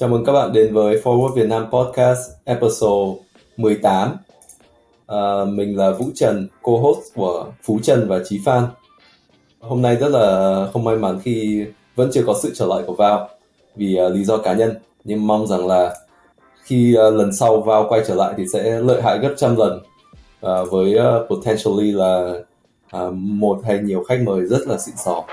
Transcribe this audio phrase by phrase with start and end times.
[0.00, 3.20] Chào mừng các bạn đến với Forward Việt Nam Podcast episode
[3.56, 4.16] 18.
[5.06, 8.62] À, mình là Vũ Trần, co-host của Phú Trần và Chí Phan.
[9.60, 11.64] Hôm nay rất là không may mắn khi
[11.96, 13.28] vẫn chưa có sự trở lại của Vào
[13.76, 14.74] vì uh, lý do cá nhân.
[15.04, 15.94] Nhưng mong rằng là
[16.62, 19.80] khi uh, lần sau Vào quay trở lại thì sẽ lợi hại gấp trăm lần
[20.46, 22.32] uh, với uh, potentially là
[22.96, 25.24] uh, một hay nhiều khách mời rất là xịn sò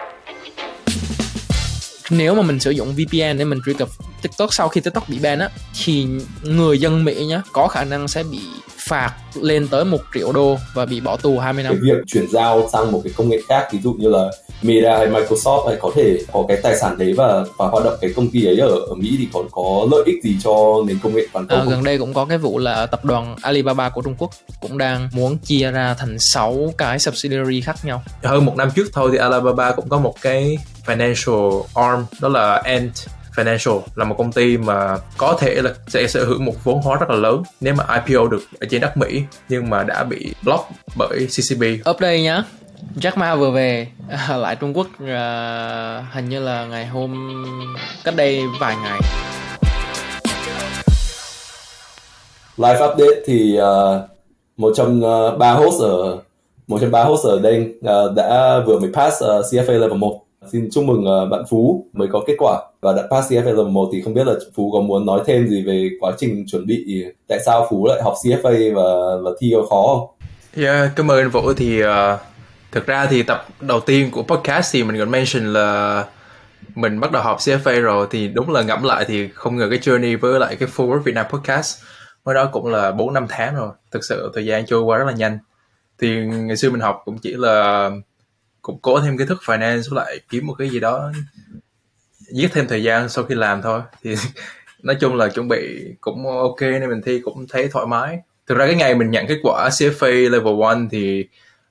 [2.10, 3.90] nếu mà mình sử dụng VPN để mình truy cập
[4.22, 5.50] TikTok sau khi TikTok bị ban á,
[5.84, 6.08] thì
[6.44, 8.40] người dân Mỹ nhá, có khả năng sẽ bị
[8.88, 11.74] phạt lên tới một triệu đô và bị bỏ tù 20 năm.
[11.74, 14.32] Cái việc chuyển giao sang một cái công nghệ khác, ví dụ như là
[14.62, 17.98] Meta hay Microsoft hay có thể có cái tài sản đấy và và hoạt động
[18.02, 21.00] cái công ty ấy ở, ở Mỹ thì có có lợi ích gì cho nền
[21.04, 21.60] công nghệ toàn cầu?
[21.60, 24.32] À, gần đây cũng có cái vụ là tập đoàn Alibaba của Trung Quốc
[24.62, 28.04] cũng đang muốn chia ra thành 6 cái subsidiary khác nhau.
[28.24, 32.56] Hơn một năm trước thôi thì Alibaba cũng có một cái financial arm đó là
[32.56, 32.94] Ant
[33.36, 36.98] Financial là một công ty mà có thể là sẽ sở hữu một vốn hóa
[37.00, 40.34] rất là lớn nếu mà IPO được ở trên đất Mỹ nhưng mà đã bị
[40.44, 41.64] block bởi CCB.
[41.90, 42.44] Update nhá.
[42.96, 43.88] Jack Ma vừa về
[44.30, 47.44] lại Trung Quốc uh, hình như là ngày hôm
[48.04, 49.00] cách đây vài ngày.
[52.58, 54.10] Live update thì uh,
[54.58, 56.18] một trong uh, ba host ở
[56.68, 60.26] một trong ba host ở đây uh, đã vừa mới pass uh, CFA level 1
[60.52, 63.74] Xin chúc mừng uh, bạn Phú mới có kết quả và đã pass CFA lần
[63.74, 66.68] 1 thì không biết là Phú có muốn nói thêm gì về quá trình chuẩn
[66.68, 70.08] bị tại sao Phú lại học CFA và và thi có khó không?
[70.64, 71.88] Yeah, cảm ơn Vũ thì uh,
[72.76, 76.06] thực ra thì tập đầu tiên của podcast thì mình còn mention là
[76.76, 79.80] mình bắt đầu học CFA rồi, thì đúng là ngẫm lại thì không ngờ cái
[79.80, 81.84] journey với lại cái Forward Việt Nam podcast
[82.26, 83.70] mới đó cũng là 4 năm tháng rồi.
[83.92, 85.38] Thực sự thời gian trôi qua rất là nhanh.
[86.00, 87.90] Thì ngày xưa mình học cũng chỉ là
[88.62, 91.12] củng cố thêm kiến thức finance với lại kiếm một cái gì đó,
[92.34, 93.82] giết thêm thời gian sau khi làm thôi.
[94.04, 94.16] Thì
[94.84, 98.18] nói chung là chuẩn bị cũng ok nên mình thi cũng thấy thoải mái.
[98.48, 101.26] Thực ra cái ngày mình nhận kết quả CFA level 1 thì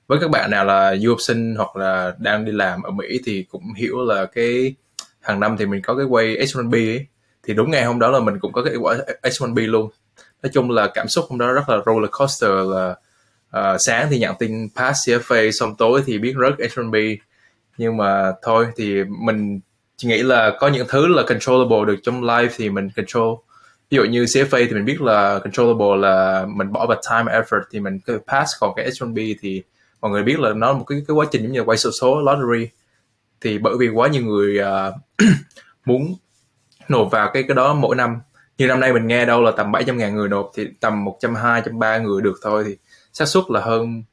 [0.07, 3.19] với các bạn nào là du học sinh hoặc là đang đi làm ở Mỹ
[3.25, 4.75] thì cũng hiểu là cái
[5.21, 7.05] hàng năm thì mình có cái quay H1B ấy.
[7.43, 9.89] Thì đúng ngày hôm đó là mình cũng có cái quả H1B luôn.
[10.43, 12.95] Nói chung là cảm xúc hôm đó rất là roller coaster là
[13.59, 17.17] uh, sáng thì nhận tin pass CFA xong tối thì biết rớt H1B
[17.77, 19.59] nhưng mà thôi thì mình
[19.97, 23.35] chỉ nghĩ là có những thứ là controllable được trong life thì mình control.
[23.89, 27.61] Ví dụ như CFA thì mình biết là controllable là mình bỏ vào time effort
[27.71, 29.63] thì mình pass còn cái H1B thì
[30.05, 32.21] mọi người biết là nó một cái cái quá trình giống như quay số số
[32.21, 32.67] lottery.
[33.41, 34.93] Thì bởi vì quá nhiều người uh,
[35.85, 36.15] muốn
[36.89, 38.19] nộp vào cái cái đó mỗi năm.
[38.57, 41.61] Như năm nay mình nghe đâu là tầm 700 ngàn người nộp thì tầm 120,
[41.61, 42.63] 130 người được thôi.
[42.67, 42.75] Thì
[43.13, 44.03] xác suất là hơn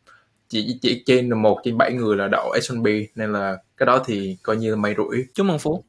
[0.49, 4.37] chỉ chỉ trên một trên bảy người là đậu H1B nên là cái đó thì
[4.43, 5.25] coi như là may rủi.
[5.35, 5.85] Chúc mừng phú.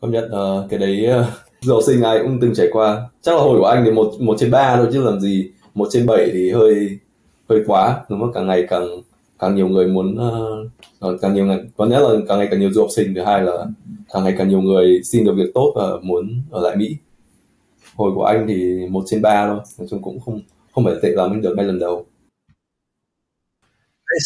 [0.00, 1.26] Công nhận uh, cái đấy uh,
[1.60, 3.08] du học sinh ai cũng từng trải qua.
[3.22, 5.50] Chắc là hồi của anh thì một một trên ba thôi chứ làm gì.
[5.74, 6.98] Một trên bảy thì hơi
[7.48, 8.04] hơi quá.
[8.08, 8.32] Đúng không?
[8.32, 9.02] Càng ngày càng
[9.38, 10.18] càng nhiều người muốn
[11.04, 13.14] uh, càng nhiều ngày có nghĩa là càng ngày càng nhiều du học sinh.
[13.14, 13.66] Thứ hai là
[14.12, 16.96] càng ngày càng nhiều người xin được việc tốt và muốn ở lại Mỹ.
[17.94, 20.40] Hồi của anh thì một trên ba thôi nói chung cũng không
[20.72, 22.06] không phải tệ lắm được ngay lần đầu.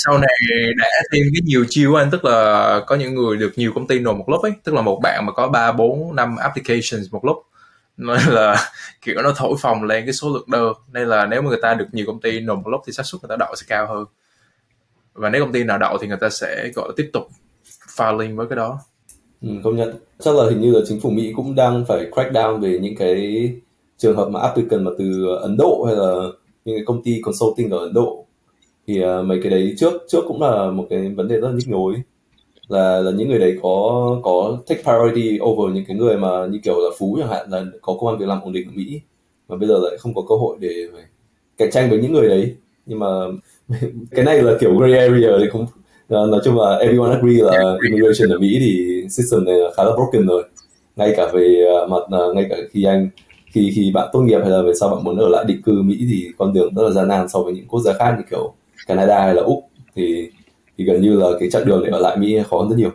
[0.04, 0.30] Sau này
[0.76, 3.98] đã thêm cái nhiều chiêu anh tức là có những người được nhiều công ty
[3.98, 7.24] nộp một lúc ấy tức là một bạn mà có ba bốn năm applications một
[7.24, 7.36] lúc
[8.00, 8.70] nên là
[9.02, 10.72] kiểu nó thổi phồng lên cái số lượng đơn.
[10.92, 13.02] Nên là nếu mà người ta được nhiều công ty nộp một lúc thì xác
[13.06, 14.04] suất người ta đậu sẽ cao hơn
[15.20, 17.22] và nếu công ty nào đậu thì người ta sẽ gọi là tiếp tục
[17.96, 18.78] filing với cái đó.
[19.42, 19.94] Ừ, công nhận.
[20.18, 22.96] Chắc là hình như là chính phủ Mỹ cũng đang phải crack down về những
[22.96, 23.50] cái
[23.98, 26.14] trường hợp mà applicant mà từ Ấn Độ hay là
[26.64, 28.26] những cái công ty consulting ở Ấn Độ.
[28.86, 31.54] Thì uh, mấy cái đấy trước trước cũng là một cái vấn đề rất là
[31.54, 31.94] nhức nhối.
[32.68, 36.58] Là là những người đấy có có take priority over những cái người mà như
[36.64, 39.00] kiểu là phú chẳng hạn là có công an việc làm ổn định ở Mỹ
[39.48, 40.74] mà bây giờ lại không có cơ hội để
[41.58, 42.54] cạnh tranh với những người đấy.
[42.86, 43.06] Nhưng mà
[44.10, 47.76] cái này là kiểu gray area thì không uh, nói chung là everyone agree là
[47.82, 50.44] immigration ở Mỹ thì system này là khá là broken rồi.
[50.96, 53.08] Ngay cả về uh, mặt uh, ngay cả khi anh
[53.52, 55.82] khi khi bạn tốt nghiệp hay là về sau bạn muốn ở lại định cư
[55.82, 58.22] Mỹ thì con đường rất là gian nan so với những quốc gia khác như
[58.30, 58.54] kiểu
[58.86, 59.64] Canada hay là Úc.
[59.96, 60.30] Thì
[60.78, 62.90] thì gần như là cái chặng đường để ở lại Mỹ khó hơn rất nhiều.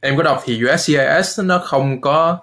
[0.00, 2.38] Em có đọc thì USCIS nó không có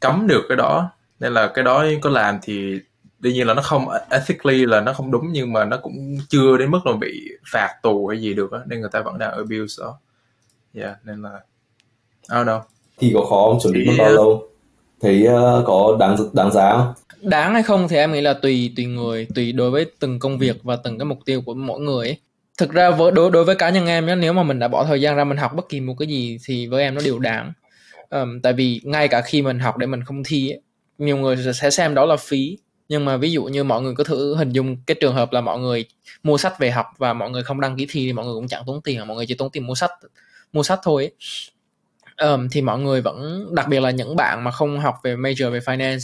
[0.00, 0.90] cấm được cái đó.
[1.20, 2.78] Nên là cái đó có làm thì
[3.22, 6.56] đương nhiên là nó không ethically là nó không đúng nhưng mà nó cũng chưa
[6.56, 9.30] đến mức là bị phạt tù hay gì được á nên người ta vẫn đang
[9.30, 9.98] abuse đó.
[10.74, 11.30] Yeah nên là
[12.30, 12.60] I don't know.
[12.98, 13.58] Thì có khó không?
[13.62, 14.48] Chuẩn bị mất bao lâu?
[15.00, 16.92] Thấy uh, có đáng đáng giá không?
[17.22, 20.38] Đáng hay không thì em nghĩ là tùy tùy người tùy đối với từng công
[20.38, 22.16] việc và từng cái mục tiêu của mỗi người ấy.
[22.58, 24.84] thực ra với đối đối với cá nhân em nhé nếu mà mình đã bỏ
[24.84, 27.18] thời gian ra mình học bất kỳ một cái gì thì với em nó đều
[27.18, 27.52] đáng.
[28.10, 30.60] Um, tại vì ngay cả khi mình học để mình không thi ấy,
[30.98, 32.58] nhiều người sẽ xem đó là phí
[32.92, 35.40] nhưng mà ví dụ như mọi người có thử hình dung cái trường hợp là
[35.40, 35.84] mọi người
[36.22, 38.48] mua sách về học và mọi người không đăng ký thi thì mọi người cũng
[38.48, 39.90] chẳng tốn tiền mọi người chỉ tốn tiền mua sách
[40.52, 41.12] mua sách thôi ấy.
[42.28, 45.52] Um, thì mọi người vẫn đặc biệt là những bạn mà không học về major
[45.52, 45.98] về finance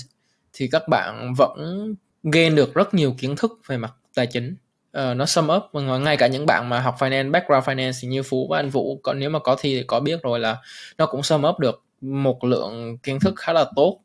[0.52, 4.56] thì các bạn vẫn gain được rất nhiều kiến thức về mặt tài chính.
[4.99, 5.62] Uh, nó sum up.
[5.73, 8.70] Và ngay cả những bạn mà học finance background finance thì như phú và anh
[8.70, 10.56] vũ còn nếu mà có thi thì có biết rồi là
[10.99, 14.00] nó cũng sum up được một lượng kiến thức khá là tốt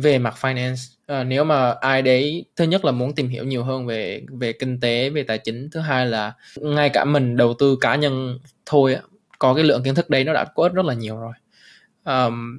[0.00, 3.64] về mặt finance uh, nếu mà ai đấy thứ nhất là muốn tìm hiểu nhiều
[3.64, 7.54] hơn về về kinh tế về tài chính thứ hai là ngay cả mình đầu
[7.54, 8.96] tư cá nhân thôi
[9.38, 11.32] có cái lượng kiến thức đấy nó đã có ích rất là nhiều rồi.
[12.04, 12.58] Um,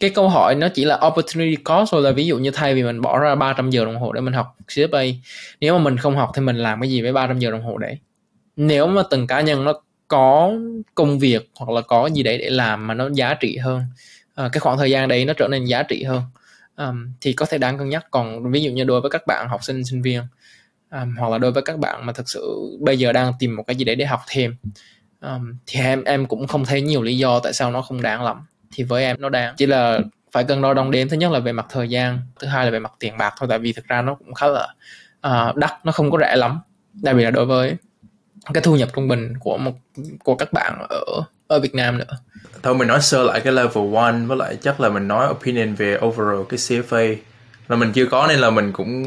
[0.00, 2.82] cái câu hỏi nó chỉ là opportunity cost rồi là ví dụ như thay vì
[2.82, 5.14] mình bỏ ra 300 giờ đồng hồ để mình học CFA
[5.60, 7.78] nếu mà mình không học thì mình làm cái gì với 300 giờ đồng hồ
[7.78, 7.98] đấy?
[8.56, 9.72] Nếu mà từng cá nhân nó
[10.08, 10.52] có
[10.94, 13.82] công việc hoặc là có gì đấy để làm mà nó giá trị hơn
[14.34, 16.22] à, cái khoảng thời gian đấy nó trở nên giá trị hơn
[16.76, 18.06] um, thì có thể đáng cân nhắc.
[18.10, 20.22] Còn ví dụ như đối với các bạn học sinh sinh viên
[20.90, 23.62] um, hoặc là đối với các bạn mà thực sự bây giờ đang tìm một
[23.66, 24.56] cái gì đấy để học thêm
[25.20, 28.22] um, thì em em cũng không thấy nhiều lý do tại sao nó không đáng
[28.24, 28.46] lắm.
[28.72, 29.54] Thì với em nó đáng.
[29.56, 30.00] Chỉ là
[30.32, 31.08] phải cân đo đong đếm.
[31.08, 33.48] Thứ nhất là về mặt thời gian thứ hai là về mặt tiền bạc thôi
[33.48, 34.68] tại vì thực ra nó cũng khá là
[35.26, 36.60] uh, đắt nó không có rẻ lắm.
[36.92, 37.76] Đặc biệt là đối với
[38.54, 39.72] cái thu nhập trung bình của một
[40.24, 41.04] của các bạn ở
[41.48, 42.18] ở Việt Nam nữa.
[42.62, 45.74] Thôi mình nói sơ lại cái level 1 với lại chắc là mình nói opinion
[45.74, 47.16] về overall cái CFA
[47.68, 49.04] là mình chưa có nên là mình cũng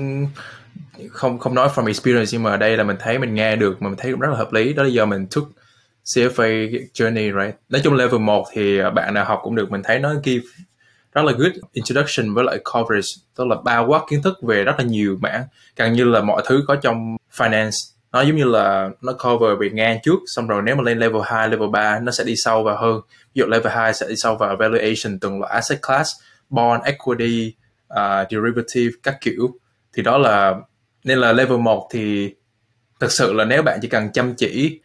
[1.10, 3.90] không không nói from experience, nhưng mà đây là mình thấy mình nghe được mà
[3.90, 4.74] mình thấy cũng rất là hợp lý.
[4.74, 5.48] Đó là do mình took
[6.06, 7.56] CFA journey, right?
[7.70, 10.48] Nói chung level 1 thì bạn nào học cũng được, mình thấy nó give
[11.14, 13.08] rất là good introduction với lại coverage.
[13.36, 15.44] Tức là bao quát kiến thức về rất là nhiều mảng,
[15.76, 17.72] càng như là mọi thứ có trong finance
[18.12, 21.22] nó giống như là nó cover về ngang trước xong rồi nếu mà lên level
[21.26, 23.02] 2, level 3 nó sẽ đi sâu vào hơn.
[23.10, 26.12] Ví dụ level 2 sẽ đi sâu vào valuation từng loại asset class
[26.50, 27.54] bond equity
[27.94, 29.50] uh, derivative các kiểu.
[29.94, 30.56] Thì đó là
[31.04, 32.34] nên là level 1 thì
[33.00, 34.80] thực sự là nếu bạn chỉ cần chăm chỉ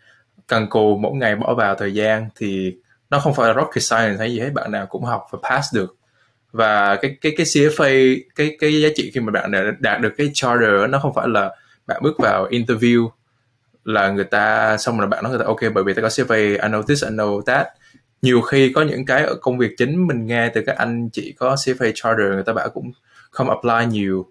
[0.47, 2.77] cần cù mỗi ngày bỏ vào thời gian thì
[3.11, 5.75] nó không phải là rocket science hay gì hết bạn nào cũng học và pass
[5.75, 5.97] được.
[6.53, 10.15] Và cái cái cái CFA cái cái giá trị khi mà bạn đã đạt được
[10.17, 11.50] cái charter nó không phải là
[11.87, 13.09] bạn bước vào interview
[13.85, 16.33] là người ta xong rồi bạn nói người ta ok bởi vì ta có cv,
[16.33, 17.67] I know this I know that.
[18.23, 21.35] Nhiều khi có những cái ở công việc chính mình nghe từ các anh chị
[21.39, 22.93] có CFA charter người ta bảo cũng
[23.31, 24.27] không apply nhiều.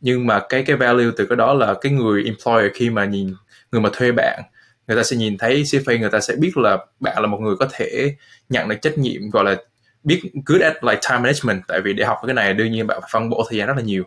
[0.00, 3.34] Nhưng mà cái cái value từ cái đó là cái người employer khi mà nhìn
[3.72, 4.42] người mà thuê bạn
[4.86, 7.56] người ta sẽ nhìn thấy cv người ta sẽ biết là bạn là một người
[7.56, 8.16] có thể
[8.48, 9.56] nhận được trách nhiệm gọi là
[10.04, 11.62] biết good at like time management.
[11.68, 13.76] Tại vì để học cái này đương nhiên bạn phải phân bổ thời gian rất
[13.76, 14.04] là nhiều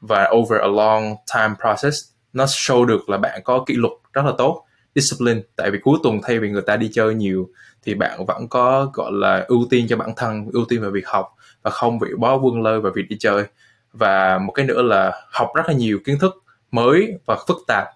[0.00, 4.24] và over a long time process nó show được là bạn có kỷ luật rất
[4.24, 4.64] là tốt
[4.94, 5.40] discipline.
[5.56, 7.48] Tại vì cuối tuần thay vì người ta đi chơi nhiều
[7.84, 11.08] thì bạn vẫn có gọi là ưu tiên cho bản thân ưu tiên về việc
[11.08, 13.44] học và không bị bó quân lơi vào việc đi chơi.
[13.92, 17.88] Và một cái nữa là học rất là nhiều kiến thức mới và phức tạp.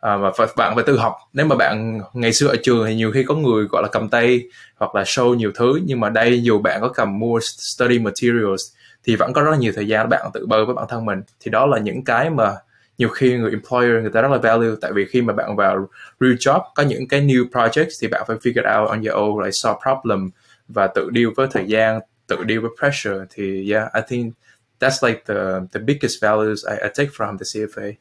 [0.00, 1.16] À, và phải, bạn phải tự học.
[1.32, 4.08] Nếu mà bạn ngày xưa ở trường thì nhiều khi có người gọi là cầm
[4.08, 4.42] tay
[4.76, 5.80] hoặc là show nhiều thứ.
[5.84, 8.62] Nhưng mà đây dù bạn có cầm mua study materials
[9.04, 11.22] thì vẫn có rất là nhiều thời gian bạn tự bơi với bản thân mình.
[11.40, 12.54] Thì đó là những cái mà
[12.98, 15.88] nhiều khi người employer người ta rất là value tại vì khi mà bạn vào
[16.20, 19.40] real job có những cái new projects thì bạn phải figure out on your own
[19.40, 20.30] like solve problem
[20.68, 24.34] và tự deal với thời gian tự deal với pressure thì yeah I think
[24.80, 27.92] that's like the the biggest values I, I take from the CFA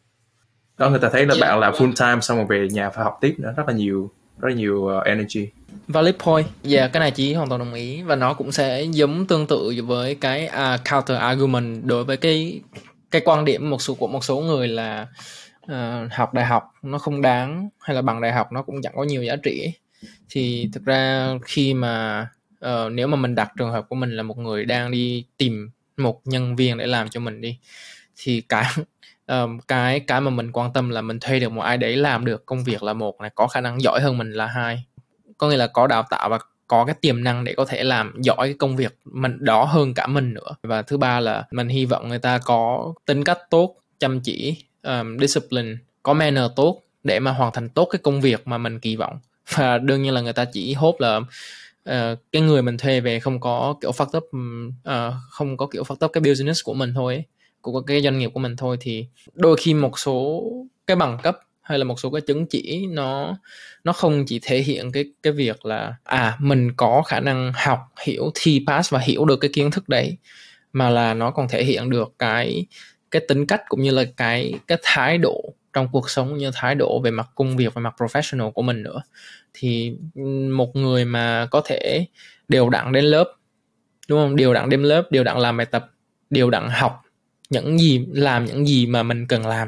[0.77, 1.41] đó người ta thấy là yeah.
[1.41, 4.11] bạn làm full time xong rồi về nhà phải học tiếp nữa rất là nhiều
[4.39, 5.47] rất là nhiều uh, energy.
[5.87, 6.45] Valid point.
[6.63, 9.47] Dạ yeah, cái này chị hoàn toàn đồng ý và nó cũng sẽ giống tương
[9.47, 12.61] tự với cái uh, counter argument đối với cái
[13.13, 15.07] cái quan điểm một số của một số người là
[15.65, 18.93] uh, học đại học nó không đáng hay là bằng đại học nó cũng chẳng
[18.95, 19.73] có nhiều giá trị.
[20.29, 22.27] Thì thực ra khi mà
[22.65, 25.69] uh, nếu mà mình đặt trường hợp của mình là một người đang đi tìm
[25.97, 27.57] một nhân viên để làm cho mình đi
[28.17, 28.65] thì cái
[29.27, 32.25] um, cái cái mà mình quan tâm là mình thuê được một ai đấy làm
[32.25, 34.85] được công việc là một này có khả năng giỏi hơn mình là hai.
[35.37, 38.13] Có nghĩa là có đào tạo và có cái tiềm năng để có thể làm
[38.21, 40.55] giỏi cái công việc mình đó hơn cả mình nữa.
[40.63, 44.57] Và thứ ba là mình hy vọng người ta có tính cách tốt chăm chỉ
[44.83, 48.79] um, discipline có manner tốt để mà hoàn thành tốt cái công việc mà mình
[48.79, 49.19] kỳ vọng.
[49.49, 51.17] Và đương nhiên là người ta chỉ hốt là
[51.89, 55.83] uh, cái người mình thuê về không có kiểu phát up uh, không có kiểu
[55.83, 57.23] phát up cái business của mình thôi ấy,
[57.61, 60.43] của cái doanh nghiệp của mình thôi thì đôi khi một số
[60.87, 63.37] cái bằng cấp hay là một số cái chứng chỉ nó
[63.83, 67.79] nó không chỉ thể hiện cái cái việc là à mình có khả năng học,
[68.05, 70.17] hiểu, thi pass và hiểu được cái kiến thức đấy,
[70.73, 72.65] mà là nó còn thể hiện được cái
[73.11, 76.75] cái tính cách cũng như là cái cái thái độ trong cuộc sống như thái
[76.75, 79.01] độ về mặt công việc, về mặt professional của mình nữa.
[79.53, 79.93] Thì
[80.49, 82.05] một người mà có thể
[82.47, 83.33] đều đặn đến lớp,
[84.07, 84.35] đúng không?
[84.35, 85.91] Đều đặn đến lớp, đều đặn làm bài tập,
[86.29, 87.02] đều đặn học
[87.53, 89.67] những gì, làm những gì mà mình cần làm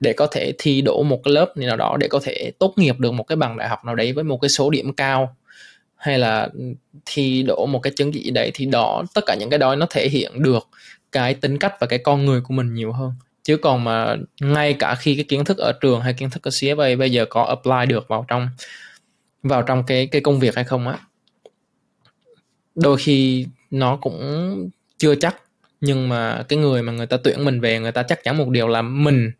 [0.00, 2.98] để có thể thi đỗ một cái lớp nào đó, để có thể tốt nghiệp
[2.98, 5.36] được một cái bằng đại học nào đấy với một cái số điểm cao,
[5.96, 6.48] hay là
[7.06, 9.86] thi đỗ một cái chứng chỉ đấy thì đó, tất cả những cái đó nó
[9.90, 10.68] thể hiện được
[11.12, 13.12] cái tính cách và cái con người của mình nhiều hơn.
[13.42, 16.50] Chứ còn mà ngay cả khi cái kiến thức ở trường hay kiến thức ở
[16.50, 18.48] CFA bây giờ có apply được vào trong
[19.42, 20.98] vào trong cái cái công việc hay không á,
[22.74, 25.36] đôi khi nó cũng chưa chắc
[25.80, 28.48] nhưng mà cái người mà người ta tuyển mình về người ta chắc chắn một
[28.48, 29.30] điều là mình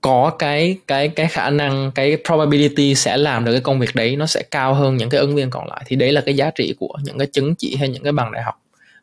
[0.00, 4.16] có cái cái cái khả năng cái probability sẽ làm được cái công việc đấy
[4.16, 5.82] nó sẽ cao hơn những cái ứng viên còn lại.
[5.86, 8.32] Thì đấy là cái giá trị của những cái chứng chỉ hay những cái bằng
[8.32, 8.54] đại học.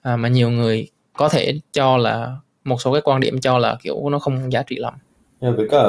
[0.02, 3.78] À, mà nhiều người có thể cho là một số cái quan điểm cho là
[3.84, 4.94] kiểu nó không giá trị lắm.
[5.42, 5.84] Với cả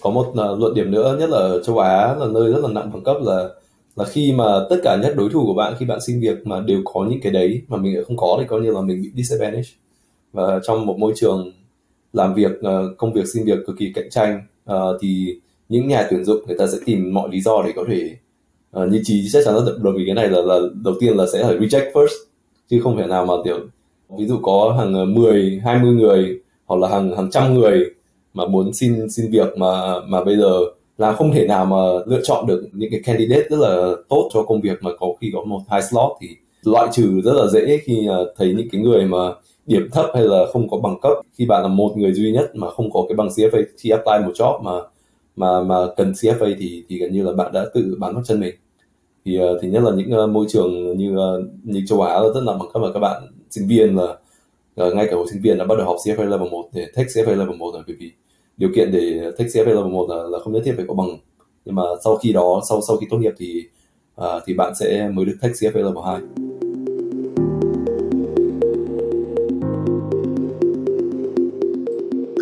[0.00, 2.68] có một à, luận điểm nữa nhất là ở châu Á là nơi rất là
[2.72, 3.48] nặng bằng cấp là
[3.96, 6.60] là khi mà tất cả nhất đối thủ của bạn khi bạn xin việc mà
[6.60, 9.02] đều có những cái đấy mà mình lại không có thì coi như là mình
[9.02, 9.68] bị disadvantage
[10.32, 11.52] và trong một môi trường
[12.12, 16.06] làm việc uh, công việc xin việc cực kỳ cạnh tranh uh, thì những nhà
[16.10, 18.16] tuyển dụng người ta sẽ tìm mọi lý do để có thể
[18.82, 21.26] uh, như trí chắc chắn là đồng ý cái này là là đầu tiên là
[21.32, 22.16] sẽ phải reject first
[22.70, 23.58] chứ không thể nào mà kiểu
[24.18, 27.84] ví dụ có hàng 10, 20 người hoặc là hàng hàng trăm người
[28.34, 30.58] mà muốn xin xin việc mà mà bây giờ
[30.98, 34.42] là không thể nào mà lựa chọn được những cái candidate rất là tốt cho
[34.42, 36.28] công việc mà có khi có một hai slot thì
[36.64, 39.18] loại trừ rất là dễ khi thấy những cái người mà
[39.66, 41.12] điểm thấp hay là không có bằng cấp.
[41.38, 44.26] Khi bạn là một người duy nhất mà không có cái bằng CFA khi apply
[44.26, 44.72] một job mà
[45.36, 48.40] mà mà cần CFA thì thì gần như là bạn đã tự bán mất chân
[48.40, 48.54] mình.
[49.24, 52.20] Thì ờ, uh, thì nhất là những uh, môi trường như uh, như châu Á
[52.34, 54.16] rất là bằng cấp và các bạn sinh viên là
[54.86, 57.08] uh, ngay cả hồi sinh viên đã bắt đầu học CFA level 1 để take
[57.08, 58.12] CFA level 1 rồi bởi vì
[58.56, 61.18] điều kiện để take CFA level 1 là, là không nhất thiết phải có bằng.
[61.64, 63.62] Nhưng mà sau khi đó sau sau khi tốt nghiệp thì
[64.20, 66.51] uh, thì bạn sẽ mới được take CFA level 2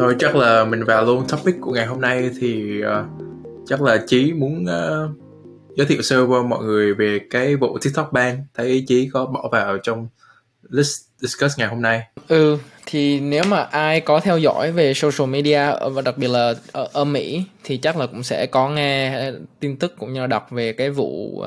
[0.01, 3.07] thôi chắc là mình vào luôn topic của ngày hôm nay thì uh,
[3.67, 5.11] chắc là chí muốn uh,
[5.77, 8.45] giới thiệu sơ qua mọi người về cái vụ tiktok ban.
[8.55, 10.09] Thấy chí có bỏ vào trong
[10.69, 12.03] list discuss ngày hôm nay.
[12.29, 16.55] Ừ thì nếu mà ai có theo dõi về social media và đặc biệt là
[16.73, 19.31] ở, ở Mỹ thì chắc là cũng sẽ có nghe
[19.61, 21.47] tin tức cũng như là đọc về cái vụ uh,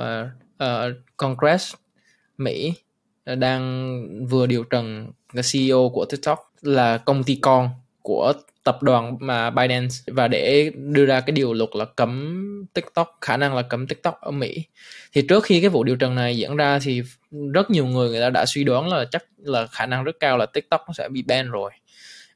[0.64, 1.74] uh, Congress
[2.38, 2.74] Mỹ
[3.26, 7.70] đang vừa điều trần cái CEO của TikTok là công ty con
[8.04, 8.34] của
[8.64, 13.38] tập đoàn mà Binance và để đưa ra cái điều luật là cấm TikTok khả
[13.38, 14.64] năng là cấm TikTok ở Mỹ.
[15.14, 17.02] Thì trước khi cái vụ điều trần này diễn ra thì
[17.54, 20.38] rất nhiều người người ta đã suy đoán là chắc là khả năng rất cao
[20.38, 21.72] là TikTok nó sẽ bị ban rồi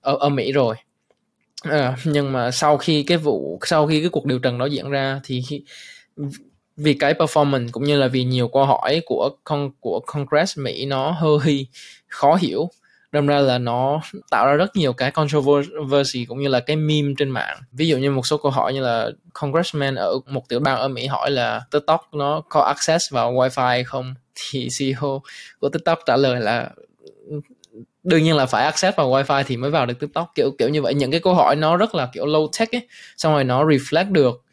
[0.01, 0.75] ở ở Mỹ rồi.
[1.63, 4.89] À, nhưng mà sau khi cái vụ sau khi cái cuộc điều trần đó diễn
[4.89, 5.43] ra thì
[6.77, 10.85] vì cái performance cũng như là vì nhiều câu hỏi của con của Congress Mỹ
[10.85, 11.67] nó hơi
[12.07, 12.69] khó hiểu
[13.11, 17.13] đâm ra là nó tạo ra rất nhiều cái controversy cũng như là cái meme
[17.17, 17.57] trên mạng.
[17.71, 20.87] Ví dụ như một số câu hỏi như là congressman ở một tiểu bang ở
[20.87, 24.15] Mỹ hỏi là TikTok nó có access vào wifi không?
[24.35, 25.21] Thì CEO
[25.59, 26.69] của TikTok trả lời là
[28.03, 30.31] đương nhiên là phải access vào wifi thì mới vào được TikTok.
[30.35, 30.93] Kiểu kiểu như vậy.
[30.93, 32.87] Những cái câu hỏi nó rất là kiểu low tech ấy
[33.17, 34.43] xong rồi nó reflect được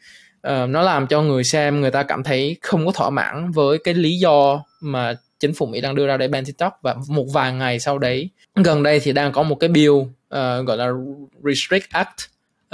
[0.47, 3.77] uh, nó làm cho người xem người ta cảm thấy không có thỏa mãn với
[3.77, 5.15] cái lý do mà
[5.47, 8.29] chính phủ Mỹ đang đưa ra để ban TikTok và một vài ngày sau đấy
[8.55, 10.07] gần đây thì đang có một cái bill uh,
[10.65, 10.89] gọi là
[11.43, 12.15] Restrict Act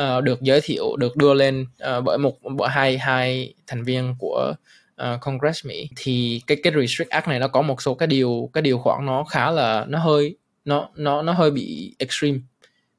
[0.02, 1.66] uh, được giới thiệu được đưa lên
[1.98, 4.54] uh, bởi một bởi hai hai thành viên của
[5.02, 5.90] uh, Congress Mỹ.
[5.96, 9.06] Thì cái cái Restrict Act này nó có một số cái điều cái điều khoản
[9.06, 10.36] nó khá là nó hơi
[10.66, 12.38] nó nó nó hơi bị extreme.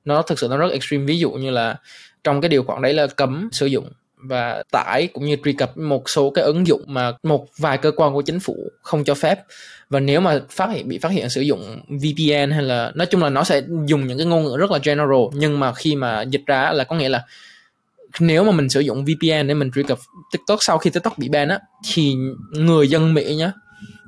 [0.05, 1.05] Nó thực sự nó rất extreme.
[1.05, 1.77] Ví dụ như là
[2.25, 5.77] trong cái điều khoản đấy là cấm sử dụng và tải cũng như truy cập
[5.77, 9.15] một số cái ứng dụng mà một vài cơ quan của chính phủ không cho
[9.15, 9.41] phép.
[9.91, 13.23] Và nếu mà phát hiện, bị phát hiện sử dụng VPN hay là, nói chung
[13.23, 16.23] là nó sẽ dùng những cái ngôn ngữ rất là general, nhưng mà khi mà
[16.23, 17.25] dịch ra là có nghĩa là
[18.21, 19.99] nếu mà mình sử dụng VPN để mình truy cập
[20.33, 21.59] TikTok sau khi TikTok bị ban á,
[21.95, 22.15] thì
[22.51, 23.53] người dân Mỹ nhá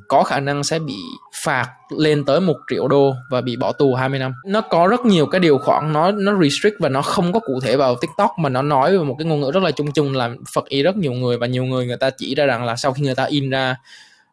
[0.08, 0.96] có khả năng sẽ bị
[1.44, 1.66] phạt
[1.98, 4.32] lên tới một triệu đô và bị bỏ tù 20 năm.
[4.46, 7.60] Nó có rất nhiều cái điều khoản, nó nó restrict và nó không có cụ
[7.62, 10.12] thể vào TikTok, mà nó nói về một cái ngôn ngữ rất là chung chung
[10.12, 12.76] là phật ý rất nhiều người và nhiều người người ta chỉ ra rằng là
[12.76, 13.76] sau khi người ta in ra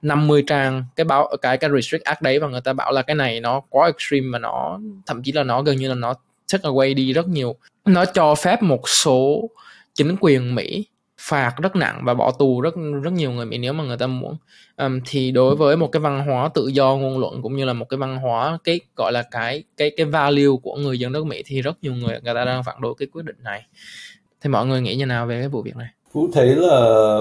[0.01, 3.15] 50 trang cái báo, cái cái restrict act đấy và người ta bảo là cái
[3.15, 6.13] này nó quá extreme mà nó, thậm chí là nó gần như là nó
[6.53, 9.49] take away đi rất nhiều nó cho phép một số
[9.93, 10.85] chính quyền Mỹ
[11.21, 14.07] phạt rất nặng và bỏ tù rất rất nhiều người Mỹ nếu mà người ta
[14.07, 14.35] muốn.
[14.77, 17.73] Um, thì đối với một cái văn hóa tự do ngôn luận cũng như là
[17.73, 21.25] một cái văn hóa cái gọi là cái cái cái value của người dân nước
[21.25, 23.65] Mỹ thì rất nhiều người người ta đang phản đối cái quyết định này.
[24.41, 25.87] Thì mọi người nghĩ như nào về cái vụ việc này?
[26.13, 27.17] Vũ thấy là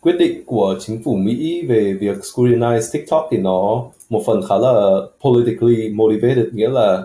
[0.00, 4.54] quyết định của chính phủ Mỹ về việc scrutinize TikTok thì nó một phần khá
[4.58, 7.02] là politically motivated nghĩa là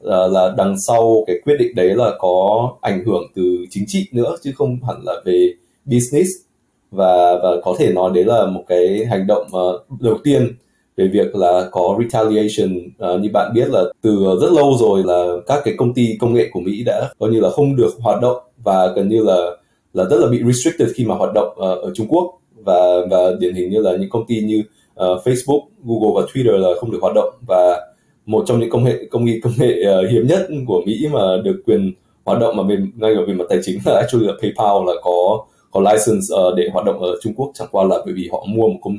[0.00, 4.08] là, là đằng sau cái quyết định đấy là có ảnh hưởng từ chính trị
[4.12, 5.54] nữa chứ không hẳn là về
[5.84, 6.30] business.
[6.90, 10.56] Và và có thể nói đấy là một cái hành động uh, đầu tiên
[10.96, 15.26] về việc là có retaliation uh, như bạn biết là từ rất lâu rồi là
[15.46, 18.22] các cái công ty công nghệ của Mỹ đã coi như là không được hoạt
[18.22, 19.50] động và gần như là
[19.94, 22.40] là rất là bị restricted khi mà hoạt động uh, ở Trung Quốc.
[22.64, 24.62] Và và điển hình như là những công ty như
[24.92, 27.34] uh, Facebook, Google và Twitter là không được hoạt động.
[27.48, 27.80] Và
[28.26, 29.74] một trong những công nghệ công nghệ công nghệ
[30.04, 31.92] uh, hiếm nhất của Mỹ mà được quyền
[32.24, 34.92] hoạt động mà mình ngay ở về mặt tài chính là actually là PayPal là
[35.02, 37.50] có có license uh, để hoạt động ở Trung Quốc.
[37.54, 38.96] Chẳng qua là bởi vì họ mua một công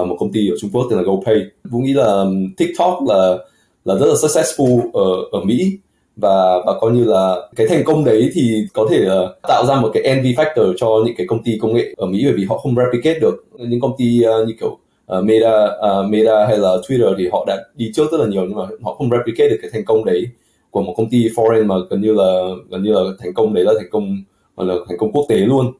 [0.00, 1.36] uh, một công ty ở Trung Quốc tên là GoPay.
[1.64, 2.24] Vũ nghĩ là
[2.56, 3.38] TikTok là
[3.84, 5.78] là rất là successful ở ở Mỹ.
[6.16, 9.80] Và và coi như là cái thành công đấy thì có thể uh, tạo ra
[9.80, 12.44] một cái envy factor cho những cái công ty công nghệ ở Mỹ bởi vì
[12.44, 14.78] họ không replicate được những công ty uh, như kiểu
[15.18, 18.42] uh, Meta uh, Meta hay là Twitter thì họ đã đi trước rất là nhiều
[18.48, 20.26] nhưng mà họ không replicate được cái thành công đấy
[20.70, 23.64] của một công ty foreign mà gần như là gần như là thành công đấy
[23.64, 24.22] là thành công
[24.56, 25.72] là thành công quốc tế luôn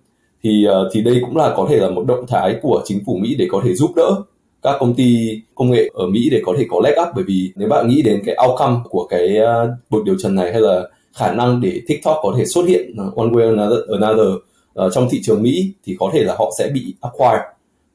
[0.44, 3.16] thì ờ, thì đây cũng là có thể là một động thái của chính phủ
[3.22, 4.22] Mỹ để có thể giúp đỡ
[4.62, 7.08] các công ty công nghệ ở Mỹ để có thể có leg up.
[7.14, 9.28] Bởi vì nếu bạn nghĩ đến cái outcome của cái
[9.90, 12.96] buổi cuộc điều trần này hay là khả năng để TikTok có thể xuất hiện
[13.16, 14.28] one way another, another
[14.86, 17.42] uh, trong thị trường Mỹ thì có thể là họ sẽ bị acquire.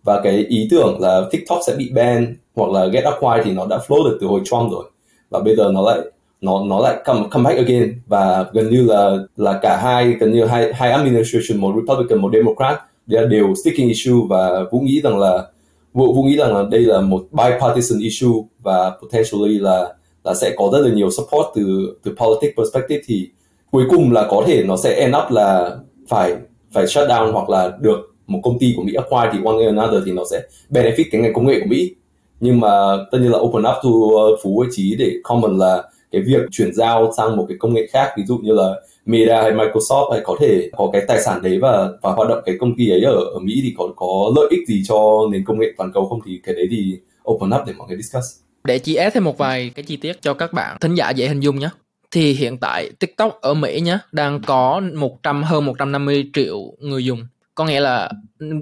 [0.04, 3.66] Và cái ý tưởng là TikTok sẽ bị ban hoặc là get acquired thì nó
[3.70, 4.86] đã floated từ hồi Trump rồi.
[5.30, 6.00] Và bây giờ nó lại
[6.41, 10.32] nó nó lại come come back again và gần như là là cả hai gần
[10.32, 15.20] như hai hai administration một Republican một Democrat đều sticking issue và Vũ nghĩ rằng
[15.20, 15.46] là
[15.94, 18.29] Vũ Vũ nghĩ rằng là đây là một bipartisan issue
[18.60, 23.29] và potentially là là sẽ có rất là nhiều support từ từ politics perspective thì
[23.72, 25.77] cuối cùng là có thể nó sẽ end up là
[26.08, 26.36] phải
[26.72, 29.70] phải shut down hoặc là được một công ty của Mỹ acquire thì one way
[29.70, 31.96] or another thì nó sẽ benefit cái ngành công nghệ của Mỹ.
[32.39, 35.84] Nhưng mà tất nhiên là open up to uh, Phú với Trí để comment là
[36.17, 38.74] cái việc chuyển giao sang một cái công nghệ khác, ví dụ như là
[39.05, 42.39] Meta hay Microsoft hay có thể có cái tài sản đấy và và hoạt động
[42.45, 44.97] cái công ty ấy ở ở Mỹ thì có có lợi ích gì cho
[45.32, 46.99] nền công nghệ toàn cầu không thì cái đấy thì
[47.32, 48.25] open up để mọi người discuss.
[48.63, 51.27] Để chia ép thêm một vài cái chi tiết cho các bạn thính giả dễ
[51.27, 51.69] hình dung nhé.
[52.12, 57.27] Thì hiện tại TikTok ở Mỹ nhé, đang có 100 hơn 150 triệu người dùng.
[57.56, 58.12] Có nghĩa là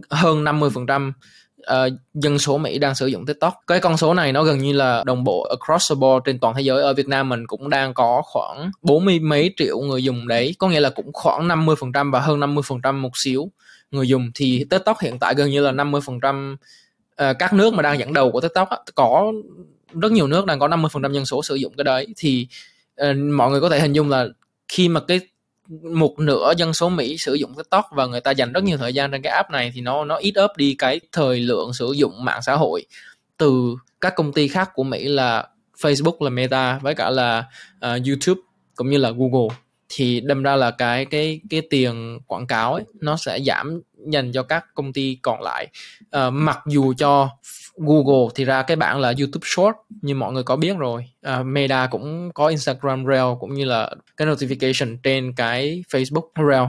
[0.09, 1.11] hơn 50%
[1.71, 3.53] uh, dân số Mỹ đang sử dụng TikTok.
[3.67, 6.55] Cái con số này nó gần như là đồng bộ across the board trên toàn
[6.55, 6.81] thế giới.
[6.81, 10.55] Ở Việt Nam mình cũng đang có khoảng 40 mấy triệu người dùng đấy.
[10.59, 13.51] Có nghĩa là cũng khoảng 50% và hơn 50% một xíu
[13.91, 14.31] người dùng.
[14.35, 16.59] Thì TikTok hiện tại gần như là 50% uh,
[17.15, 19.33] ờ, các nước mà đang dẫn đầu của TikTok có
[20.01, 22.47] rất nhiều nước đang có 50% dân số sử dụng cái đấy thì
[23.09, 24.27] uh, mọi người có thể hình dung là
[24.67, 25.19] khi mà cái
[25.93, 28.93] một nửa dân số Mỹ sử dụng TikTok và người ta dành rất nhiều thời
[28.93, 31.91] gian trên cái app này thì nó nó ít ớp đi cái thời lượng sử
[31.91, 32.85] dụng mạng xã hội.
[33.37, 35.47] Từ các công ty khác của Mỹ là
[35.79, 37.43] Facebook là Meta với cả là
[37.77, 38.41] uh, YouTube
[38.75, 39.55] cũng như là Google
[39.89, 44.31] thì đâm ra là cái cái cái tiền quảng cáo ấy nó sẽ giảm dành
[44.31, 45.67] cho các công ty còn lại.
[46.03, 47.29] Uh, mặc dù cho
[47.77, 51.05] Google thì ra cái bảng là YouTube Short như mọi người có biết rồi.
[51.21, 56.63] À, Meta cũng có Instagram Reel cũng như là cái notification trên cái Facebook Reel.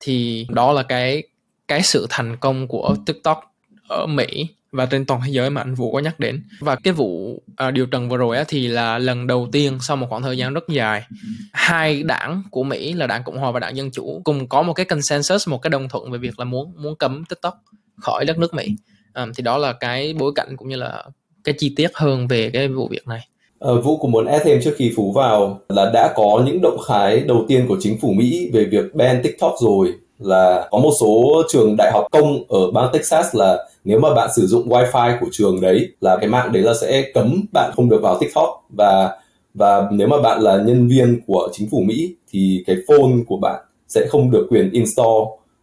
[0.00, 1.22] Thì đó là cái
[1.68, 3.54] cái sự thành công của TikTok
[3.88, 6.42] ở Mỹ và trên toàn thế giới mà anh Vũ có nhắc đến.
[6.60, 9.96] Và cái vụ à, điều trần vừa rồi á, thì là lần đầu tiên sau
[9.96, 11.06] một khoảng thời gian rất dài
[11.52, 14.72] hai đảng của Mỹ là đảng Cộng hòa và đảng Dân chủ cùng có một
[14.72, 17.62] cái consensus một cái đồng thuận về việc là muốn muốn cấm TikTok
[17.96, 18.76] khỏi đất nước Mỹ
[19.16, 21.04] um, thì đó là cái bối cảnh cũng như là
[21.44, 23.20] cái chi tiết hơn về cái vụ việc này.
[23.60, 26.78] À, Vũ cũng muốn add thêm trước khi Phú vào là đã có những động
[26.88, 30.92] thái đầu tiên của chính phủ Mỹ về việc ban TikTok rồi là có một
[31.00, 35.16] số trường đại học công ở bang Texas là nếu mà bạn sử dụng wifi
[35.20, 38.64] của trường đấy là cái mạng đấy là sẽ cấm bạn không được vào TikTok.
[38.76, 39.18] Và
[39.54, 43.36] và nếu mà bạn là nhân viên của chính phủ Mỹ thì cái phone của
[43.36, 45.08] bạn sẽ không được quyền install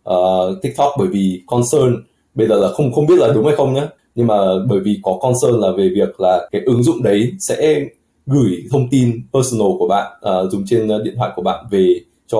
[0.09, 2.03] uh, TikTok bởi vì concern
[2.35, 4.35] bây giờ là không không biết là đúng hay không nhé nhưng mà
[4.69, 7.85] bởi vì có concern là về việc là cái ứng dụng đấy sẽ
[8.25, 12.39] gửi thông tin personal của bạn uh, dùng trên điện thoại của bạn về cho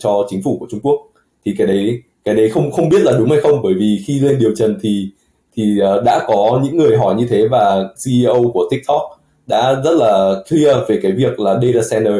[0.00, 1.00] cho chính phủ của Trung Quốc.
[1.44, 4.20] Thì cái đấy cái đấy không không biết là đúng hay không bởi vì khi
[4.20, 5.08] lên điều trần thì
[5.56, 9.02] thì uh, đã có những người hỏi như thế và CEO của TikTok
[9.46, 12.14] đã rất là clear về cái việc là data center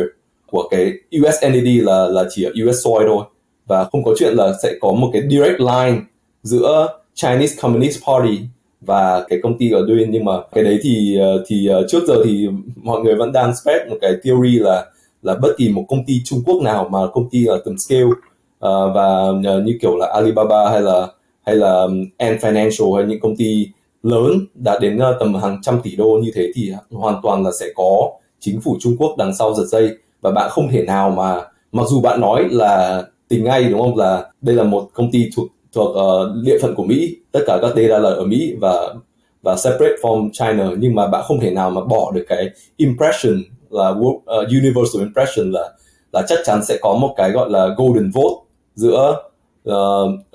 [0.51, 3.25] của cái US entity là là chỉ ở US soil thôi.
[3.67, 6.01] Và không có chuyện là sẽ có một cái direct line
[6.43, 8.39] giữa Chinese Communist Party
[8.81, 12.05] và cái công ty ở Duin nhưng mà cái đấy thì ờ, thì ờ, trước
[12.09, 14.87] giờ thì mọi người vẫn đang spread một cái theory là
[15.23, 18.05] là bất kỳ một công ty Trung Quốc nào mà công ty ở tầm scale
[18.05, 21.07] uh, và uh, như kiểu là Alibaba hay là
[21.47, 23.69] hay là Ant Financial hay những công ty
[24.03, 27.51] lớn đã đến uh, tầm hàng trăm tỷ đô như thế thì hoàn toàn là
[27.61, 29.91] sẽ có chính phủ Trung Quốc đằng sau giật dây.
[30.21, 31.41] Và bạn không thể nào mà
[31.73, 33.97] mặc dù bạn nói là tình ngay đúng không?
[33.97, 35.49] Là đây là một công ty thuộc
[35.79, 38.95] thuộc uh, địa phận của Mỹ tất cả các data là ở Mỹ và
[39.43, 43.43] và separate from China nhưng mà bạn không thể nào mà bỏ được cái impression
[43.71, 45.71] là uh, universal impression là
[46.13, 48.35] là chắc chắn sẽ có một cái gọi là golden vote
[48.75, 49.17] giữa
[49.69, 49.75] uh,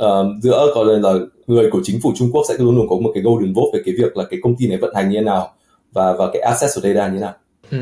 [0.03, 2.95] uh, giữa gọi là, là người của chính phủ Trung Quốc sẽ luôn luôn có
[2.95, 5.17] một cái golden vote về cái việc là cái công ty này vận hành như
[5.17, 5.53] thế nào
[5.93, 7.33] và và cái access của data như thế nào.
[7.71, 7.77] Ừ.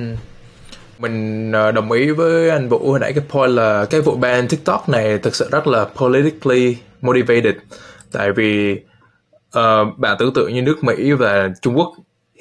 [0.99, 4.89] Mình đồng ý với anh Vũ hồi nãy cái point là cái vụ ban TikTok
[4.89, 7.55] này thực sự rất là politically motivated.
[8.11, 8.79] Tại vì
[9.51, 11.93] ờ, uh, bạn tưởng tượng như nước Mỹ và Trung Quốc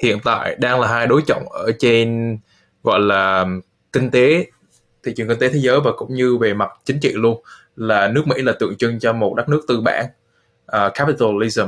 [0.03, 2.37] hiện tại đang là hai đối trọng ở trên
[2.83, 3.45] gọi là
[3.93, 4.45] kinh tế
[5.03, 7.41] thị trường kinh tế thế giới và cũng như về mặt chính trị luôn.
[7.75, 10.05] Là nước Mỹ là tượng trưng cho một đất nước tư bản
[10.77, 11.65] uh, capitalism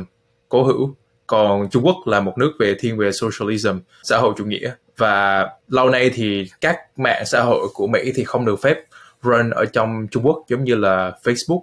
[0.49, 0.95] cố hữu.
[1.27, 4.71] Còn Trung Quốc là một nước về thiên về socialism xã hội chủ nghĩa.
[4.97, 8.77] Và lâu nay thì các mạng xã hội của Mỹ thì không được phép
[9.21, 11.62] run ở trong Trung Quốc giống như là Facebook,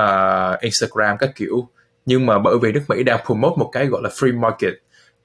[0.00, 1.68] uh, Instagram các kiểu.
[2.06, 4.72] Nhưng mà bởi vì nước Mỹ đang promote một cái gọi là free market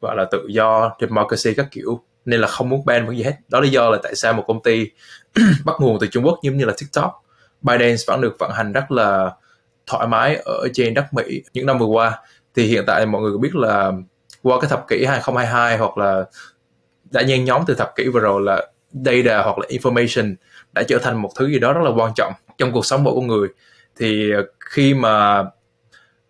[0.01, 3.35] gọi là tự do democracy các kiểu nên là không muốn ban một gì hết.
[3.47, 4.91] Đó lý do là tại sao một công ty
[5.65, 7.23] bắt nguồn từ Trung Quốc giống như là TikTok.
[7.61, 9.31] ByteDance vẫn được vận hành rất là
[9.85, 12.21] thoải mái ở trên đất Mỹ những năm vừa qua.
[12.55, 13.91] Thì hiện tại mọi người biết là
[14.43, 16.25] qua cái thập kỷ 2022 hoặc là
[17.11, 20.35] đã nhen nhóm từ thập kỷ vừa rồi là data hoặc là information
[20.73, 23.13] đã trở thành một thứ gì đó rất là quan trọng trong cuộc sống mỗi
[23.15, 23.47] con người
[23.97, 25.43] thì ờ, khi mà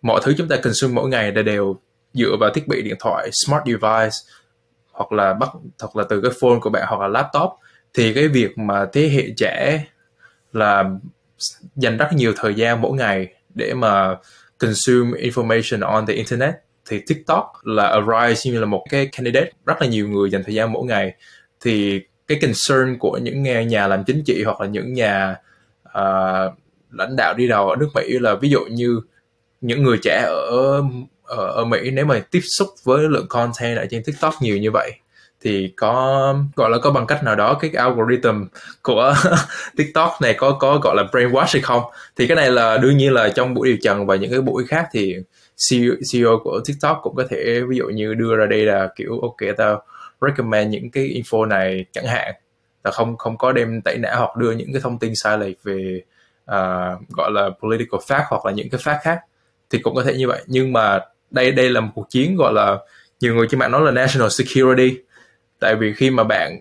[0.02, 1.80] mọi thứ chúng ta consume mỗi ngày đều
[2.14, 4.16] dựa vào thiết bị điện thoại smart device
[4.92, 5.48] hoặc là bắt
[5.80, 7.50] hoặc là từ cái phone của bạn hoặc là laptop
[7.94, 9.84] thì cái việc mà thế hệ trẻ
[10.52, 10.84] là
[11.76, 14.16] dành rất nhiều thời gian mỗi ngày để mà
[14.58, 16.54] consume information on the internet
[16.88, 20.54] thì TikTok là arise như là một cái candidate rất là nhiều người dành thời
[20.54, 21.14] gian mỗi ngày.
[21.60, 25.36] Thì cái concern của những nhà làm chính trị hoặc là những nhà
[25.98, 26.52] uh,
[26.90, 29.00] lãnh đạo đi đầu ở nước Mỹ là ví dụ như
[29.60, 30.82] những người trẻ ở
[31.24, 34.70] ở, ở Mỹ nếu mà tiếp xúc với lượng content ở trên TikTok nhiều như
[34.70, 34.92] vậy
[35.40, 38.44] thì có gọi là có bằng cách nào đó cái algorithm
[38.82, 39.14] của
[39.76, 41.82] TikTok này có có gọi là brainwash hay không?
[42.16, 44.66] Thì cái này là đương nhiên là trong buổi điều trần và những cái buổi
[44.66, 45.16] khác thì
[45.70, 49.20] CEO, CEO của TikTok cũng có thể ví dụ như đưa ra đây là kiểu
[49.20, 49.82] ok tao
[50.20, 52.34] recommend những cái info này chẳng hạn.
[52.84, 55.62] Là không không có đem tẩy não hoặc đưa những cái thông tin sai lệch
[55.62, 56.00] về
[56.48, 59.18] uh, gọi là political fact hoặc là những cái fact khác
[59.70, 60.42] thì cũng có thể như vậy.
[60.46, 62.78] Nhưng mà đây đây là một cuộc chiến gọi là
[63.20, 64.98] nhiều người trên mạng nói là national security.
[65.60, 66.60] Tại vì khi mà bạn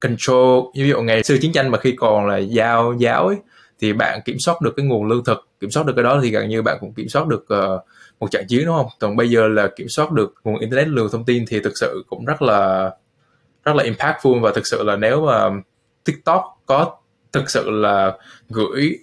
[0.00, 3.36] control ví dụ ngày xưa chiến tranh mà khi còn là giao giáo ấy
[3.80, 6.30] thì bạn kiểm soát được cái nguồn lương thực kiểm soát được cái đó thì
[6.30, 7.82] gần như bạn cũng kiểm soát được uh,
[8.20, 8.86] một trận chiến đúng không?
[8.98, 12.04] Còn bây giờ là kiểm soát được nguồn internet lượng thông tin thì thực sự
[12.08, 12.90] cũng rất là
[13.64, 14.40] rất là impactful.
[14.40, 15.50] Và thực sự là nếu mà
[16.04, 16.96] tiktok có
[17.32, 18.16] thực sự là
[18.48, 18.98] gửi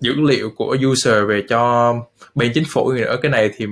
[0.00, 1.94] dữ liệu của user về cho
[2.34, 3.66] bên chính phủ nữa cái này thì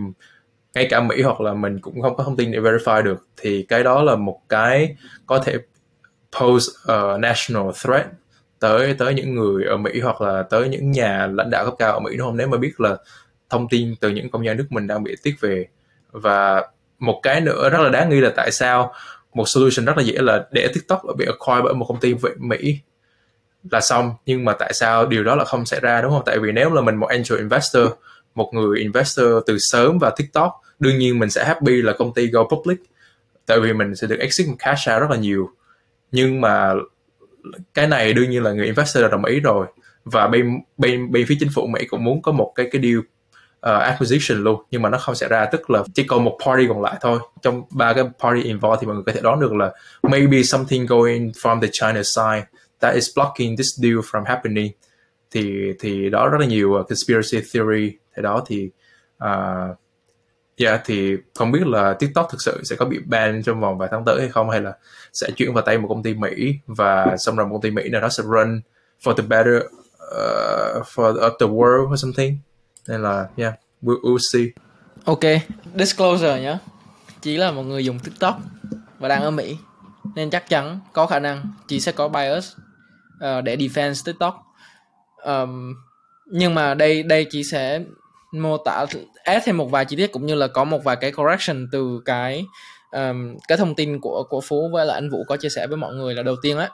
[0.75, 3.27] ngay cả Mỹ hoặc là mình cũng không có thông tin để verify được.
[3.37, 5.57] Thì cái đó là một cái có thể
[6.41, 8.07] pose a national threat
[8.59, 11.93] tới tới những người ở Mỹ hoặc là tới những nhà lãnh đạo cấp cao
[11.93, 12.37] ở Mỹ đúng không?
[12.37, 12.97] Nếu mà biết là
[13.51, 15.67] thông tin từ những công dân nước mình đang bị tiết về.
[16.11, 16.67] Và
[16.99, 18.93] một cái nữa rất là đáng nghi là tại sao
[19.35, 22.79] một solution rất là dễ là để TikTok bị acquire bởi một công ty Mỹ
[23.71, 24.15] là xong.
[24.27, 26.23] Nhưng mà tại sao điều đó là không xảy ra đúng không?
[26.27, 27.87] Tại vì nếu là mình một angel investor
[28.35, 32.27] một người investor từ sớm vào TikTok đương nhiên mình sẽ happy là công ty
[32.27, 32.79] go public.
[33.47, 35.51] Tại vì mình sẽ được exit một cash out rất là nhiều.
[36.13, 36.75] Nhưng mà
[37.75, 39.67] cái này đương nhiên là người investor đồng ý rồi.
[40.05, 42.99] Và bên bên bên phía chính phủ Mỹ cũng muốn có một cái cái deal
[42.99, 44.63] uh, acquisition luôn.
[44.71, 47.19] Nhưng mà nó không xảy ra tức là chỉ còn một party còn lại thôi.
[47.43, 49.73] Trong ba cái party involved thì mọi người có thể đoán được là
[50.03, 52.47] maybe something going from the China side
[52.83, 54.73] that is blocking this deal from happening.
[55.31, 58.71] Thì thì đó rất là nhiều uh, conspiracy theory thế đó thì
[59.25, 59.77] uh,
[60.57, 63.89] yeah thì không biết là TikTok thực sự sẽ có bị ban trong vòng vài
[63.93, 64.73] tháng tới hay không hay là
[65.13, 67.89] sẽ chuyển vào tay một công ty Mỹ và xong rồi một công ty Mỹ
[67.89, 68.61] nào đó sẽ run
[69.03, 72.39] for the better uh, for the, the world or something.
[72.89, 74.47] Nên là yeah we'll, we'll see.
[75.05, 75.25] Ok
[75.75, 76.59] disclosure nhé
[77.21, 78.39] chỉ là một người dùng TikTok
[78.99, 79.57] và đang ở Mỹ.
[80.15, 82.53] Nên chắc chắn có khả năng chị sẽ có bias
[83.17, 84.35] uh, để defense TikTok.
[85.25, 85.75] Um,
[86.27, 87.81] nhưng mà đây đây chỉ sẽ
[88.33, 88.87] mô tả
[89.25, 92.01] add thêm một vài chi tiết cũng như là có một vài cái correction từ
[92.05, 92.45] cái
[92.93, 95.77] um, cái thông tin của của phú với là anh vũ có chia sẻ với
[95.77, 96.71] mọi người là đầu tiên á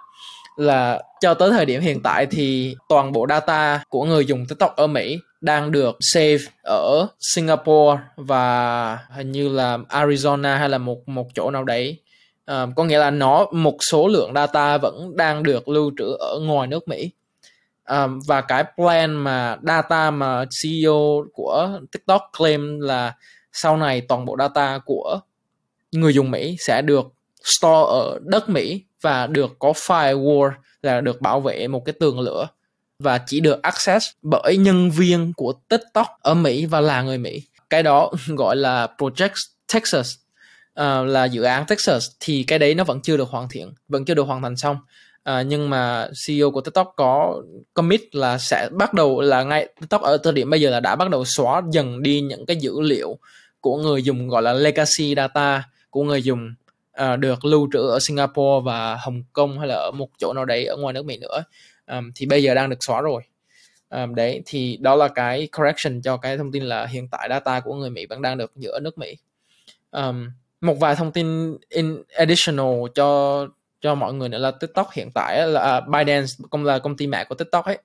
[0.56, 4.76] là cho tới thời điểm hiện tại thì toàn bộ data của người dùng TikTok
[4.76, 11.08] ở Mỹ đang được save ở Singapore và hình như là Arizona hay là một
[11.08, 11.96] một chỗ nào đấy
[12.52, 16.38] uh, có nghĩa là nó một số lượng data vẫn đang được lưu trữ ở
[16.40, 17.10] ngoài nước Mỹ
[17.88, 23.14] um, và cái plan mà data mà CEO của TikTok claim là
[23.52, 25.20] sau này toàn bộ data của
[25.92, 27.06] người dùng Mỹ sẽ được
[27.44, 30.50] store ở đất Mỹ và được có firewall
[30.82, 32.48] là được bảo vệ một cái tường lửa
[32.98, 37.42] và chỉ được access bởi nhân viên của TikTok ở Mỹ và là người Mỹ.
[37.70, 39.34] Cái đó gọi là Project
[39.74, 40.14] Texas
[40.80, 44.04] uh, là dự án Texas thì cái đấy nó vẫn chưa được hoàn thiện, vẫn
[44.04, 44.76] chưa được hoàn thành xong.
[45.30, 47.42] Uh, nhưng mà CEO của TikTok có
[47.74, 50.96] commit là sẽ bắt đầu là ngay TikTok ở thời điểm bây giờ là đã
[50.96, 53.18] bắt đầu xóa dần đi những cái dữ liệu
[53.60, 56.54] của người dùng gọi là legacy data của người dùng
[57.02, 60.44] uh, được lưu trữ ở Singapore và Hồng Kông hay là ở một chỗ nào
[60.44, 61.44] đấy ở ngoài nước Mỹ nữa.
[61.86, 63.22] Um, thì bây giờ đang được xóa rồi.
[63.90, 67.60] Um, đấy thì đó là cái correction cho cái thông tin là hiện tại data
[67.60, 69.16] của người Mỹ vẫn đang được giữ ở nước Mỹ.
[69.90, 70.28] Um,
[70.60, 73.46] một vài thông tin in additional cho
[73.80, 77.06] cho mọi người nữa là TikTok hiện tại là uh, Binance công là công ty
[77.06, 77.78] mẹ của TikTok ấy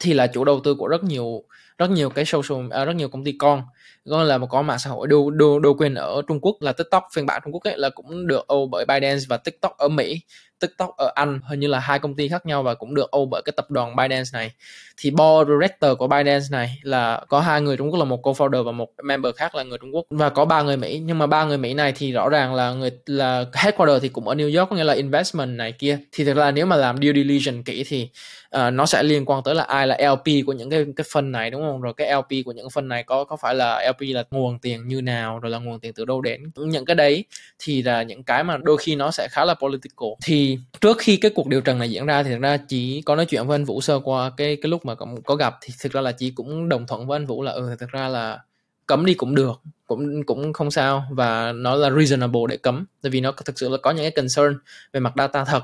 [0.00, 1.44] thì là chủ đầu tư của rất nhiều
[1.78, 3.62] rất nhiều cái social uh, rất nhiều công ty con.
[4.04, 6.72] Gọi là một có mạng xã hội đô đô đô quyền ở Trung Quốc là
[6.72, 9.88] TikTok phiên bản Trung Quốc ấy là cũng được ô bởi ByteDance và TikTok ở
[9.88, 10.20] Mỹ.
[10.60, 13.28] TikTok ở Anh hình như là hai công ty khác nhau và cũng được own
[13.30, 14.50] bởi cái tập đoàn Binance này.
[14.96, 18.62] Thì board director của Binance này là có hai người Trung Quốc là một co-founder
[18.62, 20.06] và một member khác là người Trung Quốc.
[20.10, 22.72] Và có ba người Mỹ nhưng mà ba người Mỹ này thì rõ ràng là
[22.72, 25.98] người là headquarter thì cũng ở New York có nghĩa là investment này kia.
[26.12, 28.08] Thì thực ra nếu mà làm due diligence kỹ thì
[28.56, 31.32] uh, nó sẽ liên quan tới là ai là LP của những cái cái phân
[31.32, 31.80] này đúng không?
[31.80, 34.88] Rồi cái LP của những phân này có có phải là LP là nguồn tiền
[34.88, 36.42] như nào rồi là nguồn tiền từ đâu đến?
[36.56, 37.24] Những cái đấy
[37.58, 40.08] thì là những cái mà đôi khi nó sẽ khá là political.
[40.24, 40.43] Thì
[40.80, 43.26] trước khi cái cuộc điều trần này diễn ra thì thực ra chỉ có nói
[43.26, 45.92] chuyện với anh Vũ sơ qua cái cái lúc mà có, có gặp thì thực
[45.92, 48.38] ra là chị cũng đồng thuận với anh Vũ là ừ thực ra là
[48.86, 53.10] cấm đi cũng được cũng cũng không sao và nó là reasonable để cấm tại
[53.10, 54.58] vì nó thực sự là có những cái concern
[54.92, 55.62] về mặt data thật.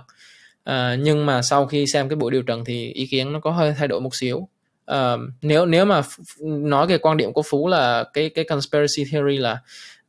[0.64, 3.51] À, nhưng mà sau khi xem cái buổi điều trần thì ý kiến nó có
[3.51, 4.49] hơi thay đổi một xíu.
[4.87, 6.03] À, nếu nếu mà
[6.40, 9.59] nói về quan điểm của phú là cái cái conspiracy theory là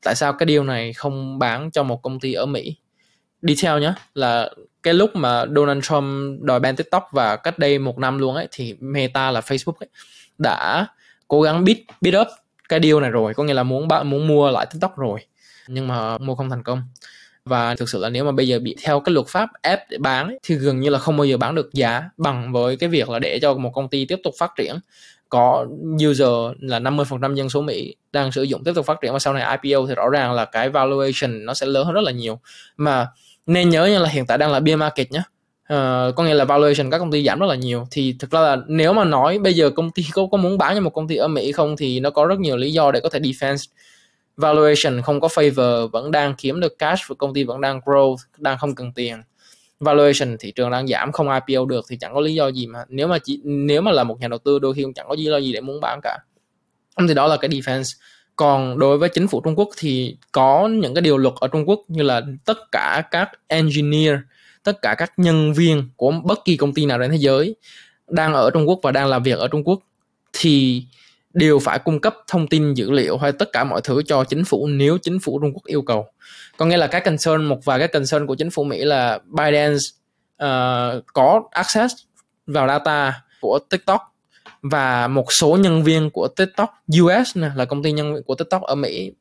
[0.04, 2.76] tại sao cái điều này không bán cho một công ty ở mỹ
[3.42, 4.50] detail nhé là
[4.84, 8.48] cái lúc mà Donald Trump đòi ban TikTok và cách đây một năm luôn ấy
[8.52, 9.90] thì Meta là Facebook ấy
[10.38, 10.88] đã
[11.28, 12.28] cố gắng beat beat up
[12.70, 13.34] cái deal này rồi.
[13.34, 15.20] Có nghĩa là muốn muốn mua lại TikTok rồi.
[15.68, 16.84] Nhưng mà mua không thành công.
[17.46, 19.98] Và thực sự là nếu mà bây giờ bị theo cái luật pháp ép để
[19.98, 22.90] bán ấy, thì gần như là không bao giờ bán được giá bằng với cái
[22.90, 24.76] việc là để cho một công ty tiếp tục phát triển.
[25.30, 25.66] Có
[26.10, 26.28] user
[26.60, 29.58] là 50% dân số Mỹ đang sử dụng tiếp tục phát triển và sau này
[29.62, 32.40] IPO thì rõ ràng là cái valuation nó sẽ lớn hơn rất là nhiều.
[32.78, 33.08] Mà
[33.46, 35.22] nên nhớ như là hiện tại đang là bear market nhé
[35.72, 37.88] uh, ờ, có nghĩa là valuation các công ty giảm rất là nhiều.
[37.92, 40.76] Thì thực ra là nếu mà nói bây giờ công ty có có muốn bán
[40.76, 43.00] cho một công ty ở Mỹ không thì nó có rất nhiều lý do để
[43.00, 43.72] có thể defense.
[44.38, 48.16] Valuation không có favor vẫn đang kiếm được cash và công ty vẫn đang grow
[48.38, 49.22] đang không cần tiền.
[49.80, 52.80] Valuation thị trường đang giảm không IPO được thì chẳng có lý do gì mà.
[52.90, 55.16] Nếu mà chỉ nếu mà là một nhà đầu tư đôi khi cũng chẳng có
[55.16, 56.18] lý do gì để muốn bán cả.
[57.08, 57.98] Thì đó là cái defense
[58.36, 61.70] còn đối với chính phủ Trung Quốc thì có những cái điều luật ở Trung
[61.70, 64.16] Quốc như là tất cả các engineer
[64.64, 67.56] tất cả các nhân viên của bất kỳ công ty nào trên thế giới
[68.08, 69.80] đang ở Trung Quốc và đang làm việc ở Trung Quốc
[70.34, 70.84] thì
[71.34, 74.46] đều phải cung cấp thông tin dữ liệu hay tất cả mọi thứ cho chính
[74.46, 76.06] phủ nếu chính phủ Trung Quốc yêu cầu.
[76.58, 79.74] Có nghĩa là cái concern một vài cái concern của chính phủ Mỹ là Biden
[80.44, 81.96] uh, có access
[82.48, 84.11] vào data của TikTok
[84.62, 86.70] và một số nhân viên của TikTok
[87.02, 89.12] US nè là công ty nhân viên của TikTok ở Mỹ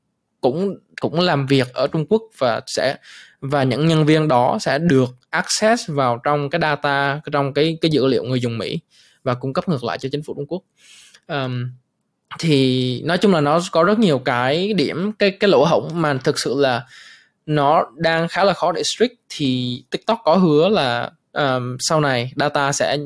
[0.41, 2.97] cũng cũng làm việc ở Trung Quốc và sẽ
[3.41, 7.91] và những nhân viên đó sẽ được access vào trong cái data trong cái cái
[7.91, 8.79] dữ liệu người dùng Mỹ
[9.25, 10.63] và cung cấp ngược lại cho chính phủ Trung Quốc.
[11.29, 11.71] Um,
[12.39, 16.15] thì nói chung là nó có rất nhiều cái điểm cái cái lỗ hổng mà
[16.15, 16.87] thực sự là
[17.47, 22.33] nó đang khá là khó để strict thì TikTok có hứa là um, sau này
[22.37, 22.97] data sẽ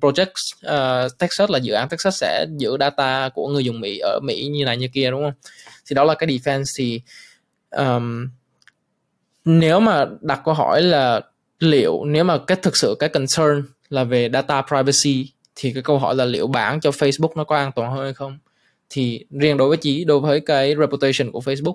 [0.00, 3.98] project uh, ờ, Texas là dự án Texas sẽ giữ data của người dùng Mỹ
[3.98, 5.32] ở Mỹ như này như kia đúng không?
[5.86, 7.00] Thì đó là cái defense thì
[7.70, 8.28] um,
[9.44, 11.20] nếu mà đặt câu hỏi là
[11.58, 15.98] liệu nếu mà cái thực sự cái concern là về data privacy thì cái câu
[15.98, 18.38] hỏi là liệu bản cho Facebook nó có an toàn hơn hay không?
[18.90, 21.74] Thì riêng đối với chí đối với cái reputation của Facebook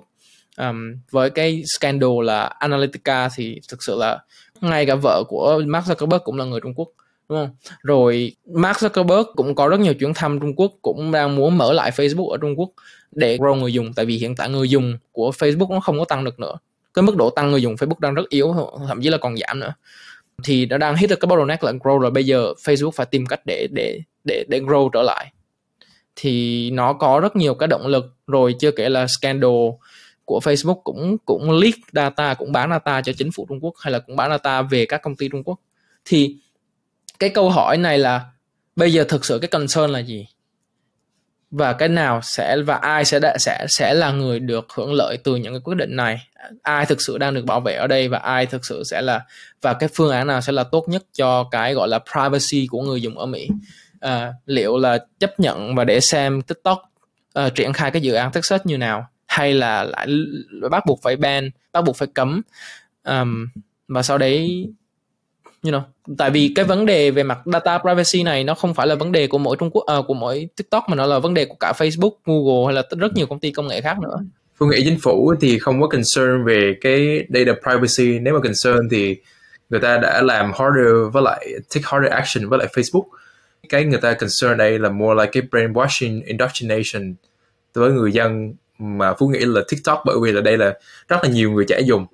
[0.56, 4.18] um, với cái scandal là Analytica thì thực sự là
[4.60, 6.88] ngay cả vợ của Mark Zuckerberg cũng là người Trung Quốc,
[7.28, 7.50] đúng không?
[7.82, 11.72] Rồi Mark Zuckerberg cũng có rất nhiều chuyến thăm Trung Quốc, cũng đang muốn mở
[11.72, 12.70] lại Facebook ở Trung Quốc
[13.12, 16.04] để grow người dùng, tại vì hiện tại người dùng của Facebook nó không có
[16.04, 16.54] tăng được nữa.
[16.94, 18.54] Cái mức độ tăng người dùng Facebook đang rất yếu,
[18.88, 19.74] thậm chí là còn giảm nữa.
[20.44, 23.26] Thì nó đang hit được cái bottleneck là grow rồi bây giờ Facebook phải tìm
[23.26, 25.32] cách để để để để grow trở lại.
[26.16, 29.50] Thì nó có rất nhiều cái động lực, rồi chưa kể là scandal
[30.30, 33.92] của Facebook cũng cũng leak data cũng bán data cho chính phủ Trung Quốc hay
[33.92, 35.60] là cũng bán data về các công ty Trung Quốc.
[36.04, 36.36] Thì
[37.18, 38.24] cái câu hỏi này là
[38.76, 40.26] bây giờ thực sự cái concern là gì?
[41.50, 45.16] Và cái nào sẽ và ai sẽ đã, sẽ sẽ là người được hưởng lợi
[45.16, 46.26] từ những cái quyết định này?
[46.62, 49.20] Ai thực sự đang được bảo vệ ở đây và ai thực sự sẽ là
[49.62, 52.82] và cái phương án nào sẽ là tốt nhất cho cái gọi là privacy của
[52.82, 53.48] người dùng ở Mỹ?
[54.00, 56.82] À, liệu là chấp nhận và để xem TikTok
[57.46, 59.06] uh, triển khai cái dự án Texas như nào?
[59.30, 60.06] Hay là lại
[60.70, 62.42] bắt buộc phải ban bắt buộc phải cấm.
[63.04, 63.46] Um,
[63.88, 64.68] và sau đấy
[65.62, 65.80] you know
[66.18, 69.12] tại vì cái vấn đề về mặt data privacy này nó không phải là vấn
[69.12, 71.54] đề của mỗi Trung Quốc uh, của mỗi TikTok mà nó là vấn đề của
[71.60, 74.16] cả Facebook, Google hay là rất nhiều công ty công nghệ khác nữa.
[74.58, 78.18] Phương nghĩ chính phủ thì không có concern về cái data privacy.
[78.18, 79.16] Nếu mà concern thì
[79.70, 83.04] người ta đã làm harder với lại take harder action với lại Facebook.
[83.68, 87.14] Cái người ta concern đây là more like cái brainwashing indoctrination
[87.74, 90.74] với người dân mà Phú nghĩ là TikTok bởi vì là đây là
[91.08, 92.06] rất là nhiều người trẻ dùng.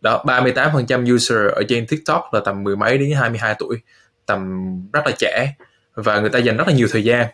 [0.00, 3.80] Đó 38% user ở trên TikTok là tầm mười mấy đến 22 tuổi,
[4.26, 5.54] tầm rất là trẻ
[5.94, 7.26] và người ta dành rất là nhiều thời gian.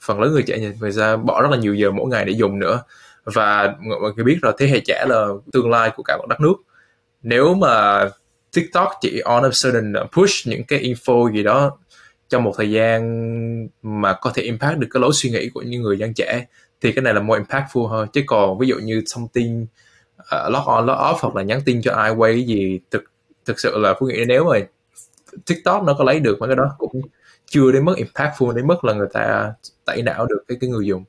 [0.00, 2.58] Phần lớn người trẻ người ta bỏ rất là nhiều giờ mỗi ngày để dùng
[2.58, 2.82] nữa.
[3.24, 6.40] Và mọi người biết là thế hệ trẻ là tương lai của cả một đất
[6.40, 6.54] nước.
[7.22, 8.04] Nếu mà
[8.52, 11.78] TikTok chỉ on a certain push những cái info gì đó
[12.28, 15.82] trong một thời gian mà có thể impact được cái lối suy nghĩ của những
[15.82, 16.46] người dân trẻ
[16.80, 18.08] thì cái này là more impactful hơn.
[18.12, 19.66] Chứ còn ví dụ như thông tin
[20.18, 23.04] uh, log on log off hoặc là nhắn tin cho ai quay gì thực
[23.44, 24.58] thực sự là phú nghĩ nếu mà
[25.46, 27.02] tiktok nó có lấy được mấy cái đó cũng
[27.46, 29.52] chưa đến mức impactful đến mức là người ta
[29.84, 31.04] tẩy não được cái cái người dùng.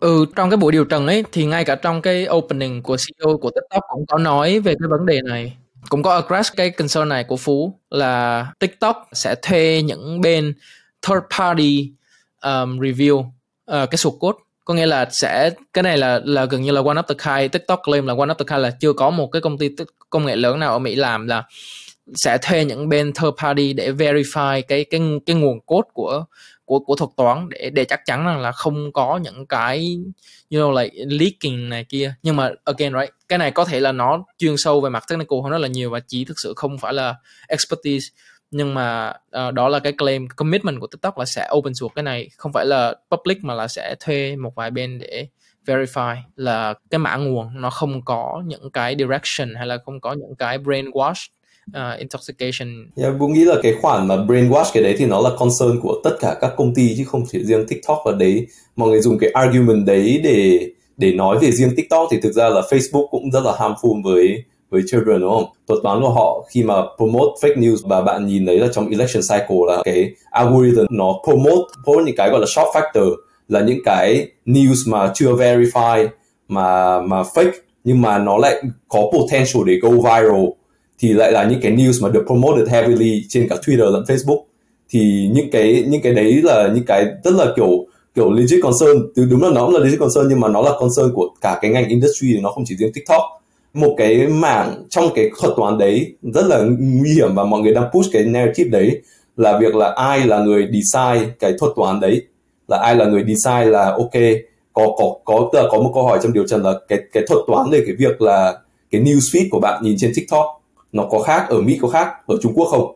[0.00, 3.38] Ừ trong cái buổi điều trần ấy thì ngay cả trong cái opening của CEO
[3.38, 5.56] của TikTok cũng có nói về cái vấn đề này.
[5.88, 10.54] Cũng có address cái concern này của Phú là TikTok sẽ thuê những bên
[11.02, 11.92] third party
[12.42, 13.30] um, review uh,
[13.66, 16.96] cái source code có nghĩa là sẽ, cái này là là gần như là one
[16.96, 19.42] of the kind, TikTok claim là one of the kind là chưa có một cái
[19.42, 19.70] công ty
[20.10, 21.44] công nghệ lớn nào ở Mỹ làm là
[22.14, 26.24] sẽ thuê những bên third party để verify cái cái cái nguồn code của
[26.64, 29.98] của của thuật toán để để chắc chắn rằng là không có những cái,
[30.50, 32.14] you know, like, leaking này kia.
[32.22, 35.38] Nhưng mà again, right, cái này có thể là nó chuyên sâu về mặt technical
[35.42, 37.14] hơn rất là nhiều và chỉ thực sự không phải là
[37.48, 38.08] expertise
[38.50, 39.12] nhưng mà
[39.48, 42.52] uh, đó là cái claim commitment của TikTok là sẽ open source cái này không
[42.52, 45.26] phải là public mà là sẽ thuê một vài bên để
[45.66, 50.12] verify là cái mã nguồn nó không có những cái direction hay là không có
[50.12, 51.28] những cái brainwash
[51.70, 52.90] uh, intoxication.
[52.96, 56.00] Yeah, Vũ nghĩ là cái khoản mà brainwash cái đấy thì nó là concern của
[56.04, 59.18] tất cả các công ty chứ không chỉ riêng TikTok và đấy mọi người dùng
[59.18, 63.30] cái argument đấy để để nói về riêng TikTok thì thực ra là Facebook cũng
[63.30, 65.44] rất là harmful với với children, đúng không?
[65.68, 68.90] Thuật toán của họ khi mà promote fake news và bạn nhìn thấy là trong
[68.90, 73.14] election cycle là cái algorithm nó promote promote những cái gọi là shock factor,
[73.48, 76.08] là những cái news mà chưa verify,
[76.48, 77.52] mà mà fake,
[77.84, 80.44] nhưng mà nó lại có potential để go viral,
[80.98, 84.42] thì lại là những cái news mà được promoted heavily trên cả Twitter lẫn Facebook.
[84.90, 89.28] Thì những cái những cái đấy là những cái rất là kiểu kiểu legit concern.
[89.30, 91.70] Đúng là nó cũng là legit concern, nhưng mà nó là concern của cả cái
[91.70, 93.22] ngành industry, nó không chỉ riêng TikTok
[93.74, 97.74] một cái mảng trong cái thuật toán đấy rất là nguy hiểm và mọi người
[97.74, 99.02] đang push cái narrative đấy
[99.36, 102.22] là việc là ai là người design cái thuật toán đấy,
[102.68, 104.22] là ai là người design là ok,
[104.72, 107.22] có có có, tức là có một câu hỏi trong điều trần là cái cái
[107.28, 108.58] thuật toán về cái việc là
[108.90, 110.46] cái news feed của bạn nhìn trên TikTok
[110.92, 112.94] nó có khác ở Mỹ, có khác ở Trung Quốc không?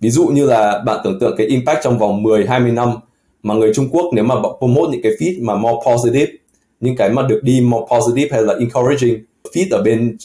[0.00, 2.94] Ví dụ như là bạn tưởng tượng cái impact trong vòng 10 20 năm
[3.42, 6.32] mà người Trung Quốc nếu mà promote những cái feed mà more positive,
[6.80, 10.16] những cái mà được đi more positive hay là encouraging feed ở bên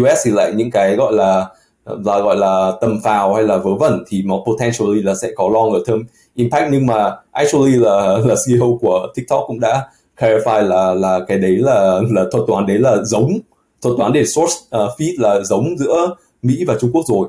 [0.00, 1.46] US thì lại những cái gọi là
[1.84, 5.48] là gọi là tầm phào hay là vớ vẩn thì nó potentially là sẽ có
[5.48, 6.02] longer term
[6.34, 6.68] impact.
[6.70, 9.82] Nhưng mà actually là là CEO của TikTok cũng đã
[10.18, 13.38] clarify là là cái đấy là là thuật toán đấy là giống
[13.82, 17.28] thuật toán để source uh, feed là giống giữa Mỹ và Trung Quốc rồi.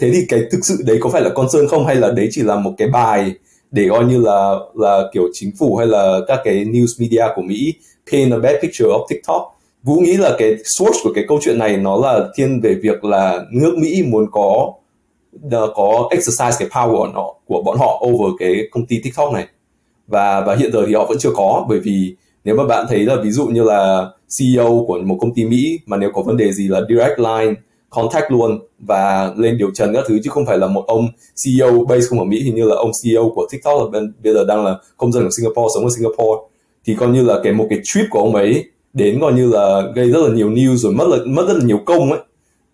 [0.00, 1.86] Thế thì cái thực sự đấy có phải là concern không?
[1.86, 3.34] Hay là đấy chỉ là một cái bài
[3.70, 7.42] để coi như là là kiểu chính phủ hay là các cái news media của
[7.42, 7.74] Mỹ
[8.12, 9.59] paint a bad picture of TikTok?
[9.82, 13.04] Vũ nghĩ là cái source của cái câu chuyện này nó là thiên về việc
[13.04, 14.72] là nước Mỹ muốn có
[15.50, 19.32] ờ, có exercise cái power của nó của bọn họ over cái công ty TikTok
[19.32, 19.46] này.
[20.06, 22.98] Và và hiện giờ thì họ vẫn chưa có bởi vì nếu mà bạn thấy
[22.98, 26.36] là ví dụ như là CEO của một công ty Mỹ mà nếu có vấn
[26.36, 27.54] đề gì là direct line
[27.90, 31.08] contact luôn và lên điều trần các thứ chứ không phải là một ông
[31.44, 34.34] CEO base không ở Mỹ hình như là ông CEO của TikTok là bên, bây
[34.34, 36.40] giờ đang là công dân của Singapore sống ở Singapore
[36.84, 39.82] thì coi như là cái một cái trip của ông ấy đến coi như là
[39.94, 42.20] gây rất là nhiều news rồi mất là, mất rất là nhiều công ấy.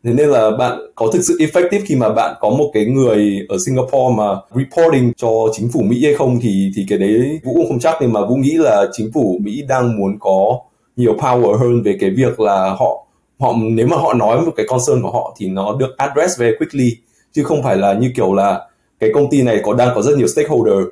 [0.05, 3.47] Thế nên là bạn có thực sự effective khi mà bạn có một cái người
[3.49, 7.55] ở Singapore mà reporting cho chính phủ Mỹ hay không thì thì cái đấy Vũ
[7.55, 10.61] cũng không chắc nhưng mà Vũ nghĩ là chính phủ Mỹ đang muốn có
[10.97, 13.07] nhiều power hơn về cái việc là họ
[13.39, 16.57] họ nếu mà họ nói một cái concern của họ thì nó được address very
[16.59, 16.97] quickly
[17.33, 18.69] chứ không phải là như kiểu là
[19.01, 20.87] cái công ty này có đang có rất nhiều stakeholder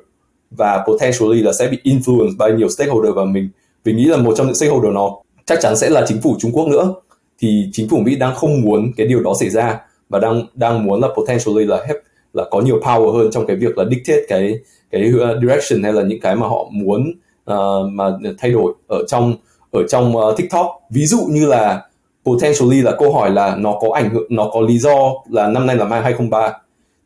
[0.51, 3.49] và potentially là sẽ bị influenced by nhiều stakeholder và mình
[3.85, 5.11] mình nghĩ là một trong những stakeholder nó
[5.45, 6.93] chắc chắn sẽ là chính phủ Trung Quốc nữa.
[7.39, 9.79] Thì chính phủ Mỹ đang không muốn cái điều đó xảy ra
[10.09, 11.97] và đang đang muốn là potentially là help
[12.33, 14.59] là có nhiều power hơn trong cái việc là dictate cái
[14.91, 17.13] cái uh, direction hay là những cái mà họ muốn
[17.51, 18.05] uh, mà
[18.37, 19.35] thay đổi ở trong
[19.71, 20.67] ở trong uh, TikTok.
[20.89, 21.81] Ví dụ như là
[22.25, 25.65] potentially là câu hỏi là nó có ảnh hưởng nó có lý do là năm
[25.65, 26.53] nay là năm 2003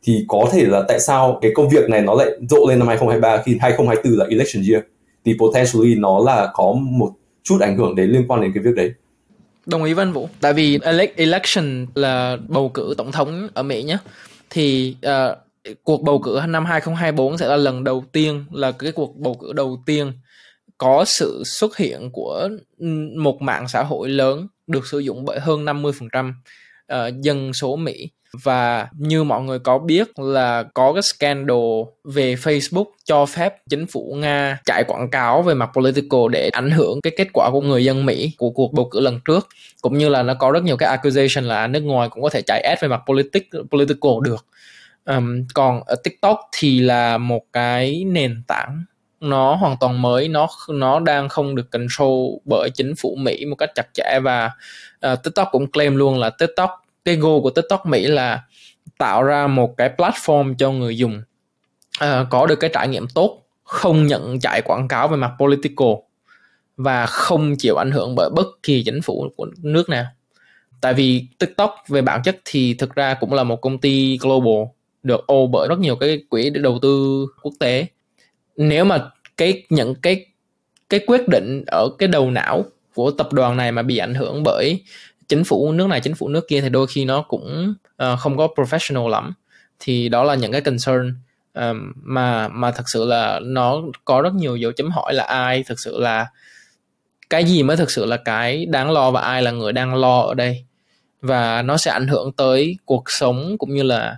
[0.02, 2.88] thì có thể là tại sao cái công việc này nó lại rộ lên năm
[2.88, 4.82] 2023 khi 2024 là election year?
[5.24, 7.10] Thì potentially nó là có một
[7.42, 8.92] chút ảnh hưởng đến liên quan đến cái việc đấy.
[9.66, 10.28] Đồng ý văn Vũ.
[10.40, 10.78] Tại vì
[11.16, 13.98] election là bầu cử tổng thống ở Mỹ nhé
[14.50, 15.38] thì uh,
[15.84, 19.52] cuộc bầu cử năm 2024 sẽ là lần đầu tiên là cái cuộc bầu cử
[19.52, 20.12] đầu tiên
[20.78, 22.48] có sự xuất hiện của
[23.16, 26.32] một mạng xã hội lớn được sử dụng bởi hơn 50%
[26.94, 28.10] uh, dân số Mỹ.
[28.42, 31.58] Và như mọi người có biết là có cái scandal
[32.04, 36.70] về Facebook cho phép chính phủ Nga chạy quảng cáo về mặt political để ảnh
[36.70, 39.48] hưởng cái kết quả của người dân Mỹ của cuộc bầu cử lần trước.
[39.80, 42.42] Cũng như là nó có rất nhiều cái accusation là nước ngoài cũng có thể
[42.42, 44.46] chạy ad về mặt politic political được.
[45.04, 48.84] Um, còn ở TikTok thì là một cái nền tảng
[49.20, 53.56] nó hoàn toàn mới nó nó đang không được control bởi chính phủ Mỹ một
[53.56, 54.50] cách chặt chẽ và
[55.12, 56.70] uh, TikTok cũng claim luôn là TikTok
[57.04, 58.42] cái goal của TikTok Mỹ là
[58.98, 61.22] tạo ra một cái platform cho người dùng
[62.04, 65.88] uh, có được cái trải nghiệm tốt không nhận chạy quảng cáo về mặt political
[66.76, 70.04] và không chịu ảnh hưởng bởi bất kỳ chính phủ của nước nào.
[70.80, 74.64] Tại vì TikTok về bản chất thì thực ra cũng là một công ty global
[75.02, 77.86] được ô bởi rất nhiều cái quỹ đầu tư quốc tế.
[78.56, 80.26] Nếu mà cái những cái
[80.88, 84.42] cái quyết định ở cái đầu não của tập đoàn này mà bị ảnh hưởng
[84.42, 84.80] bởi
[85.30, 88.36] chính phủ nước này chính phủ nước kia thì đôi khi nó cũng uh, không
[88.36, 89.32] có professional lắm.
[89.80, 91.14] Thì đó là những cái concern
[91.54, 95.62] um, mà mà thật sự là nó có rất nhiều dấu chấm hỏi là ai
[95.62, 96.26] thực sự là
[97.30, 100.20] cái gì mới thực sự là cái đáng lo và ai là người đang lo
[100.20, 100.64] ở đây.
[101.22, 104.16] Và nó sẽ ảnh hưởng tới cuộc sống cũng như là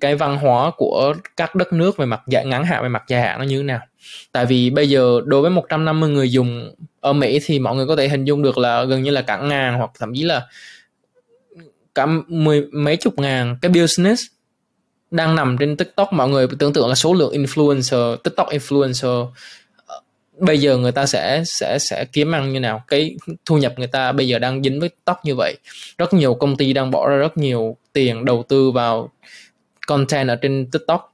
[0.00, 3.20] cái văn hóa của các đất nước về mặt dài ngắn hạn, về mặt dài
[3.20, 3.80] hạn nó như thế nào?
[4.32, 7.96] Tại vì bây giờ đối với 150 người dùng ở Mỹ thì mọi người có
[7.96, 10.46] thể hình dung được là gần như là cả ngàn hoặc thậm chí là
[11.94, 14.22] cả mười, mấy chục ngàn cái business
[15.10, 16.12] đang nằm trên TikTok.
[16.12, 19.28] Mọi người tưởng tượng là số lượng influencer, TikTok influencer
[19.86, 20.00] ờ,
[20.38, 22.82] bây giờ người ta sẽ sẽ sẽ kiếm ăn như nào?
[22.88, 25.56] Cái thu nhập người ta bây giờ đang dính với TikTok như vậy.
[25.98, 29.10] Rất nhiều công ty đang bỏ ra rất nhiều tiền đầu tư vào
[29.86, 31.12] content ở trên TikTok.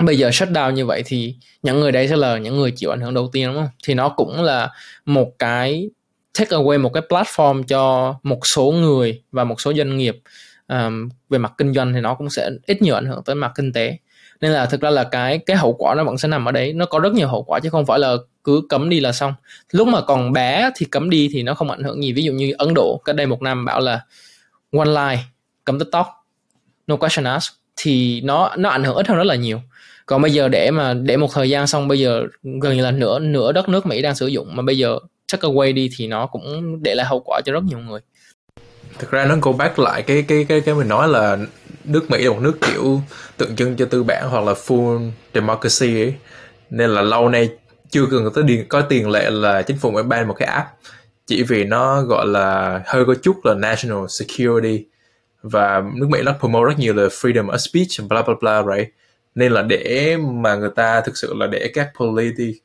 [0.00, 3.00] Bây giờ shutdown như vậy thì những người đấy sẽ là những người chịu ảnh
[3.00, 3.68] hưởng đầu tiên đúng không?
[3.84, 4.70] Thì nó cũng là
[5.04, 5.90] một cái
[6.38, 10.20] take away một cái platform cho một số người và một số doanh nghiệp
[10.68, 13.52] um, về mặt kinh doanh thì nó cũng sẽ ít nhiều ảnh hưởng tới mặt
[13.54, 13.98] kinh tế.
[14.40, 16.72] Nên là thực ra là cái cái hậu quả nó vẫn sẽ nằm ở đấy.
[16.72, 19.34] Nó có rất nhiều hậu quả chứ không phải là cứ cấm đi là xong.
[19.70, 22.12] Lúc mà còn bé thì cấm đi thì nó không ảnh hưởng gì.
[22.12, 24.00] Ví dụ như Ấn Độ cách đây một năm bảo là
[24.76, 25.22] one line
[25.64, 26.06] cấm TikTok
[26.86, 29.60] no question asked thì nó nó ảnh hưởng ít hơn rất là nhiều.
[30.06, 32.90] Còn bây giờ để mà, để một thời gian xong, bây giờ gần như là
[32.90, 36.06] nửa nửa đất nước Mỹ đang sử dụng, mà bây giờ chắc away đi thì
[36.06, 38.00] nó cũng để lại hậu quả cho rất nhiều người.
[38.98, 41.38] Thực ra nó cô bác lại cái cái cái cái mình nói là
[41.84, 43.00] nước Mỹ là một nước kiểu
[43.36, 46.14] tượng trưng cho tư bản hoặc là full democracy ấy.
[46.70, 47.48] Nên là lâu nay
[47.90, 50.68] chưa cần tới điền có tiền lệ là chính phủ mới ban một cái app.
[51.26, 54.84] Chỉ vì nó gọi là hơi có chút là national security
[55.42, 58.88] và nước Mỹ nó promote rất nhiều là freedom of speech, bla bla bla, right?
[59.34, 62.60] Nên là để mà người ta thực sự là để các political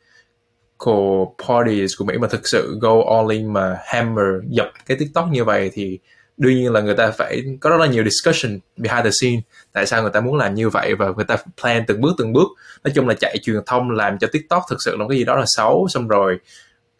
[1.48, 5.44] parties của Mỹ mà thực sự go all in mà hammer dập cái TikTok như
[5.44, 6.00] vậy thì
[6.38, 9.42] đương nhiên là người ta phải có rất là nhiều discussion behind the scene,
[9.74, 12.34] tại sao người ta muốn làm như vậy và người ta plan từng bước từng
[12.34, 12.48] bước.
[12.84, 15.36] Nói chung là chạy truyền thông làm cho tiktok thực sự là cái gì đó
[15.36, 16.40] là xấu, xong rồi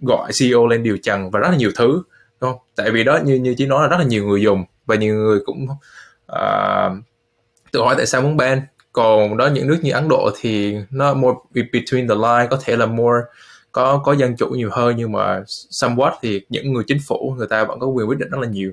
[0.02, 2.04] gọi CEO lên điều trần và rất là nhiều thứ,
[2.42, 2.60] đúng không?
[2.76, 5.16] Tại vì đó, như như chỉ nói là rất là nhiều người dùng và nhiều
[5.16, 5.68] người cũng
[6.32, 6.92] uh,
[7.72, 8.62] tự hỏi tại sao muốn ban.
[8.94, 12.78] Còn đó những nước như Ấn Độ thì nó more between the line có thể
[12.78, 13.22] là more
[13.72, 14.96] có có dân chủ nhiều hơn.
[14.98, 18.30] Nhưng mà somewhat thì những người chính phủ người ta vẫn có quyền quyết định
[18.30, 18.72] rất là nhiều.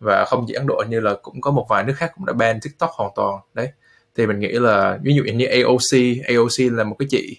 [0.00, 2.32] Và không chỉ Ấn Độ như là cũng có một vài nước khác cũng đã
[2.32, 3.40] ban TikTok hoàn toàn.
[3.54, 3.68] Đấy.
[4.16, 7.36] Thì mình nghĩ là ví dụ như AOC AOC là một cái chị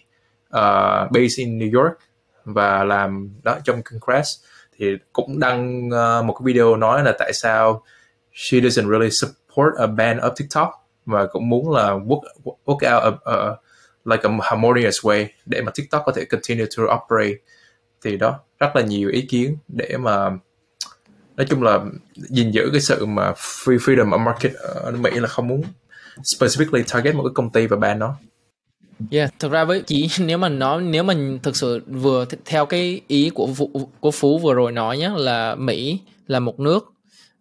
[0.57, 1.97] uh, based in New York
[2.45, 4.29] và làm đó trong Congress.
[4.79, 7.83] Thì cũng đăng uh, một cái video nói là tại sao
[8.41, 10.69] she doesn't really support a ban of TikTok
[11.05, 12.21] và cũng muốn là work,
[12.65, 13.55] work out a, a,
[14.05, 17.35] like a harmonious way để mà TikTok có thể continue to operate.
[18.03, 20.29] Thì đó rất là nhiều ý kiến để mà
[21.35, 21.79] nói chung là
[22.15, 25.63] gìn giữ cái sự mà free freedom of market ở Mỹ là không muốn
[26.23, 28.15] specifically target một cái công ty và ban nó.
[29.11, 33.01] Yeah, thực ra với chỉ nếu mà nó nếu mình thực sự vừa theo cái
[33.07, 33.49] ý của
[33.99, 36.91] của Phú vừa rồi nói nhé là Mỹ là một nước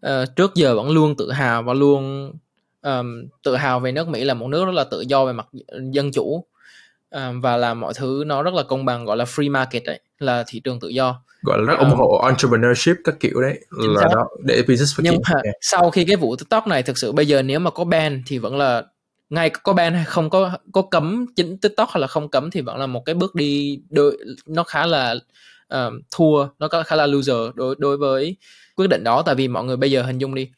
[0.07, 2.32] uh, trước giờ vẫn luôn tự hào và luôn
[2.82, 5.46] um, tự hào về nước Mỹ là một nước rất là tự do về mặt
[5.92, 6.44] dân chủ.
[7.11, 10.01] Um, và làm mọi thứ nó rất là công bằng gọi là free market đấy
[10.18, 11.22] là thị trường tự do.
[11.42, 15.20] Gọi là rất ủng hộ entrepreneurship các kiểu đấy là nó để business phát triển.
[15.34, 18.22] Mà sau khi cái vụ TikTok này thực sự bây giờ nếu mà có ban
[18.26, 18.82] thì vẫn là
[19.30, 22.61] ngay có ban hay không có có cấm chính tiktok hay là không cấm thì
[22.61, 25.14] vẫn là một cái bước đi đôi nó khá là
[25.74, 28.36] uh, thua nó khá là loser đối đối với
[28.81, 30.51] quyết định đó tại vì mọi người bây giờ hình dung đi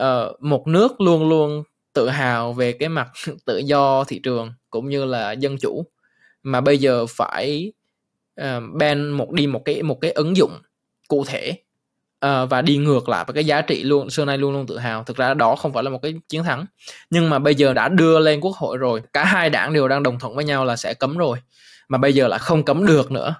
[0.00, 1.62] uh, một nước luôn luôn
[1.92, 3.08] tự hào về cái mặt
[3.46, 5.86] tự do thị trường cũng như là dân chủ.
[6.42, 7.72] Mà bây giờ phải
[8.40, 10.52] uh, ban một đi một cái một cái ứng dụng
[11.08, 11.52] cụ thể
[12.26, 14.78] uh, và đi ngược lại với cái giá trị luôn xưa nay luôn luôn tự
[14.78, 15.04] hào.
[15.04, 16.66] Thực ra đó không phải là một cái chiến thắng.
[17.10, 20.02] Nhưng mà bây giờ đã đưa lên quốc hội rồi cả hai đảng đều đang
[20.02, 21.38] đồng thuận với nhau là sẽ cấm rồi.
[21.88, 23.34] Mà bây giờ là không cấm được nữa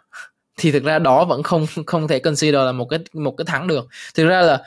[0.59, 3.67] thì thực ra đó vẫn không không thể consider là một cái một cái thắng
[3.67, 3.89] được.
[4.15, 4.63] Thực ra là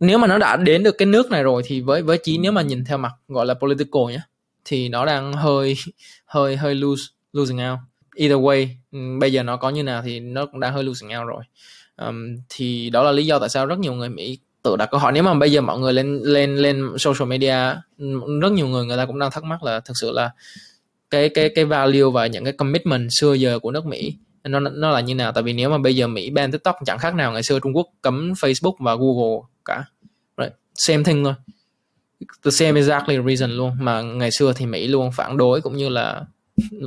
[0.00, 2.52] nếu mà nó đã đến được cái nước này rồi thì với với chí nếu
[2.52, 4.20] mà nhìn theo mặt gọi là political nhé
[4.64, 5.76] thì nó đang hơi
[6.26, 7.78] hơi hơi lose losing out.
[8.14, 11.18] Either way ừ, bây giờ nó có như nào thì nó cũng đang hơi losing
[11.18, 11.44] out rồi.
[11.96, 15.00] Um, thì đó là lý do tại sao rất nhiều người Mỹ tự đặt câu
[15.00, 15.12] hỏi.
[15.12, 17.56] Nếu mà bây giờ mọi người lên lên lên social media
[17.98, 20.30] ừ, rất nhiều người người ta cũng đang thắc mắc là thực sự là
[21.10, 24.90] cái cái cái value và những cái commitment xưa giờ của nước Mỹ nó nó
[24.90, 25.32] là như nào?
[25.32, 27.76] Tại vì nếu mà bây giờ Mỹ ban TikTok chẳng khác nào ngày xưa Trung
[27.76, 29.84] Quốc cấm Facebook và Google cả.
[30.38, 30.52] Right.
[30.74, 31.34] same thing thôi.
[32.44, 33.72] The same exactly reason luôn.
[33.80, 36.24] Mà ngày xưa thì Mỹ luôn phản đối cũng như là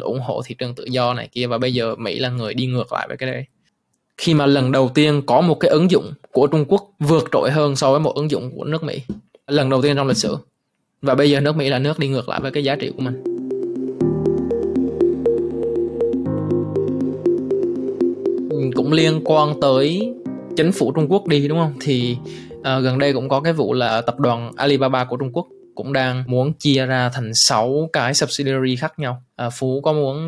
[0.02, 1.48] ủng hộ thị trường tự do này kia.
[1.48, 3.46] Và bây giờ Mỹ là người đi ngược lại với cái đấy.
[4.18, 7.52] Khi mà lần đầu tiên có một cái ứng dụng của Trung Quốc vượt trội
[7.52, 9.02] hơn so với một ứng dụng của nước Mỹ.
[9.48, 10.38] Lần đầu tiên trong lịch sử.
[11.02, 13.02] Và bây giờ nước Mỹ là nước đi ngược lại với cái giá trị của
[13.02, 13.35] mình.
[18.86, 20.14] Cũng liên quan tới
[20.58, 22.18] chính phủ Trung Quốc đi đúng không thì
[22.54, 25.94] uh, gần đây cũng có cái vụ là tập đoàn Alibaba của Trung Quốc cũng
[25.94, 29.24] đang muốn chia ra thành 6 cái subsidiary khác nhau.
[29.36, 30.28] À, Phú có muốn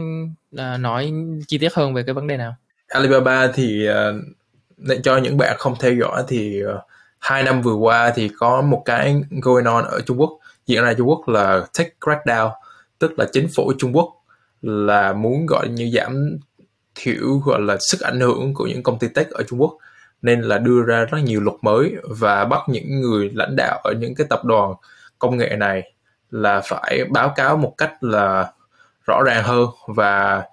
[0.57, 1.13] à, nói
[1.47, 2.55] chi tiết hơn về cái vấn đề nào?
[2.87, 6.69] Alibaba thì uh, cho những bạn không theo dõi thì uh,
[7.19, 10.93] hai năm vừa qua thì có một cái going on ở Trung Quốc diễn ra
[10.93, 12.51] Trung Quốc là tech crackdown
[12.99, 14.13] tức là chính phủ Trung Quốc
[14.61, 16.37] là muốn gọi như giảm
[16.97, 19.77] thiểu gọi là sức ảnh hưởng của những công ty tech ở Trung Quốc.
[20.21, 23.93] Nên là đưa ra rất nhiều luật mới và bắt những người lãnh đạo ở
[23.93, 24.73] những cái tập đoàn
[25.19, 25.91] công nghệ này
[26.31, 28.51] là phải báo cáo một cách là
[29.05, 30.43] rõ ràng hơn và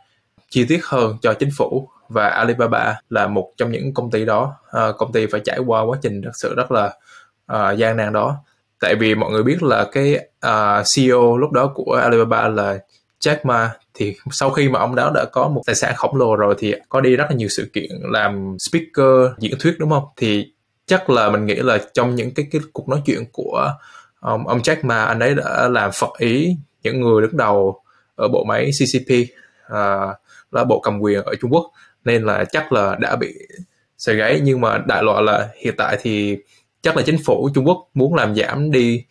[0.51, 1.89] chi tiết hơn cho chính phủ.
[2.09, 4.57] Và Alibaba là một trong những công ty đó.
[4.71, 6.95] À, công ty phải trải qua quá trình thật sự rất là
[7.47, 8.37] à, gian nan đó.
[8.81, 12.79] Tại vì mọi người biết là cái à, CEO lúc đó của Alibaba là
[13.21, 16.37] Jack Ma thì sau khi mà ông đó đã có một tài sản khổng lồ
[16.37, 20.05] rồi thì có đi rất là nhiều sự kiện làm speaker diễn thuyết đúng không?
[20.17, 20.53] Thì
[20.87, 23.73] chắc là mình nghĩ là trong những cái cái cuộc nói chuyện của
[24.21, 27.81] ông, ông Jack Ma anh ấy đã làm phật ý những người đứng đầu
[28.17, 29.29] ở bộ máy CCP uh,
[29.69, 30.07] à,
[30.51, 31.71] là bộ cầm quyền ở Trung Quốc
[32.05, 33.35] nên là chắc là đã bị
[33.99, 36.37] sợi gáy nhưng mà đại loại là hiện tại thì
[36.83, 39.05] chắc là chính phủ Trung Quốc muốn làm giảm đi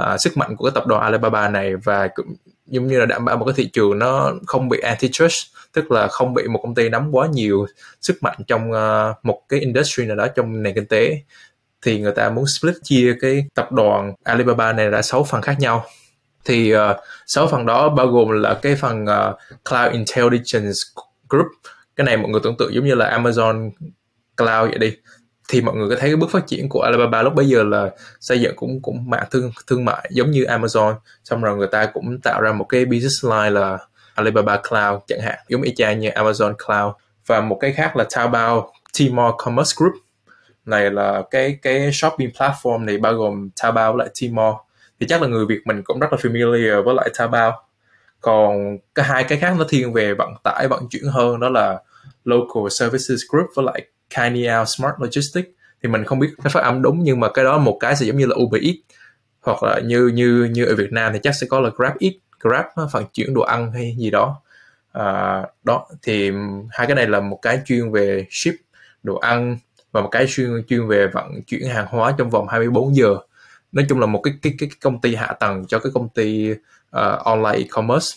[0.00, 2.34] uh, sức mạnh của cái tập đoàn Alibaba này và cũng
[2.70, 6.08] giống như là đảm bảo một cái thị trường nó không bị antitrust tức là
[6.08, 7.66] không bị một công ty nắm quá nhiều
[8.00, 11.22] sức mạnh trong uh, một cái industry nào đó trong nền kinh tế
[11.82, 15.56] thì người ta muốn split chia cái tập đoàn Alibaba này ra sáu phần khác
[15.60, 15.84] nhau.
[16.44, 16.80] Thì uh,
[17.26, 20.78] sáu phần đó bao gồm là cái phần uh, Cloud Intelligence
[21.28, 21.46] Group.
[21.96, 23.70] Cái này mọi người tưởng tượng giống như là Amazon
[24.36, 24.96] Cloud vậy đi
[25.50, 27.90] thì mọi người có thấy cái bước phát triển của Alibaba lúc bấy giờ là
[28.20, 30.94] xây dựng cũng cũng mạng thương thương mại giống như Amazon,
[31.24, 33.78] xong rồi người ta cũng tạo ra một cái business line là
[34.14, 36.94] Alibaba Cloud chẳng hạn, giống y chang như Amazon Cloud.
[37.26, 39.92] Và một cái khác là Taobao Tmall Commerce Group.
[40.66, 44.54] Này là cái cái shopping platform này bao gồm Taobao với lại Tmall.
[45.00, 47.62] Thì chắc là người Việt mình cũng rất là familiar với lại Taobao.
[48.20, 51.78] Còn cái hai cái khác nó thiên về vận tải, vận chuyển hơn, đó là
[52.24, 53.86] Local Services Group với lại
[54.16, 55.48] Kineo Smart Logistics
[55.82, 58.06] thì mình không biết cái phát âm đúng nhưng mà cái đó một cái sẽ
[58.06, 58.78] giống như là Uber Eats
[59.40, 62.12] hoặc là như như như ở Việt Nam thì chắc sẽ có là Grab Eat
[62.40, 64.40] Grab vận chuyển đồ ăn hay gì đó.
[64.92, 66.30] À, đó thì
[66.70, 68.54] hai cái này là một cái chuyên về ship
[69.02, 69.58] đồ ăn
[69.92, 73.16] và một cái chuyên chuyên về vận chuyển hàng hóa trong vòng 24 giờ.
[73.72, 76.52] Nói chung là một cái cái cái công ty hạ tầng cho cái công ty
[76.52, 78.16] uh, online e-commerce.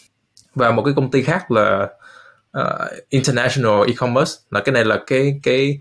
[0.55, 1.89] Và một cái công ty khác là
[2.59, 5.79] uh, international e-commerce là cái này là cái cái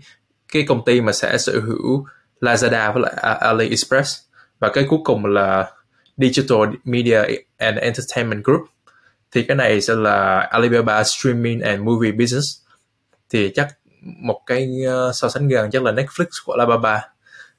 [0.53, 2.05] cái công ty mà sẽ sở hữu
[2.41, 4.19] Lazada với lại AliExpress.
[4.59, 5.71] Và cái cuối cùng là
[6.17, 7.21] Digital Media
[7.57, 8.61] and Entertainment Group.
[9.31, 12.45] Thì cái này sẽ là Alibaba Streaming and Movie Business.
[13.29, 13.67] Thì chắc
[14.01, 17.01] một cái ờ, so sánh gần chắc là Netflix của Alibaba.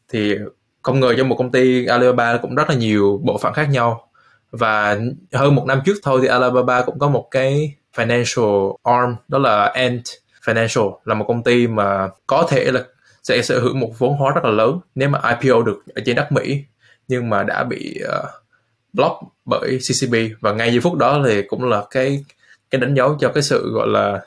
[0.09, 0.35] Thì
[0.83, 4.09] không ngờ trong một công ty Alibaba cũng rất là nhiều bộ phận khác nhau.
[4.51, 4.99] Và
[5.33, 9.65] hơn một năm trước thôi thì Alibaba cũng có một cái financial arm đó là
[9.67, 10.03] Ant
[10.45, 12.85] Financial là một công ty mà có thể là
[13.23, 16.17] sẽ sở hữu một vốn hóa rất là lớn nếu mà IPO được ở trên
[16.17, 16.65] đất Mỹ
[17.09, 18.29] nhưng mà đã bị uh,
[18.93, 22.25] block bởi CCB và ngay giây phút đó thì cũng là cái
[22.71, 24.21] cái đánh dấu cho cái sự gọi là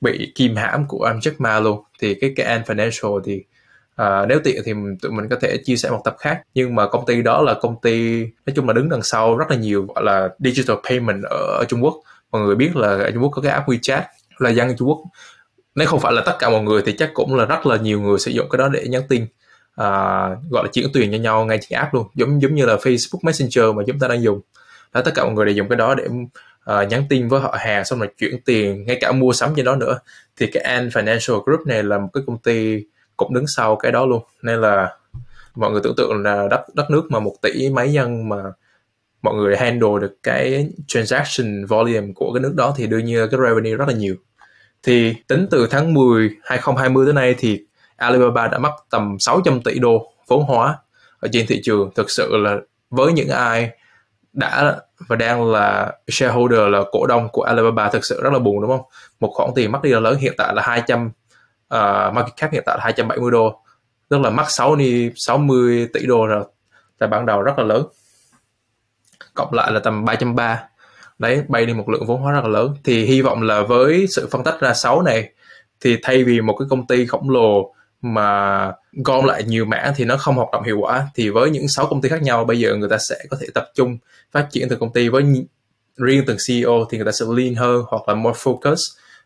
[0.00, 1.84] bị kìm hãm của Jack Ma luôn.
[2.00, 3.44] Thì cái cái Ant Financial thì
[3.96, 4.72] À, nếu tiện thì
[5.02, 6.42] tụi mình có thể chia sẻ một tập khác.
[6.54, 9.50] Nhưng mà công ty đó là công ty nói chung là đứng đằng sau rất
[9.50, 11.94] là nhiều gọi là digital payment ở, ở Trung Quốc
[12.32, 14.02] mọi người biết là ở Trung Quốc có cái app WeChat
[14.38, 14.98] là dân Trung Quốc.
[15.74, 18.00] Nếu không phải là tất cả mọi người thì chắc cũng là rất là nhiều
[18.00, 19.26] người sử dụng cái đó để nhắn tin
[19.74, 19.86] à,
[20.50, 22.06] gọi là chuyển tiền cho nhau ngay trên app luôn.
[22.14, 24.40] Giống giống như là Facebook Messenger mà chúng ta đang dùng.
[24.92, 27.56] Đó tất cả mọi người đều dùng cái đó để uh, nhắn tin với họ
[27.58, 29.98] hàng xong rồi chuyển tiền ngay cả mua sắm trên đó nữa.
[30.36, 32.82] Thì cái Ant Financial Group này là một cái công ty
[33.16, 34.22] cũng đứng sau cái đó luôn.
[34.42, 34.96] Nên là
[35.54, 38.36] mọi người tưởng tượng là đất đất nước mà một tỷ mấy dân mà
[39.26, 43.40] mọi người handle được cái transaction volume của cái nước đó thì đương nhiên cái
[43.40, 44.14] revenue rất là nhiều.
[44.82, 47.60] Thì tính từ tháng 10 2020 tới nay thì
[47.96, 50.78] Alibaba đã mất tầm 600 tỷ đô vốn hóa
[51.20, 51.90] ở trên thị trường.
[51.94, 52.56] Thực sự là
[52.90, 53.70] với những ai
[54.32, 54.76] đã
[55.08, 58.70] và đang là shareholder là cổ đông của Alibaba thực sự rất là buồn đúng
[58.70, 58.86] không?
[59.20, 61.12] Một khoản tiền mất đi là lớn hiện tại là 200 uh,
[61.68, 63.60] à, market cap hiện tại là 270 đô
[64.08, 66.44] tức là mắc 60 60 tỷ đô rồi
[66.98, 67.86] tại ban đầu rất là lớn
[69.36, 70.56] cộng lại là tầm 330
[71.18, 72.74] đấy, bay đi một lượng vốn hóa rất là lớn.
[72.84, 75.30] Thì hy vọng là với sự phân tách ra 6 này,
[75.80, 80.04] thì thay vì một cái công ty khổng lồ mà gom lại nhiều mảng thì
[80.04, 82.58] nó không hoạt động hiệu quả, thì với những 6 công ty khác nhau, bây
[82.58, 83.98] giờ người ta sẽ có thể tập trung
[84.32, 85.24] phát triển từng công ty với
[85.96, 88.76] riêng từng CEO thì người ta sẽ lean hơn hoặc là more focus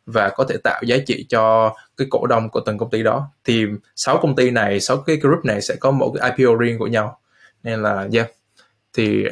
[0.06, 3.30] và có thể tạo giá trị cho cái cổ đông của từng công ty đó.
[3.44, 6.78] Thì sáu công ty này, sáu cái group này sẽ có một cái IPO riêng
[6.78, 7.20] của nhau.
[7.62, 8.30] Nên là, yeah.
[8.92, 9.24] Thì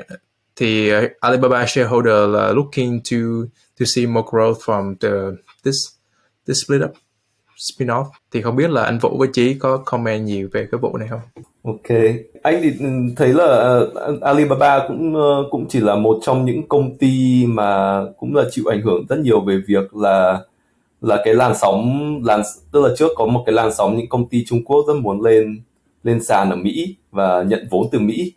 [0.58, 3.16] thì uh, Alibaba shareholder là looking to
[3.80, 5.08] to see more growth from the
[5.64, 5.76] this
[6.46, 6.90] this split up
[7.58, 10.96] spin-off thì không biết là anh Vũ với Chí có comment nhiều về cái vụ
[10.96, 11.20] này không?
[11.64, 11.98] Ok,
[12.42, 12.72] anh thì
[13.16, 18.00] thấy là uh, Alibaba cũng uh, cũng chỉ là một trong những công ty mà
[18.18, 20.40] cũng là chịu ảnh hưởng rất nhiều về việc là
[21.00, 22.42] là cái làn sóng làn
[22.72, 25.22] tức là trước có một cái làn sóng những công ty Trung Quốc rất muốn
[25.22, 25.62] lên
[26.04, 28.32] lên sàn ở Mỹ và nhận vốn từ Mỹ.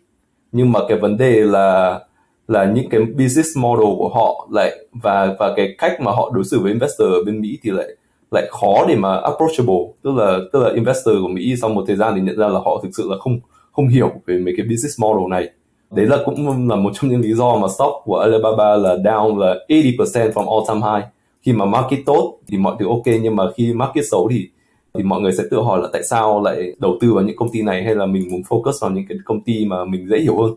[0.52, 2.00] Nhưng mà cái vấn đề là
[2.48, 6.44] là những cái business model của họ lại, và và cái cách mà họ đối
[6.44, 7.88] xử với investor ở bên Mỹ thì lại
[8.30, 9.84] lại khó để mà approachable.
[10.02, 12.58] Tức là tức là investor của Mỹ sau một thời gian thì nhận ra là
[12.58, 13.40] họ thực sự là không
[13.72, 15.50] không hiểu về mấy cái business model này.
[15.90, 19.38] Đấy là cũng là một trong những lý do mà stock của Alibaba là down
[19.38, 21.04] là 80% from all time high.
[21.42, 24.48] Khi mà market tốt thì mọi thứ ok, nhưng mà khi market xấu thì
[24.94, 27.48] thì mọi người sẽ tự hỏi là tại sao lại đầu tư vào những công
[27.52, 30.18] ty này, hay là mình muốn focus vào những cái công ty mà mình dễ
[30.18, 30.54] hiểu hơn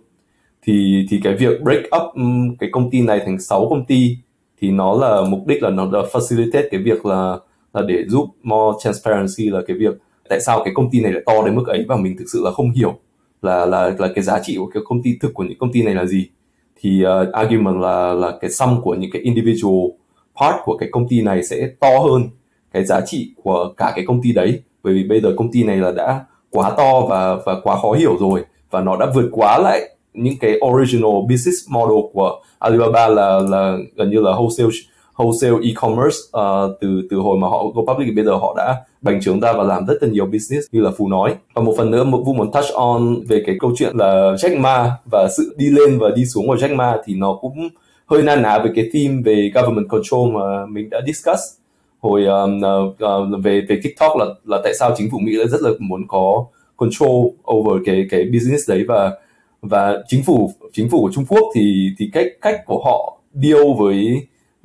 [0.65, 2.21] thì thì cái việc break up ừ,
[2.59, 4.17] cái công ty này thành 6 công ty
[4.61, 7.37] thì nó là mục đích là nó là facilitate cái việc là
[7.73, 9.93] là để giúp more transparency là cái việc
[10.29, 12.41] tại sao cái công ty này lại to đến mức ấy và mình thực sự
[12.43, 12.99] là không hiểu
[13.41, 15.83] là là là cái giá trị của cái công ty thực của những công ty
[15.83, 16.29] này là gì.
[16.81, 19.89] Thì uh, argument là là cái sum của những cái individual
[20.41, 22.23] part của cái công ty này sẽ to hơn
[22.71, 24.61] cái giá trị của cả cái công ty đấy.
[24.83, 27.91] Bởi vì bây giờ công ty này là đã quá to và và quá khó
[27.91, 33.07] hiểu rồi và nó đã vượt quá lại những cái original business model của Alibaba
[33.07, 34.69] là là gần như là wholesale
[35.15, 39.21] wholesale e-commerce uh, từ từ hồi mà họ go public bây giờ họ đã bành
[39.21, 41.35] trướng ra và làm rất là nhiều business như là phú nói.
[41.53, 44.59] Và một phần nữa một vu muốn touch on về cái câu chuyện là Jack
[44.59, 47.69] Ma và sự đi lên và đi xuống của Jack Ma thì nó cũng
[48.05, 51.41] hơi na ná về cái theme về government control mà mình đã discuss.
[51.99, 55.61] Hồi um, uh, về về TikTok là là tại sao chính phủ Mỹ lại rất
[55.61, 56.45] là muốn có
[56.77, 59.11] control over cái cái business đấy và
[59.67, 63.63] và chính phủ chính phủ của Trung Quốc thì thì cách cách của họ deal
[63.77, 64.17] với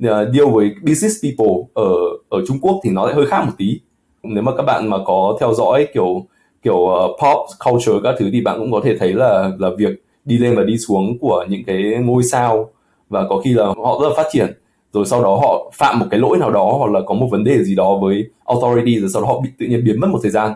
[0.05, 1.93] uh, deal với business people ở
[2.29, 3.79] ở Trung Quốc thì nó lại hơi khác một tí.
[4.23, 6.25] Nếu mà các bạn mà có theo dõi kiểu
[6.63, 10.03] kiểu uh, pop culture các thứ thì bạn cũng có thể thấy là là việc
[10.25, 12.69] đi lên và đi xuống của những cái ngôi sao
[13.09, 14.47] và có khi là họ rất là phát triển.
[14.93, 17.43] Rồi sau đó họ phạm một cái lỗi nào đó hoặc là có một vấn
[17.43, 20.19] đề gì đó với authority rồi sau đó họ bị tự nhiên biến mất một
[20.21, 20.51] thời gian.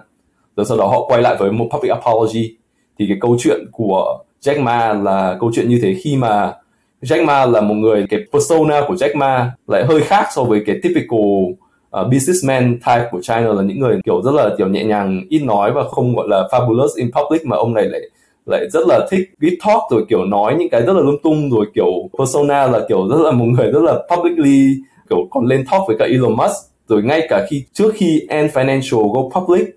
[0.56, 2.58] Rồi sau đó họ quay lại với một public apology.
[3.00, 6.54] Thì cái câu chuyện của Jack Ma là câu chuyện như thế khi mà
[7.02, 10.64] Jack Ma là một người cái persona của Jack Ma lại hơi khác so với
[10.66, 11.20] cái typical
[12.02, 15.40] uh, businessman type của China là những người kiểu rất là kiểu nhẹ nhàng ít
[15.40, 18.02] nói và không gọi là fabulous in public mà ông này lại
[18.46, 21.50] lại rất là thích deep talk rồi kiểu nói những cái rất là lung tung
[21.52, 24.76] rồi kiểu persona là kiểu rất là một người rất là publicly
[25.10, 26.56] kiểu còn lên talk với cả Elon Musk.
[26.88, 29.68] Rồi ngay cả khi trước khi Ant Financial go public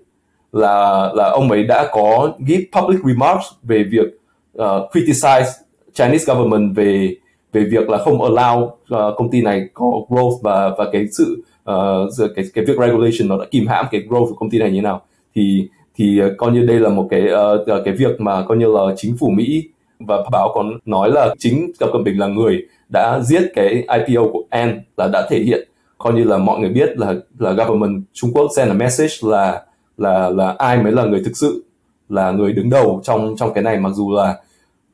[0.51, 4.18] là là ông ấy đã có give public remarks về việc
[4.61, 5.51] uh, criticize
[5.93, 7.15] Chinese government về
[7.53, 11.43] về việc là không allow uh, công ty này có growth và và cái sự
[11.71, 14.69] uh, cái cái việc regulation nó đã kìm hãm cái growth của công ty này
[14.69, 15.01] như thế nào.
[15.35, 17.23] Thì thì uh, coi như đây là một cái
[17.61, 19.63] uh, cái việc mà coi như là chính phủ Mỹ
[19.99, 24.23] và báo còn nói là chính Tập Cận Bình là người đã giết cái IPO
[24.33, 28.03] của An là đã thể hiện coi như là mọi người biết là là government
[28.13, 29.63] Trung Quốc send a message là
[29.97, 31.63] là là ai mới là người thực sự
[32.09, 33.77] là người đứng đầu trong trong cái này.
[33.79, 34.37] Mặc dù là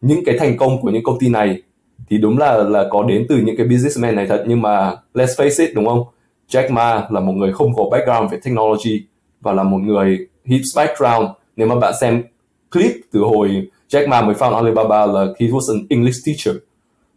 [0.05, 1.61] những cái thành công của những công ty này
[2.09, 4.43] thì đúng là là có đến từ những cái businessman này thật.
[4.47, 6.03] Nhưng mà let's face it, đúng không?
[6.49, 9.03] Jack Ma là một người không có background về technology
[9.41, 11.29] và là một người hip background.
[11.55, 12.23] Nếu mà bạn xem
[12.71, 16.55] clip từ hồi Jack Ma mới found Alibaba là he was an English teacher.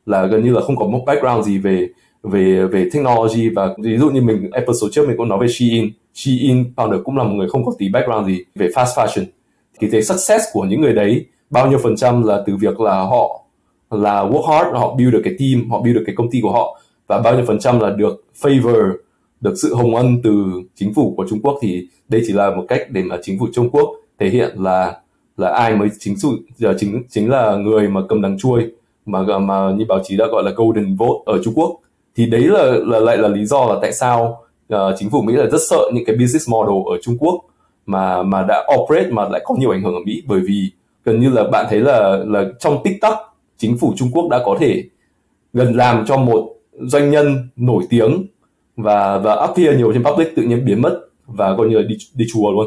[0.07, 1.89] Là gần như là không có một background gì về
[2.23, 5.91] về về technology và ví dụ như mình, episode trước mình cũng nói về Shein.
[6.15, 9.25] Shein founder cũng là một người không có tí background gì về fast fashion.
[9.81, 13.01] Thì cái success của những người đấy bao nhiêu phần trăm là từ việc là
[13.01, 13.45] họ
[13.91, 16.53] là work hard họ build được cái team họ build được cái công ty của
[16.53, 18.93] họ và bao nhiêu phần trăm là được favor
[19.41, 20.45] được sự hồng ân từ
[20.75, 23.47] chính phủ của Trung Quốc thì đây chỉ là một cách để mà chính phủ
[23.53, 25.01] Trung Quốc thể hiện là
[25.37, 28.73] là ai mới chính sự giờ chính chính là người mà cầm đằng chuôi
[29.07, 31.81] mà mà như báo chí đã gọi là golden vote ở Trung Quốc.
[32.17, 34.45] Thì đấy là là lại là lý do là tại sao
[34.75, 37.45] uh, chính phủ Mỹ là rất sợ những cái business model ở Trung Quốc
[37.87, 40.23] mà mà đã operate mà lại có nhiều ảnh hưởng ở Mỹ.
[40.27, 40.71] Bởi vì
[41.09, 44.57] gần như là bạn thấy là là trong TikTok chính phủ Trung Quốc đã có
[44.61, 44.85] thể
[45.53, 48.27] gần làm cho một doanh nhân nổi tiếng
[48.77, 51.97] và và appear nhiều trên public tự nhiên biến mất và coi như là đi
[52.15, 52.67] đi chùa luôn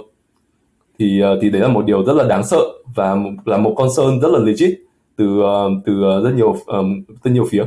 [1.00, 2.62] thì ờ, thì đấy là một điều rất là đáng sợ
[2.96, 3.16] và
[3.46, 4.80] là một concern rất là legit
[5.18, 6.56] từ ờ, từ ờ, rất nhiều
[7.24, 7.64] rất nhiều phía.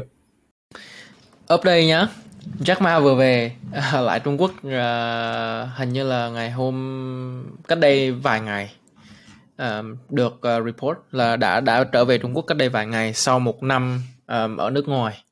[1.55, 2.09] up đây nhá.
[2.61, 3.53] Jack Ma vừa về
[3.93, 4.73] lại Trung Quốc uh,
[5.77, 6.75] hình như là ngày hôm
[7.69, 8.71] cách đây vài ngày
[9.59, 13.15] um, được uh, report là đã đã trở về Trung Quốc cách đây vài ngày
[13.15, 15.23] sau một năm um, ở nước ngoài.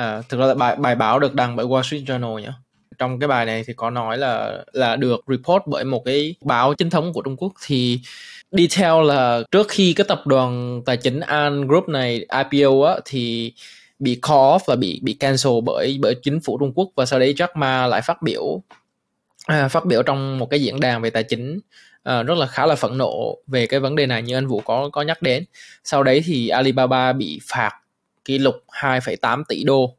[0.00, 2.52] Uh, thực ra là bài bài báo được đăng bởi Wall Street Journal nhé.
[2.98, 6.74] Trong cái bài này thì có nói là là được report bởi một cái báo
[6.74, 8.00] chính thống của Trung Quốc thì
[8.52, 13.52] detail là trước khi cái tập đoàn tài chính An Group này IPO á thì
[13.98, 17.18] bị call off và bị bị cancel bởi bởi chính phủ Trung Quốc và sau
[17.18, 18.62] đấy Jack Ma lại phát biểu
[19.46, 21.60] à, phát biểu trong một cái diễn đàn về tài chính
[22.00, 24.60] uh, rất là khá là phẫn nộ về cái vấn đề này như anh Vũ
[24.60, 25.44] có có nhắc đến.
[25.84, 27.70] Sau đấy thì Alibaba bị phạt
[28.24, 29.94] kỷ lục 2,8 tỷ đô.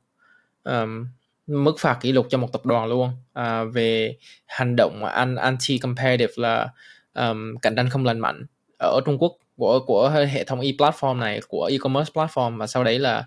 [0.64, 1.06] Um,
[1.50, 5.06] mức phạt kỷ lục cho một tập đoàn luôn à, về hành động
[5.38, 6.70] anti competitive là
[7.14, 8.46] um, cạnh tranh không lành mạnh
[8.80, 13.00] ở Trung Quốc của của hệ thống e-platform này của e-commerce platform và sau đấy
[13.00, 13.24] là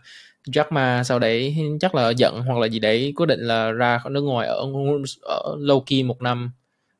[0.48, 4.00] Jack Ma sau đấy chắc là giận hoặc là gì đấy quyết định là ra
[4.10, 4.66] nước ngoài ở
[5.22, 6.52] ở low key một năm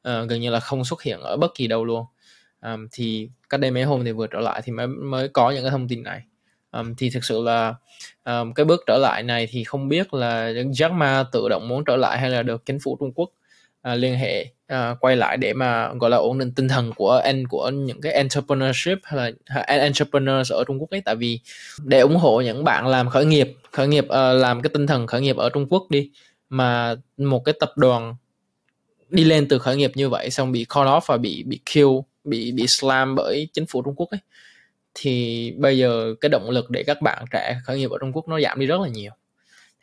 [0.09, 2.05] uh, gần như là không xuất hiện ở bất kỳ đâu luôn.
[2.63, 5.63] Um, thì cách đây mấy hôm thì vừa trở lại thì mới mới có những
[5.63, 6.23] cái thông tin này.
[6.73, 7.75] Um, thì thực sự là
[8.25, 11.85] um, cái bước trở lại này thì không biết là Jack Ma tự động muốn
[11.85, 13.31] trở lại hay là được chính phủ Trung Quốc
[13.93, 17.11] uh, liên hệ uh, quay lại để mà gọi là ổn định tinh thần của
[17.25, 19.31] anh của những cái entrepreneurship hay là
[19.67, 21.01] à, entrepreneurs ở Trung Quốc ấy.
[21.05, 21.41] Tại vì
[21.85, 25.07] để ủng hộ những bạn làm khởi nghiệp khởi nghiệp uh, làm cái tinh thần
[25.07, 26.11] khởi nghiệp ở Trung Quốc đi
[26.49, 28.15] mà một cái tập đoàn
[29.13, 31.89] đi lên từ khởi nghiệp như vậy xong bị call off và bị bị kill
[32.25, 34.21] bị bị slam bởi chính phủ Trung Quốc ấy
[34.95, 38.29] thì bây giờ cái động lực để các bạn trẻ khởi nghiệp ở Trung Quốc
[38.29, 39.13] nó giảm đi rất là nhiều.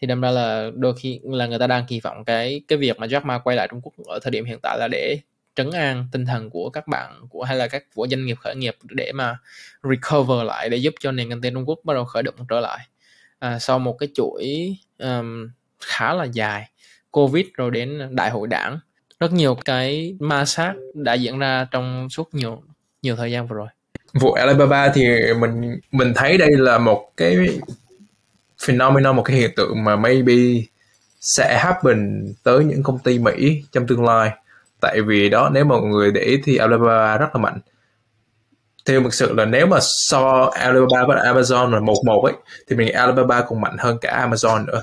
[0.02, 3.00] Thì đâm ra là đôi khi là người ta đang kỳ vọng cái cái việc
[3.00, 5.18] mà Jack Ma quay lại Trung Quốc ở thời điểm hiện tại là để
[5.56, 8.56] trấn an tinh thần của các bạn của hay là các của doanh nghiệp khởi
[8.56, 9.38] nghiệp để mà
[9.84, 12.60] recover lại để giúp cho nền kinh tế Trung Quốc bắt đầu khởi động trở
[12.60, 12.80] lại.
[13.40, 15.50] À, sau một cái chuỗi um,
[15.80, 16.70] khá là dài
[17.12, 18.80] Covid rồi đến đại hội đảng
[19.20, 22.62] rất nhiều cái ma sát đã diễn ra trong suốt nhiều
[23.02, 23.68] nhiều thời gian vừa rồi.
[24.14, 25.08] Vụ Alibaba thì
[25.40, 27.60] mình mình thấy đây là một cái
[28.68, 30.34] phenomenon, một cái hiện tượng mà maybe
[31.22, 34.32] sẽ happen tới những công ty Mỹ trong tương lai.
[34.82, 37.60] Tại vì đó, nếu mà mọi người để ý thì Alibaba rất là mạnh.
[38.86, 42.34] Theo thực sự là nếu mà so Alibaba với Amazon là một một ấy,
[42.68, 44.82] thì mình nghĩ Alibaba còn mạnh hơn cả Amazon nữa.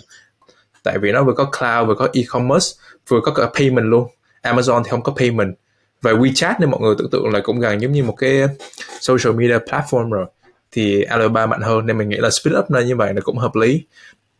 [0.82, 2.66] Tại vì nó vừa có cloud, vừa có e-commerce,
[3.08, 4.08] vừa có cả payment luôn.
[4.52, 5.54] Amazon thì không có payment.
[6.02, 8.42] Và WeChat nên mọi người tưởng tượng là cũng gần giống như một cái
[9.00, 10.26] social media platform rồi.
[10.72, 13.38] Thì Alibaba mạnh hơn nên mình nghĩ là split up ra như vậy là cũng
[13.38, 13.86] hợp lý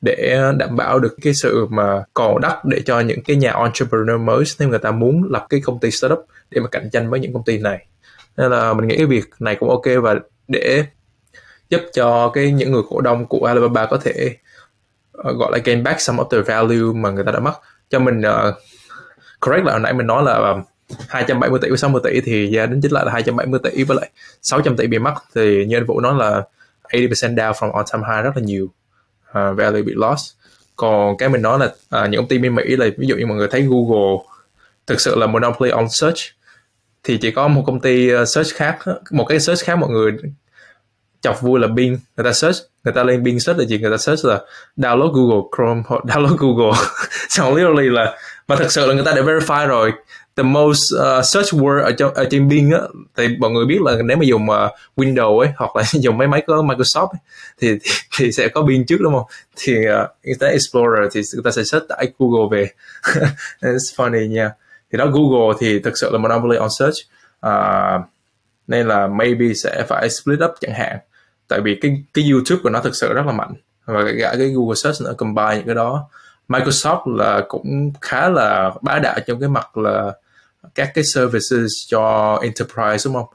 [0.00, 4.20] để đảm bảo được cái sự mà còn đất để cho những cái nhà entrepreneur
[4.20, 7.20] mới nếu người ta muốn lập cái công ty startup để mà cạnh tranh với
[7.20, 7.86] những công ty này.
[8.36, 10.14] Nên là mình nghĩ cái việc này cũng ok và
[10.48, 10.84] để
[11.68, 14.36] giúp cho cái những người cổ đông của Alibaba có thể
[15.18, 17.54] uh, gọi là gain back some of the value mà người ta đã mất
[17.90, 18.54] cho mình uh,
[19.40, 20.62] correct là hồi nãy mình nói là um,
[21.08, 24.10] 270 tỷ với 60 tỷ thì giá đến chính lại là 270 tỷ với lại
[24.42, 26.42] 600 tỷ bị mất thì như anh Vũ nói là
[26.88, 28.64] 80% down from all time high rất là nhiều.
[29.30, 30.32] Uh, value bị lost
[30.76, 33.26] còn cái mình nói là uh, những công ty bên Mỹ là ví dụ như
[33.26, 34.24] mọi người thấy Google
[34.86, 36.18] thực sự là monopoly on search
[37.06, 38.78] thì chỉ có một công ty à, search khác
[39.10, 40.12] một cái search khác mọi người
[41.20, 41.98] chọc vui là Bing.
[42.16, 43.78] Người ta search người ta lên Bing search là gì?
[43.78, 44.40] Người ta search là
[44.76, 46.78] download Google Chrome hoặc download Google.
[47.28, 48.16] Xong literally là
[48.48, 49.92] mà thật sự là người ta đã verify rồi.
[50.36, 52.80] The most uh, search word ở, trong, ở trên Bing á
[53.16, 56.28] thì mọi người biết là nếu mà dùng uh, Windows ấy hoặc là dùng mấy
[56.28, 57.20] máy có Microsoft ấy,
[57.58, 59.24] thì, thì thì sẽ có Bing trước đúng không?
[59.56, 62.70] Thì uh, Internet Explorer thì người ta sẽ search tại Google về.
[63.60, 64.42] It's funny nha.
[64.42, 64.52] Yeah.
[64.92, 66.96] thì đó Google thì thực sự là monopoly on search.
[67.46, 68.06] Uh,
[68.66, 70.98] nên là maybe sẽ phải split up chẳng hạn.
[71.48, 73.54] Tại vì cái cái YouTube của nó thực sự rất là mạnh.
[73.84, 76.08] Và cả cái Google Search nữa combine những cái đó.
[76.48, 80.12] Microsoft là cũng khá là bá đạo trong cái mặt là
[80.74, 83.28] các cái services cho enterprise đúng không?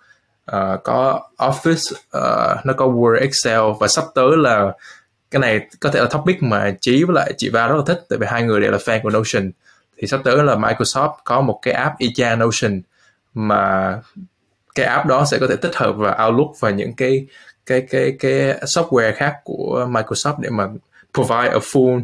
[0.56, 4.74] Uh, có Office uh, nó có Word Excel và sắp tới là
[5.32, 8.04] cái này có thể là topic mà Chí với lại chị Va rất là thích
[8.10, 9.52] tại vì hai người đều là fan của Notion.
[9.98, 12.82] Thì sắp tới là Microsoft có một cái app y chang Notion
[13.34, 13.96] mà
[14.76, 17.26] cái app đó sẽ có thể tích hợp vào Outlook và những cái
[17.66, 18.32] cái cái cái
[18.62, 20.68] software khác của Microsoft để mà
[21.14, 22.02] provide a full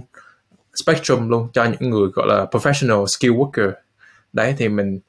[0.83, 3.71] spectrum luôn cho những người gọi là professional skill worker.
[4.33, 4.99] Đấy thì mình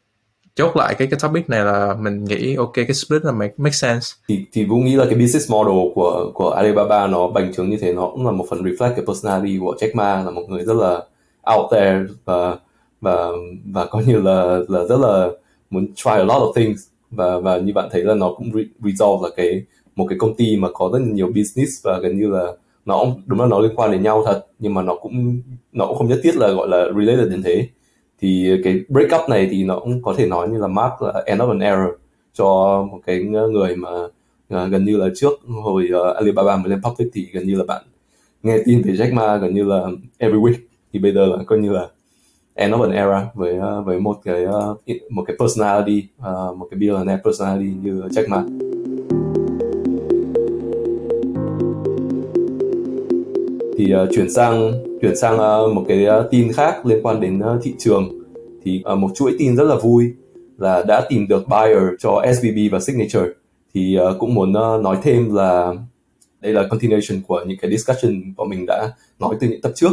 [0.55, 3.73] chốt lại cái cái topic này là mình nghĩ ok cái split là make, make
[3.73, 4.07] sense.
[4.29, 7.77] Thì thì cũng nghĩ là cái business model của của Alibaba nó bành trướng như
[7.81, 10.65] thế nó cũng là một phần reflect cái personality của Jack Ma là một người
[10.65, 11.03] rất là
[11.57, 12.57] out there và
[13.01, 13.29] và
[13.65, 15.29] và coi như là là rất là
[15.71, 16.81] muốn try a lot of things.
[17.11, 19.63] Và và như bạn thấy là nó cũng re- resolve là cái
[19.97, 22.53] một cái công ty mà có rất nhiều business và gần như là
[22.89, 25.41] nó đúng là nó liên quan đến nhau thật nhưng mà nó cũng
[25.73, 27.69] nó cũng không nhất thiết là gọi là related đến thế
[28.21, 31.23] thì cái break up này thì nó cũng có thể nói như là mark là
[31.27, 31.87] end of an era
[32.33, 32.45] cho
[32.91, 33.91] một cái người mà
[34.55, 35.33] uh, gần như là trước
[35.65, 37.83] hồi uh, Alibaba mới lên public thì gần như là bạn
[38.43, 39.87] nghe tin về Jack Ma gần như là
[40.19, 40.55] every week
[40.93, 41.89] thì bây giờ là coi như là
[42.55, 46.69] end of an era với uh, với một cái uh, một cái personality uh, một
[46.71, 48.45] cái billionaire personality như Jack Ma.
[53.79, 54.73] Thì uh, chuyển sang
[55.03, 58.23] chuyển sang uh, một cái uh, tin khác liên quan đến uh, thị trường.
[58.65, 60.13] Thì uh, một chuỗi tin rất là vui
[60.59, 63.27] là đã tìm được buyer cho SVB và Signature.
[63.75, 65.75] Thì uh, cũng muốn uh, nói thêm là
[66.41, 69.93] đây là continuation của những cái discussion bọn mình đã nói từ những tập trước.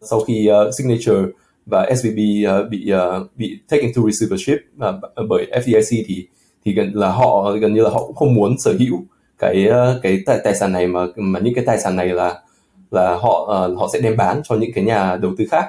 [0.00, 1.22] Sau khi uh, Signature
[1.66, 6.26] và SVB uh, bị uh, bị taken to receivership uh, bởi FDIC thì
[6.64, 8.98] thì gần là họ gần như là họ cũng không muốn sở hữu
[9.38, 12.40] cái uh, cái tài, tài sản này mà mà những cái tài sản này là
[12.94, 15.66] là họ uh, họ sẽ đem bán cho những cái nhà đầu tư khác.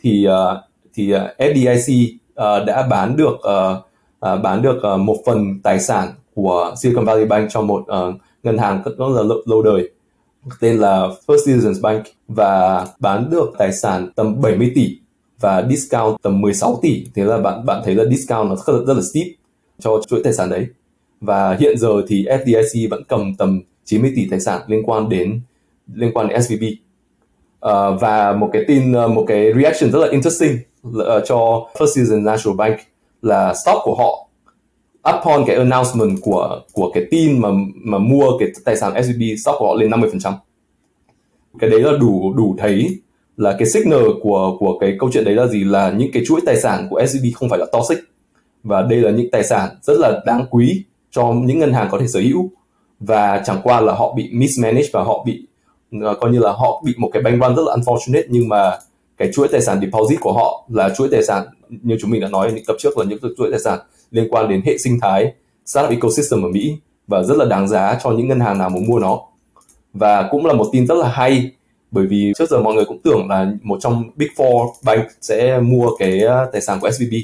[0.00, 0.58] Thì uh,
[0.94, 3.76] thì ờ, uh, FDIC uh, đã bán được uh,
[4.34, 8.14] uh, bán được uh, một phần tài sản của Silicon Valley Bank cho một uh,
[8.42, 9.90] ngân hàng rất là lâu, lâu đời
[10.60, 14.98] tên là First Citizens Bank và bán được tài sản tầm 70 tỷ
[15.40, 17.06] và discount tầm 16 tỷ.
[17.14, 19.26] Thế là bạn bạn thấy là discount nó rất là, rất là steep
[19.78, 20.66] cho chuỗi tài sản đấy.
[21.20, 25.40] Và hiện giờ thì FDIC vẫn cầm tầm 90 tỷ tài sản liên quan đến
[25.94, 26.70] liên quan đến SVB uh,
[27.60, 30.56] ờ, và một cái tin uh, một cái reaction rất là interesting
[30.88, 32.76] uh, cho First season National Bank
[33.22, 34.28] là stock của họ
[35.16, 39.58] upon cái announcement của của cái tin mà mà mua cái tài sản SVB stock
[39.58, 40.32] của họ lên 50%
[41.58, 43.00] cái đấy là đủ đủ thấy
[43.38, 45.64] là cái signal của của cái câu chuyện đấy là gì?
[45.64, 47.98] Là những cái chuỗi tài sản của SVB không phải là toxic.
[48.62, 51.98] Và đây là những tài sản rất là đáng quý cho những ngân hàng có
[51.98, 52.50] thể sở hữu.
[53.00, 55.46] Và chẳng qua là họ bị mismanaged và họ bị
[55.92, 58.78] Ờ, coi như là họ bị một cái bank run rất là unfortunate, nhưng mà
[59.16, 62.28] cái chuỗi tài sản deposit của họ là chuỗi tài sản, như chúng mình đã
[62.28, 63.78] nói, những tập trước là những chuỗi tài sản
[64.10, 65.32] liên quan đến hệ sinh thái,
[65.66, 66.76] startup ecosystem ở Mỹ
[67.06, 69.20] và rất là đáng giá cho những ngân hàng nào muốn mua nó.
[69.92, 71.50] Và cũng là một tin rất là hay,
[71.90, 75.60] bởi vì trước giờ mọi người cũng tưởng là một trong big four bank sẽ
[75.60, 77.14] mua cái ờ, tài sản của SVB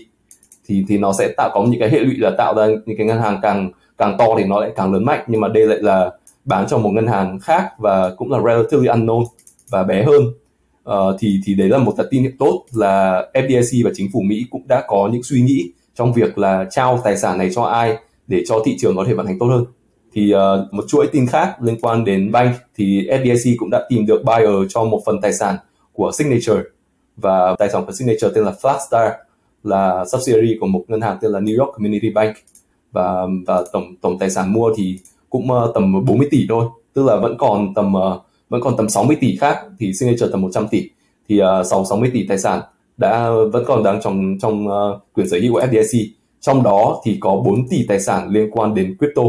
[0.68, 3.06] thì thì nó sẽ tạo có những cái hệ lụy là tạo ra những cái
[3.06, 5.78] ngân hàng càng càng to thì nó lại càng lớn mạnh, nhưng mà đây lại
[5.80, 6.10] là
[6.45, 9.24] bán cho một ngân hàng khác và cũng là relatively unknown
[9.70, 10.22] và bé hơn.
[10.90, 14.45] Uh, thì thì đấy là một tin hiệu tốt là FDIC và chính phủ Mỹ
[14.51, 17.97] cũng đã có những suy nghĩ trong việc là trao tài sản này cho ai
[18.26, 19.64] để cho thị trường có thể vận hành tốt hơn.
[20.12, 24.07] Thì uh, một chuỗi tin khác liên quan đến bank thì FDIC cũng đã tìm
[24.07, 25.57] được buyer cho một phần tài sản
[25.92, 26.62] của Signature.
[27.16, 29.11] Và tài sản của Signature tên là Flagstar
[29.64, 32.36] là subsidiary của một ngân hàng tên là New York Community Bank.
[32.92, 34.99] Và và tổng tổng tài sản mua thì
[35.35, 36.66] cũng uh, tầm 40 tỷ thôi.
[36.95, 40.41] Tức là vẫn còn tầm uh, vẫn còn tầm 60 tỷ khác thì Signature tầm
[40.41, 40.91] 100 tỷ.
[41.28, 42.61] Thì ờ, uh, 60 tỷ tài sản
[42.97, 46.07] đã vẫn còn đang trong trong uh, quyền sở hữu của FDIC
[46.41, 49.22] trong đó thì có 4 tỷ tài sản liên quan đến crypto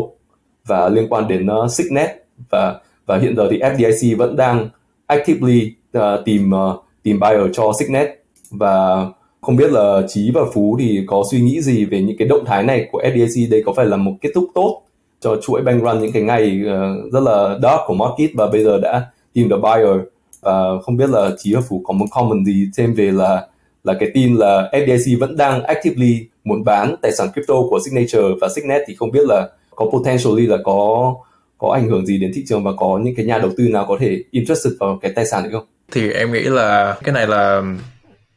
[0.65, 2.09] và liên quan đến uh, Signet.
[2.49, 4.69] Và và hiện giờ thì FDIC vẫn đang
[5.07, 8.09] actively uh, tìm uh, tìm buyer cho Signet.
[8.51, 9.07] Và
[9.41, 12.45] không biết là Chí và Phú thì có suy nghĩ gì về những cái động
[12.45, 14.84] thái này của FDIC đây có phải là một kết thúc tốt
[15.25, 18.63] cho chuỗi bank run những cái ngày uh, rất là dark của market và bây
[18.63, 22.45] giờ đã tìm được buyer uh, không biết là chị Hợp Phủ có một comment
[22.45, 23.47] gì thêm về là
[23.83, 28.35] là cái tin là FDIC vẫn đang actively muốn bán tài sản crypto của Signature
[28.41, 31.13] và Signet thì không biết là có potentially là có
[31.57, 33.85] có ảnh hưởng gì đến thị trường và có những cái nhà đầu tư nào
[33.87, 35.65] có thể interested vào cái tài sản này không?
[35.91, 37.61] Thì em nghĩ là cái này là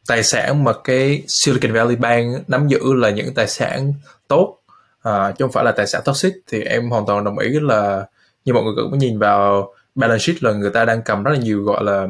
[0.09, 3.93] tài sản mà cái Silicon Valley Bank nắm giữ là những tài sản
[4.29, 4.58] tốt
[5.03, 8.07] à, chứ không phải là tài sản toxic thì em hoàn toàn đồng ý là
[8.45, 11.39] như mọi người cũng nhìn vào balance sheet là người ta đang cầm rất là
[11.39, 12.07] nhiều gọi là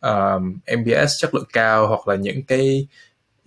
[0.00, 2.88] um, MBS chất lượng cao hoặc là những cái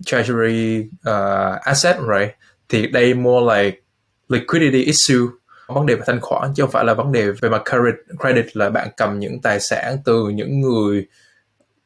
[0.04, 2.30] treasury uh, asset right?
[2.68, 3.78] Thì đây more like
[4.28, 5.26] liquidity issue.
[5.66, 8.56] Vấn đề về thanh khoản chứ không phải là vấn đề về mặt credit credit
[8.56, 11.06] là bạn cầm những tài sản từ những người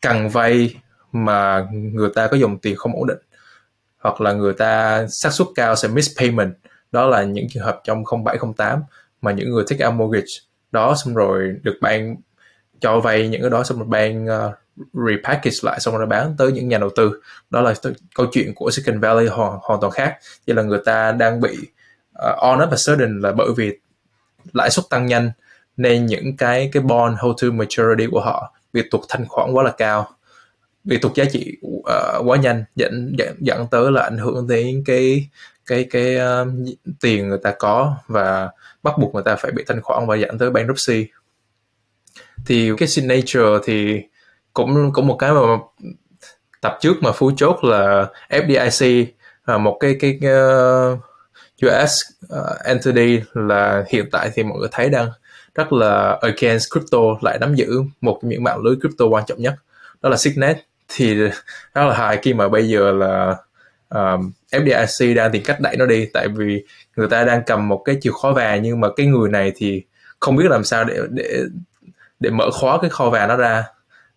[0.01, 0.75] cần vay
[1.13, 3.19] mà người ta có dòng tiền không ổn định
[3.99, 6.55] hoặc là người ta xác suất cao sẽ miss payment
[6.93, 8.83] đó là những trường hợp trong 0708
[9.23, 10.33] mà những người take out mortgage.
[10.73, 12.17] Đó xong rồi được ban
[12.81, 14.53] cho vay những cái đó xong rồi ban uh, ờ,
[14.93, 17.21] repackage lại xong rồi bán tới những nhà đầu tư.
[17.51, 17.75] Đó là
[18.15, 20.19] câu chuyện của Silicon Valley hoàn, hoàn toàn khác.
[20.47, 21.57] Như là người ta đang bị
[22.19, 23.79] uh, on up a sudden là bởi vì
[24.53, 25.31] lãi suất tăng nhanh
[25.77, 29.65] nên những cái cái bond hold to maturity của họ bị tụt thanh khoản quá
[29.65, 30.09] là cao
[30.85, 34.83] bị tụt giá trị uh, quá nhanh dẫn dẫn dẫn tới là ảnh hưởng đến
[34.87, 35.29] cái
[35.71, 36.49] cái cái uh,
[37.01, 38.51] tiền người ta có và
[38.83, 41.07] bắt buộc người ta phải bị thanh khoản và dẫn tới bankruptcy.
[42.47, 44.03] Thì cái signature thì
[44.55, 45.41] cũng cũng một cái mà
[46.61, 49.07] tập trước mà phú chốt là FDIC
[49.47, 50.97] là ờ, một cái cái, ờ,
[51.61, 55.09] cái uh, US uh, entity là hiện tại thì mọi người thấy đang
[55.55, 59.43] rất là against crypto lại nắm giữ một trong những mạng lưới crypto quan trọng
[59.43, 59.55] nhất
[60.03, 60.57] đó là Signet.
[60.89, 61.31] Thì rất
[61.75, 63.37] là hài khi mà bây giờ là
[63.95, 66.65] um, FDIC đang tìm cách đẩy nó đi tại vì
[66.97, 69.83] người ta đang cầm một cái chìa khóa vàng nhưng mà cái người này thì
[70.21, 71.45] không biết làm sao để để
[72.21, 73.65] để mở khóa cái kho vàng nó ra.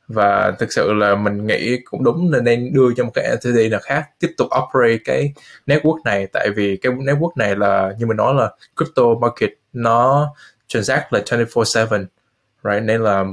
[0.08, 3.70] Và thực sự là mình nghĩ cũng đúng là nên đưa cho một cái entity
[3.70, 5.34] nào khác tiếp tục operate cái
[5.68, 10.28] network này tại vì cái network này là như mình nói là crypto market nó
[10.68, 12.06] transact là 24/7
[12.64, 12.84] right?
[12.84, 13.26] Nên là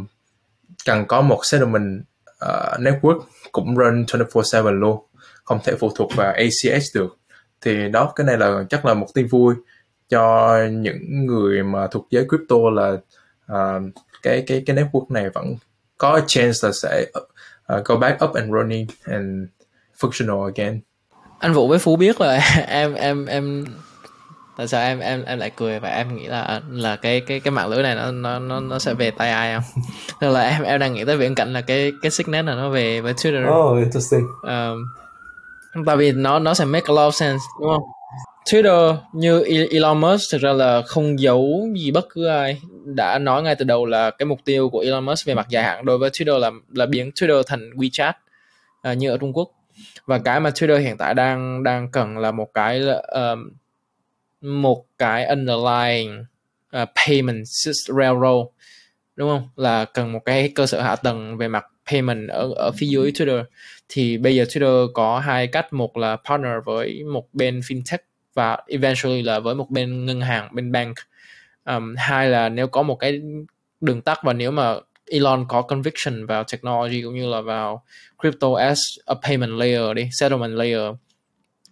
[0.86, 2.02] cần có một settlement
[2.44, 3.20] uh, network
[3.52, 5.04] cũng run 24/7 luôn
[5.50, 7.16] không thể phụ thuộc vào ACH được.
[7.60, 9.54] Thì đó cái này là chắc là một tin vui
[10.08, 12.92] cho những người mà thuộc giới crypto là
[13.52, 13.82] uh,
[14.22, 15.56] cái cái cái network này vẫn
[15.98, 17.06] có chance là sẽ
[17.78, 19.48] uh, go back up and running and
[20.00, 20.80] functional again.
[21.38, 23.64] Anh vũ với phú biết là em em em
[24.56, 27.50] tại sao em em em lại cười và em nghĩ là là cái cái cái
[27.50, 29.82] mạng lưới này nó nó nó nó sẽ về tay ai không?
[30.20, 32.68] Nên là em em đang nghĩ tới viễn cảnh là cái cái signet này nó
[32.70, 33.70] về với Twitter.
[33.70, 34.26] Oh interesting.
[34.42, 34.99] Um,
[35.86, 37.82] tại vì nó nó sẽ make a lot of sense đúng không?
[38.44, 42.60] Twitter như e-, Elon Musk thực ra là không giấu gì bất cứ ai.
[42.84, 45.64] Đã nói ngay từ đầu là cái mục tiêu của Elon Musk về mặt dài
[45.64, 48.12] hạn đối với Twitter là là biến Twitter thành WeChat
[48.92, 49.50] uh, như ở Trung Quốc.
[50.06, 53.38] Và cái mà Twitter hiện tại đang đang cần là một cái uh,
[54.40, 56.24] một cái underlying
[56.82, 57.46] uh, payment
[57.88, 58.46] railroad
[59.16, 59.48] đúng không?
[59.56, 63.10] Là cần một cái cơ sở hạ tầng về mặt payment ở ở phía dưới
[63.10, 63.44] Twitter
[63.92, 67.98] thì bây giờ Twitter có hai cách một là partner với một bên fintech
[68.34, 70.96] và eventually là với một bên ngân hàng bên bank.
[71.64, 73.20] Um, hai là nếu có một cái
[73.80, 74.74] đường tắt và nếu mà
[75.10, 77.84] Elon có conviction vào technology cũng như là vào
[78.22, 80.94] crypto as a payment layer đi settlement layer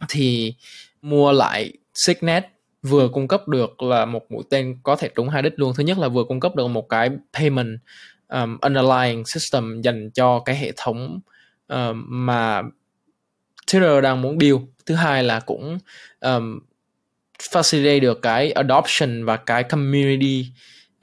[0.08, 0.54] thì
[1.02, 2.44] mua lại Signet
[2.82, 5.72] vừa cung cấp được là một mũi tên có thể trúng hai đích luôn.
[5.76, 7.78] Thứ nhất là vừa cung cấp được một cái payment
[8.28, 11.20] um, underlying system dành cho cái hệ thống
[11.68, 12.62] Ờ, mà
[13.66, 14.60] Twitter đang muốn build.
[14.86, 15.78] Thứ hai là cũng
[16.20, 16.60] um,
[17.40, 20.46] facilitate được cái adoption và cái community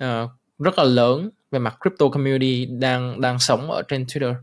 [0.03, 4.35] uh, rất là lớn về mặt crypto community đang đang sống ở trên Twitter.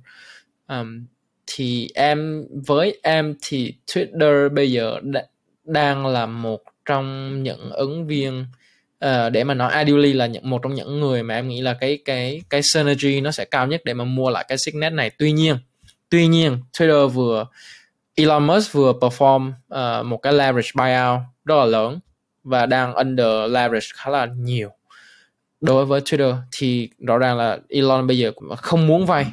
[0.69, 1.07] Um,
[1.47, 5.25] thì em với em thì Twitter bây giờ đ-
[5.65, 8.47] đang là một trong những ứng viên
[9.05, 11.75] uh, để mà nói ideally là những, một trong những người mà em nghĩ là
[11.81, 15.11] cái cái cái synergy nó sẽ cao nhất để mà mua lại cái Signet này.
[15.19, 15.57] Tuy nhiên
[16.13, 17.47] tuy nhiên Twitter vừa
[18.15, 21.99] Elon Musk vừa perform uh, một cái leverage buyout rất là lớn
[22.45, 24.71] và đang under leverage khá là nhiều.
[25.61, 29.27] Đối với Twitter thì rõ ràng là Elon bây giờ không muốn vay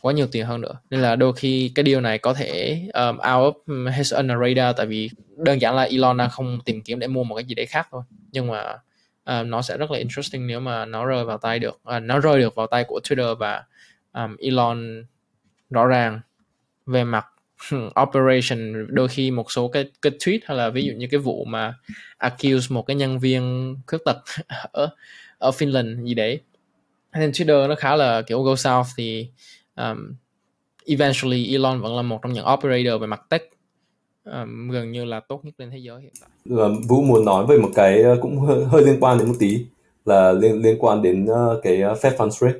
[0.00, 0.74] quá nhiều tiền hơn nữa.
[0.90, 4.76] Nên là đôi khi cái điều này có thể um, out of his under radar
[4.76, 7.54] tại vì đơn giản là Elon đang không tìm kiếm để mua một cái gì
[7.54, 8.02] đấy khác thôi.
[8.32, 8.78] Nhưng mà
[9.24, 12.20] um, nó sẽ rất là interesting nếu mà nó rơi vào tay được uh, nó
[12.20, 13.64] rơi được vào tay của Twitter và
[14.12, 15.04] um, Elon
[15.70, 16.20] rõ ràng
[16.86, 17.26] về mặt
[17.70, 21.20] hmm, operation đôi khi một số cái cái tweet hay là ví dụ như cái
[21.20, 21.74] vụ mà
[22.18, 24.16] accuse một cái nhân viên khuyết tật
[24.72, 24.88] ở
[25.38, 26.40] ở Finland gì đấy
[27.12, 29.28] nên Twitter nó khá là kiểu go south thì
[29.76, 30.14] um,
[30.86, 33.42] eventually Elon vẫn là một trong những operator về mặt tech
[34.24, 36.30] um, gần như là tốt nhất trên thế giới hiện tại.
[36.88, 39.66] Vũ muốn nói về một cái ờ, cũng hơi, hơi liên quan đến một tí
[40.04, 42.58] là liên liên quan đến ờ, cái ờ, Fed funds rate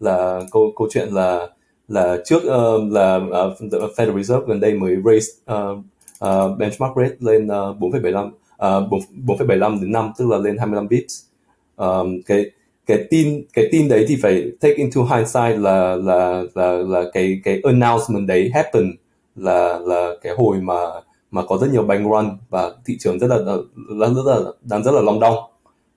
[0.00, 1.48] là câu câu chuyện là
[1.92, 5.78] là trước uh, là uh, Federal Reserve gần đây mới raise uh,
[6.24, 8.32] uh, benchmark rate lên uh, 4,75 uh,
[9.26, 11.20] 4,75 đến 5 tức là lên 25 bits.
[11.76, 12.50] Um, cái
[12.86, 17.40] cái tin cái tin đấy thì phải take into hindsight là là là là cái
[17.44, 18.92] cái announcement đấy happen
[19.36, 20.74] là là cái hồi mà
[21.30, 23.36] mà có rất nhiều bank run và thị trường rất là
[23.98, 25.36] rất là đang rất là long đong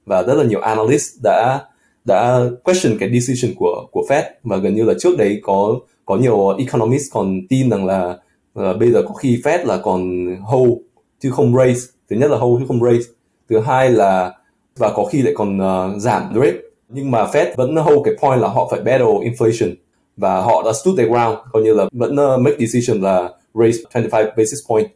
[0.06, 1.66] và rất là nhiều analyst đã
[2.06, 6.16] đã question cái decision của của Fed và gần như là trước đấy có có
[6.16, 8.18] nhiều economist còn tin rằng là,
[8.56, 10.72] là bây giờ có khi Fed là còn hold
[11.20, 11.82] chứ không raise.
[12.10, 13.10] Thứ nhất là hold chứ không raise.
[13.50, 14.34] Thứ hai là
[14.78, 16.58] và có khi lại còn uh, giảm rate.
[16.90, 19.76] Nhưng mà Fed vẫn hold cái point là họ phải battle inflation
[20.18, 23.80] và họ đã stood their ground coi như là vẫn uh, make decision là raise
[23.92, 24.88] 25 basis point.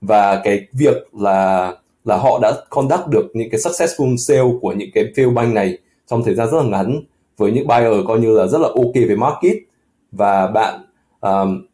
[0.00, 1.72] Và cái việc là
[2.04, 5.78] là họ đã conduct được những cái successful sale của những cái fail bank này
[6.10, 7.00] trong thời gian rất là ngắn
[7.36, 9.56] với những buyer coi như là rất là ok về market.
[10.12, 10.80] Và bạn
[11.20, 11.66] um,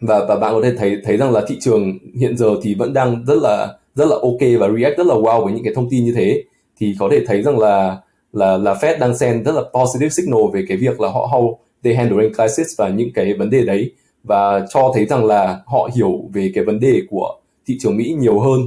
[0.00, 2.92] và và bạn có thể thấy thấy rằng là thị trường hiện giờ thì vẫn
[2.92, 5.90] đang rất là rất là ok và react rất là wow với những cái thông
[5.90, 6.42] tin như thế.
[6.80, 7.96] Thì có thể thấy rằng là
[8.32, 11.54] là là Fed đang send rất là positive signal về cái việc là họ how
[11.84, 13.92] they handling crisis và những cái vấn đề đấy.
[14.24, 17.34] Và cho thấy rằng là họ hiểu về cái vấn đề của
[17.66, 18.60] thị trường Mỹ nhiều hơn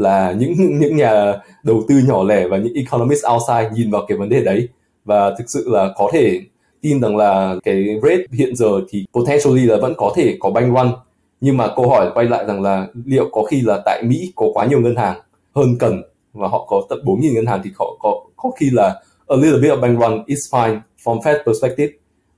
[0.00, 4.18] là những những nhà đầu tư nhỏ lẻ và những economist outside nhìn vào cái
[4.18, 4.68] vấn đề đấy.
[5.04, 6.40] Và thực sự là có thể
[6.80, 10.76] tin rằng là cái rate hiện giờ thì potentially là vẫn có thể có bank
[10.76, 10.92] run.
[11.40, 14.46] Nhưng mà câu hỏi quay lại rằng là liệu có khi là tại Mỹ có
[14.54, 15.20] quá nhiều ngân hàng
[15.54, 19.00] hơn cần và họ có tận 4.000 ngân hàng thì họ có có khi là
[19.28, 21.92] a little bit of bank run is fine from Fed perspective.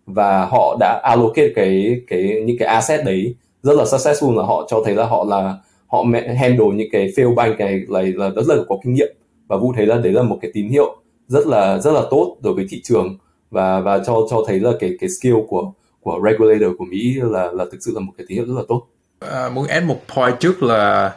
[0.06, 4.66] Và họ đã allocate cái cái, những cái asset đấy rất là successful là họ
[4.68, 5.56] cho thấy là họ là
[5.92, 6.04] họ
[6.38, 9.16] handle những cái fail bank này là, là rất là có kinh nghiệm.
[9.46, 10.96] Và vũ thấy là đấy là một cái tín hiệu
[11.28, 13.18] rất là rất là tốt đối với thị trường.
[13.50, 17.52] Và và cho cho thấy là cái cái skill của của regulator của Mỹ là
[17.52, 18.86] là thực sự là một cái tín hiệu rất là tốt.
[19.20, 21.12] À, muốn add một point trước là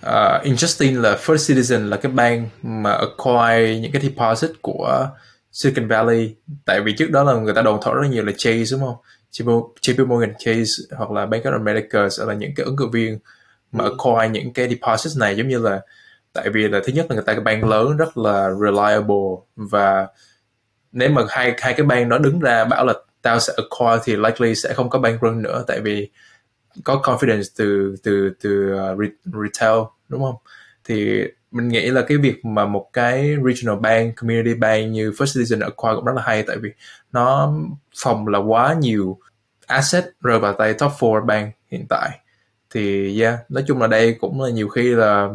[0.00, 5.08] à, uh, interesting là First Citizen là cái bank mà acquire những cái deposit của
[5.52, 6.34] Silicon Valley.
[6.64, 8.96] Tại vì trước đó là người ta đồn thổi rất nhiều là Chase đúng không?
[9.82, 13.18] JP Morgan Chase hoặc là Bank of America sẽ là những cái ứng cử viên
[13.74, 13.90] mà ừ.
[13.90, 15.80] acquire những cái deposit này giống như là
[16.32, 20.06] tại vì là thứ nhất là người ta cái bank lớn rất là reliable và
[20.92, 24.16] nếu mà hai hai cái bank đó đứng ra bảo là tao sẽ acquire thì
[24.16, 26.10] likely sẽ không có bank run nữa tại vì
[26.84, 30.36] có confidence từ từ từ uh, retail đúng không
[30.84, 35.40] thì mình nghĩ là cái việc mà một cái regional bank community bank như First
[35.40, 36.70] Citizen acquire cũng rất là hay tại vì
[37.12, 37.54] nó
[38.02, 39.18] phòng là quá nhiều
[39.66, 42.20] asset rơi vào tay top 4 bank hiện tại
[42.74, 45.28] thì yeah nói chung là đây cũng là nhiều khi là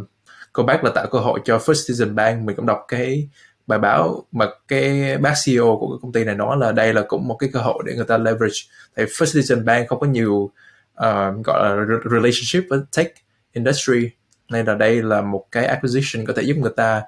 [0.53, 2.43] cô bác là tạo cơ hội cho First Citizen Bank.
[2.45, 3.29] Mình cũng đọc cái
[3.67, 7.01] bài báo mà cái bác CEO của cái công ty này nói là đây là
[7.07, 8.59] cũng một cái cơ hội để người ta leverage.
[8.95, 10.51] Thì First Citizen Bank không có nhiều
[10.99, 13.07] uh, gọi là relationship với tech
[13.53, 14.09] industry
[14.49, 17.01] nên là đây là một cái acquisition có thể giúp người ta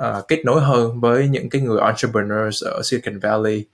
[0.00, 3.64] uh, kết nối hơn với những cái người entrepreneurs ở Silicon Valley.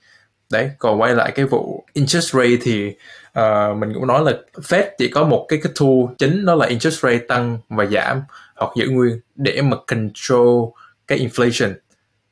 [0.53, 2.95] Đấy còn quay lại cái vụ interest rate thì
[3.39, 6.67] uh, mình cũng nói là Fed chỉ có một cái cái tool chính đó là
[6.67, 8.23] interest rate tăng và giảm
[8.57, 10.71] hoặc giữ nguyên để mà control
[11.07, 11.75] cái inflation.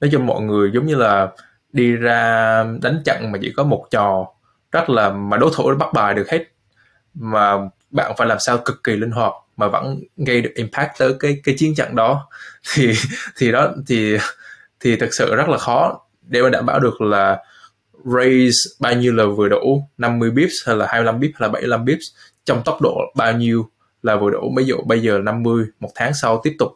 [0.01, 1.29] Nói cho mọi người giống như là
[1.73, 4.27] đi ra đánh chặn mà chỉ có một trò
[4.73, 6.45] rất là mà đối thủ bắt bài được hết.
[7.15, 7.57] Mà
[7.91, 11.41] bạn phải làm sao cực kỳ linh hoạt mà vẫn gây được impact tới cái
[11.45, 12.29] cái chiến trận đó.
[12.75, 12.93] Thì
[13.37, 14.17] thì đó thì
[14.81, 17.39] thì thực sự rất là khó để mà đảm bảo được là
[18.05, 19.89] raise bao nhiêu là vừa đủ?
[19.99, 22.05] 50 bips hay là 25 bips hay là 75 bips?
[22.45, 23.71] Trong tốc độ bao nhiêu
[24.03, 24.55] là vừa đủ?
[24.57, 26.73] Ví dụ bây giờ 50 một tháng sau tiếp tục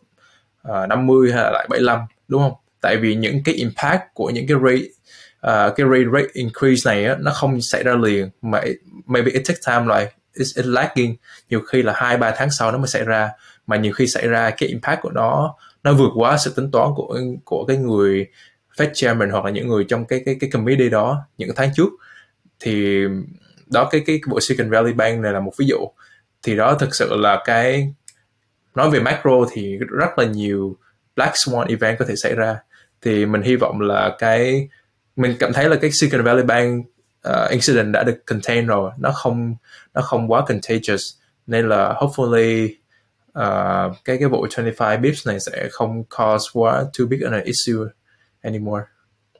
[0.62, 2.52] à, uh, 50 hay là lại 75 đúng không?
[2.80, 4.88] Tại vì những cái impact của những cái rate
[5.46, 8.30] uh, cái rate, rate increase này á, nó không xảy ra liền.
[8.42, 8.62] Mà
[9.06, 11.16] maybe it takes time like it's, it's lagging.
[11.50, 13.30] Nhiều khi là hai ba tháng sau nó mới xảy ra.
[13.66, 16.90] Mà nhiều khi xảy ra cái impact của nó nó vượt quá sự tính toán
[16.96, 18.26] của của cái người
[18.80, 21.88] Fed chairman hoặc là những người trong cái cái cái committee đó những tháng trước
[22.60, 23.04] thì
[23.66, 25.76] đó cái cái bộ Silicon Valley Bank này là một ví dụ.
[26.42, 27.94] Thì đó thực sự là cái
[28.74, 30.76] nói về macro thì rất là nhiều
[31.16, 32.56] black swan event có thể xảy ra.
[33.02, 34.68] Thì mình hy vọng là cái
[35.16, 36.86] mình cảm thấy là cái Silicon Valley Bank
[37.28, 38.90] uh, incident đã được contain rồi.
[38.98, 39.56] Nó không
[39.94, 41.02] nó không quá contagious.
[41.46, 42.68] Nên là hopefully
[43.38, 47.84] uh, cái cái vụ 25 bips này sẽ không cause quá too big an issue
[48.42, 48.82] anymore.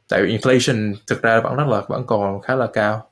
[0.09, 3.07] Tại vì inflation thực ra vẫn rất là vẫn còn khá là cao.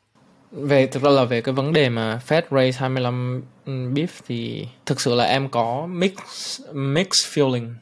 [0.53, 4.67] Về thực ra là về cái vấn đề mà Fed raise 25 ừ, bip thì
[4.87, 6.13] thực sự là em có mix
[6.73, 7.75] mix feeling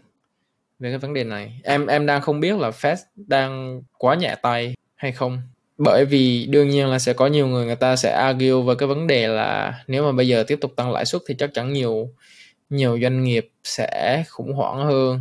[0.78, 1.60] về cái vấn đề này.
[1.64, 5.42] Em em đang không biết là Fed đang quá nhẹ tay hay không.
[5.78, 8.88] Bởi vì đương nhiên là sẽ có nhiều người người ta sẽ argue về cái
[8.88, 11.72] vấn đề là nếu mà bây giờ tiếp tục tăng lãi suất thì chắc chắn
[11.72, 12.08] nhiều
[12.70, 15.20] nhiều doanh nghiệp sẽ khủng hoảng hơn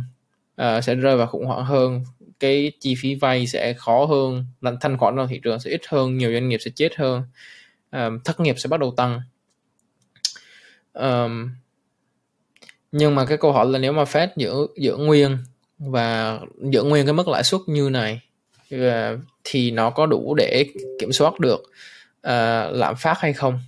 [0.62, 2.04] uh, sẽ rơi vào khủng hoảng hơn
[2.40, 5.80] cái chi phí vay sẽ khó hơn lần thanh khoản trong thị trường sẽ ít
[5.88, 7.22] hơn nhiều doanh nghiệp sẽ chết hơn
[7.92, 9.20] um, thất nghiệp sẽ bắt đầu tăng.
[10.92, 11.50] Um,
[12.92, 15.38] nhưng mà cái câu hỏi là nếu mà Fed giữ giữ nguyên
[15.78, 16.40] và
[16.72, 18.20] giữ nguyên cái mức lãi suất như này
[18.70, 20.66] ờ, thì nó có đủ để
[21.00, 21.60] kiểm soát được
[22.16, 23.60] uh, lạm phát hay không?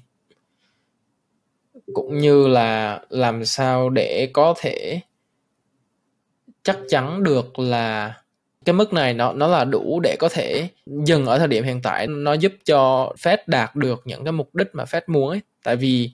[1.95, 5.01] Cũng như là làm sao để có thể
[6.63, 8.15] chắc chắn được là
[8.69, 11.83] cái mức này nó nó là đủ để có thể dừng ở thời điểm hiện
[11.83, 12.07] tại.
[12.07, 15.41] Nó giúp cho Fed đạt được những cái mục đích mà Fed muốn ấy.
[15.63, 16.11] Tại vì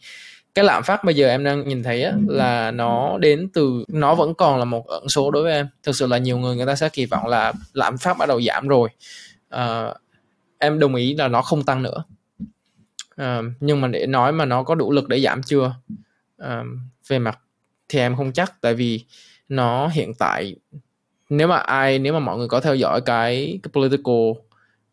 [0.54, 4.14] cái lạm phát bây giờ em đang nhìn thấy á, là nó đến từ nó
[4.14, 5.68] vẫn còn là một ẩn số đối với em.
[5.82, 8.42] Thực sự là nhiều người người ta sẽ kỳ vọng là lạm phát bắt đầu
[8.42, 8.88] giảm rồi.
[9.48, 9.94] À,
[10.58, 12.04] em đồng ý là nó không tăng nữa.
[13.16, 15.74] À, nhưng mà để nói mà nó có đủ lực để giảm chưa?
[16.38, 16.62] À,
[17.08, 17.38] về mặt
[17.88, 18.60] thì em không chắc.
[18.60, 19.04] Tại vì
[19.48, 20.56] nó hiện tại
[21.36, 24.32] nếu mà ai nếu mà mọi người có theo dõi cái, cái political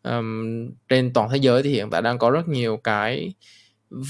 [0.02, 3.34] um, trên toàn thế giới thì hiện tại đang có rất nhiều cái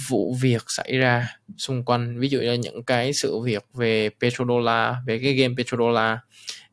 [0.09, 1.29] vụ việc xảy ra
[1.59, 2.21] xung quanh.
[2.21, 6.19] Ví dụ như những cái sự việc về petrodollar về cái game petrodollar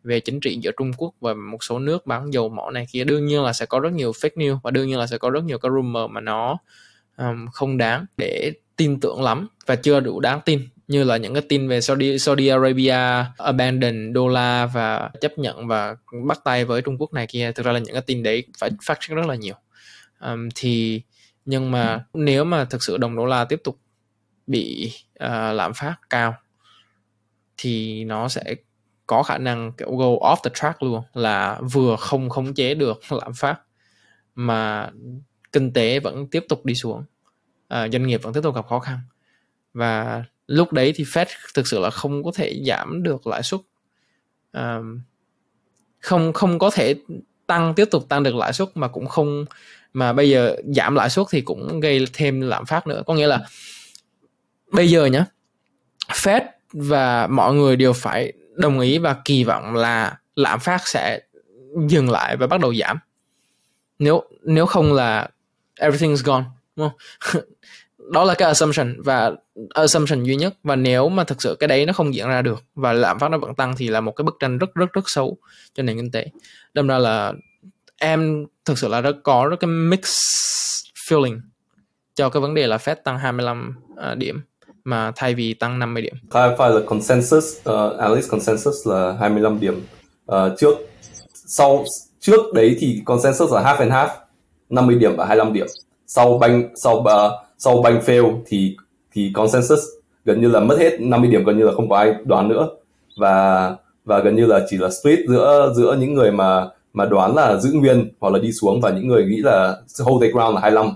[0.03, 3.03] về chính trị giữa Trung Quốc và một số nước bán dầu mỏ này kia.
[3.03, 5.29] Đương nhiên là sẽ có rất nhiều fake news và đương nhiên là sẽ có
[5.29, 6.57] rất nhiều cái rumor mà nó
[7.17, 11.33] um, không đáng để tin tưởng lắm và chưa đủ đáng tin như là những
[11.33, 15.95] cái tin về Saudi Saudi Arabia abandon đô la và chấp nhận và
[16.27, 17.51] bắt tay với Trung Quốc này kia.
[17.51, 19.55] Thực ra là những cái tin đấy phải phát sinh rất là nhiều.
[20.19, 21.01] Um, thì
[21.45, 23.79] nhưng mà nếu mà thực sự đồng đô la tiếp tục
[24.47, 24.93] bị
[25.23, 26.35] uh, lạm phát cao
[27.57, 28.55] thì nó sẽ
[29.07, 32.99] có khả năng kiểu go off the track luôn là vừa không khống chế được
[33.11, 33.61] lạm phát
[34.35, 34.89] mà
[35.51, 36.99] kinh tế vẫn tiếp tục đi xuống
[37.73, 38.99] uh, doanh nghiệp vẫn tiếp tục gặp khó khăn.
[39.73, 43.59] Và lúc đấy thì Fed thực sự là không có thể giảm được lãi suất.
[44.53, 45.01] Um,
[45.99, 46.95] không không có thể
[47.47, 49.45] tăng tiếp tục tăng được lãi suất mà cũng không
[49.93, 53.03] mà bây giờ giảm lãi suất thì cũng gây thêm lạm phát nữa.
[53.05, 53.39] Có nghĩa là
[54.71, 55.25] bây giờ nhá
[56.07, 56.41] Fed
[56.73, 61.19] và mọi người đều phải đồng ý và kỳ vọng là lạm phát sẽ
[61.87, 62.99] dừng lại và bắt đầu giảm.
[63.99, 65.29] Nếu nếu không là
[65.79, 66.45] everything's gone
[66.75, 66.89] đúng
[67.19, 67.41] không?
[68.09, 69.31] đó là cái assumption và
[69.69, 72.63] assumption duy nhất và nếu mà thực sự cái đấy nó không diễn ra được
[72.75, 75.03] và lạm phát nó vẫn tăng thì là một cái bức tranh rất rất rất
[75.05, 75.37] xấu
[75.73, 76.25] cho nền kinh tế
[76.73, 77.33] đâm ra là
[77.99, 79.99] em thực sự là rất có rất cái mix
[81.09, 81.39] feeling
[82.15, 84.41] cho cái vấn đề là Fed tăng 25 uh, à, điểm
[84.83, 86.15] mà thay vì tăng 50 điểm.
[86.29, 89.83] Clarify là consensus, uh, at least consensus là 25 điểm.
[90.31, 90.77] Uh, trước
[91.33, 91.85] sau
[92.19, 94.09] trước đấy thì consensus là half and half,
[94.69, 95.67] 50 điểm và 25 điểm.
[96.07, 98.75] Sau banh sau uh, sau banh fail thì
[99.13, 99.79] thì consensus
[100.25, 102.67] gần như là mất hết 50 điểm, gần như là không có ai đoán nữa.
[103.17, 103.75] Và
[104.05, 107.57] và gần như là chỉ là split giữa giữa những người mà mà đoán là
[107.57, 110.61] giữ nguyên hoặc là đi xuống và những người nghĩ là hold the ground là
[110.61, 110.89] 25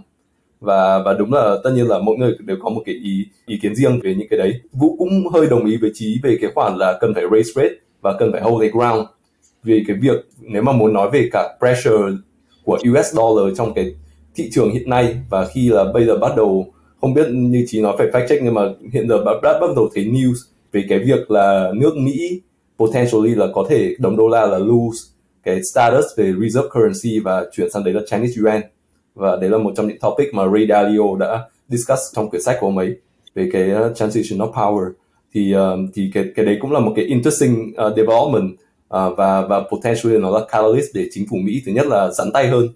[0.59, 3.59] và và đúng là tất nhiên là mỗi người đều có một cái ý ý
[3.61, 4.53] kiến riêng về những cái đấy.
[4.73, 7.75] Vũ cũng hơi đồng ý với trí về cái khoản là cần phải raise rate
[8.01, 9.07] và cần phải hold the ground.
[9.63, 12.17] Vì cái việc, nếu mà muốn nói về cả pressure
[12.63, 13.95] của US dollar trong cái
[14.35, 16.67] thị trường hiện nay và khi là bây giờ bắt đầu
[17.01, 18.61] không biết như chị nói phải fact check nhưng mà
[18.93, 20.35] hiện giờ bắt bắt bắt đầu thấy news
[20.71, 22.41] về cái việc là nước Mỹ
[22.77, 27.45] potentially là có thể đồng đô la là lose cái status về reserve currency và
[27.51, 28.61] chuyển sang đấy là Chinese yuan.
[29.15, 32.57] Và đấy là một trong những topic mà Ray Dalio đã discuss trong quyển sách
[32.59, 32.95] của ông ấy
[33.35, 34.91] về cái uh, transition of power.
[35.33, 39.41] Thì um, thì cái cái đấy cũng là một cái interesting uh, development uh, và
[39.47, 42.67] và potentially nó là catalyst để chính phủ Mỹ thứ nhất là sẵn tay hơn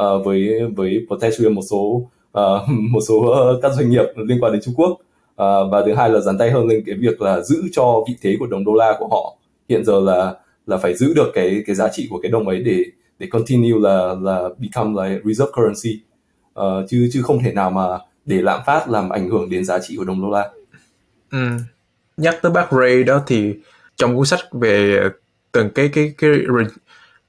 [0.00, 4.52] uh, với với potential một số uh, một số ờ, các doanh nghiệp liên quan
[4.52, 7.40] đến Trung Quốc uh, và thứ hai là dán tay hơn lên cái việc là
[7.40, 9.36] giữ cho vị thế của đồng đô la của họ
[9.68, 10.34] hiện giờ là
[10.66, 12.84] là phải giữ được cái cái giá trị của cái đồng ấy để
[13.18, 16.00] để continue là là become like reserve currency
[16.60, 19.78] uh, chứ chứ không thể nào mà để lạm phát làm ảnh hưởng đến giá
[19.78, 20.50] trị của đồng đô la.
[21.30, 21.48] Ừ.
[22.16, 23.54] Nhắc tới bác Ray đó thì
[23.96, 25.00] trong cuốn sách về
[25.52, 26.30] từng cái cái cái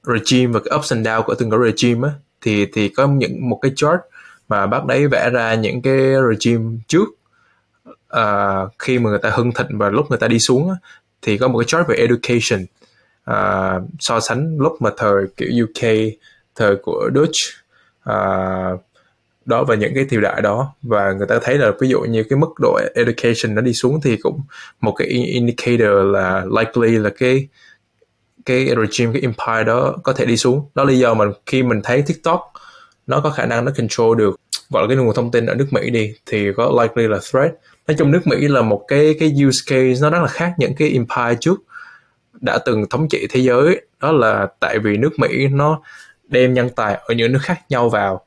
[0.02, 3.48] regime và cái ups and down của từng cái regime á thì thì có những
[3.48, 4.00] một cái chart
[4.48, 5.98] mà bác đấy vẽ ra những cái
[6.28, 7.08] regime trước
[8.16, 10.70] uh, khi mà người ta hưng thịnh và lúc người ta đi xuống
[11.22, 12.66] thì có một cái chart về education.
[13.30, 15.90] Uh, so sánh lúc mà thời kiểu UK
[16.54, 17.36] thời của Dutch
[18.10, 18.80] uh,
[19.44, 20.74] đó và những cái triều đại đó.
[20.82, 24.00] Và người ta thấy là ví dụ như cái mức độ education nó đi xuống
[24.00, 24.40] thì cũng
[24.80, 27.48] một cái indicator là likely là cái
[28.48, 30.68] cái regime, cái empire đó có thể đi xuống.
[30.74, 32.52] Đó là lý do mà khi mình thấy TikTok,
[33.06, 35.66] nó có khả năng nó control được, gọi là cái nguồn thông tin ở nước
[35.70, 37.52] Mỹ đi, thì có likely là threat.
[37.86, 40.74] Nói chung nước Mỹ là một cái cái use case nó rất là khác những
[40.74, 41.60] cái empire trước,
[42.40, 43.80] đã từng thống trị thế giới.
[44.00, 45.80] Đó là tại vì nước Mỹ nó
[46.28, 48.24] đem nhân tài ở những nước khác nhau vào.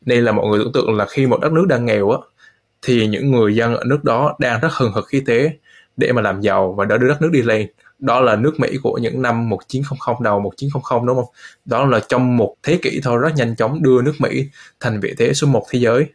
[0.00, 2.18] Nên là mọi người tưởng tượng là khi một đất nước đang nghèo á,
[2.82, 5.50] thì những người dân ở nước đó đang rất hừng hực khí thế
[5.96, 7.66] để mà làm giàu và đỡ đưa đất nước đi lên
[7.98, 11.32] đó là nước Mỹ của những năm 1900 đầu 1900 đúng không?
[11.64, 14.48] Đó là trong một thế kỷ thôi rất nhanh chóng đưa nước Mỹ
[14.80, 16.06] thành vị thế số một thế giới.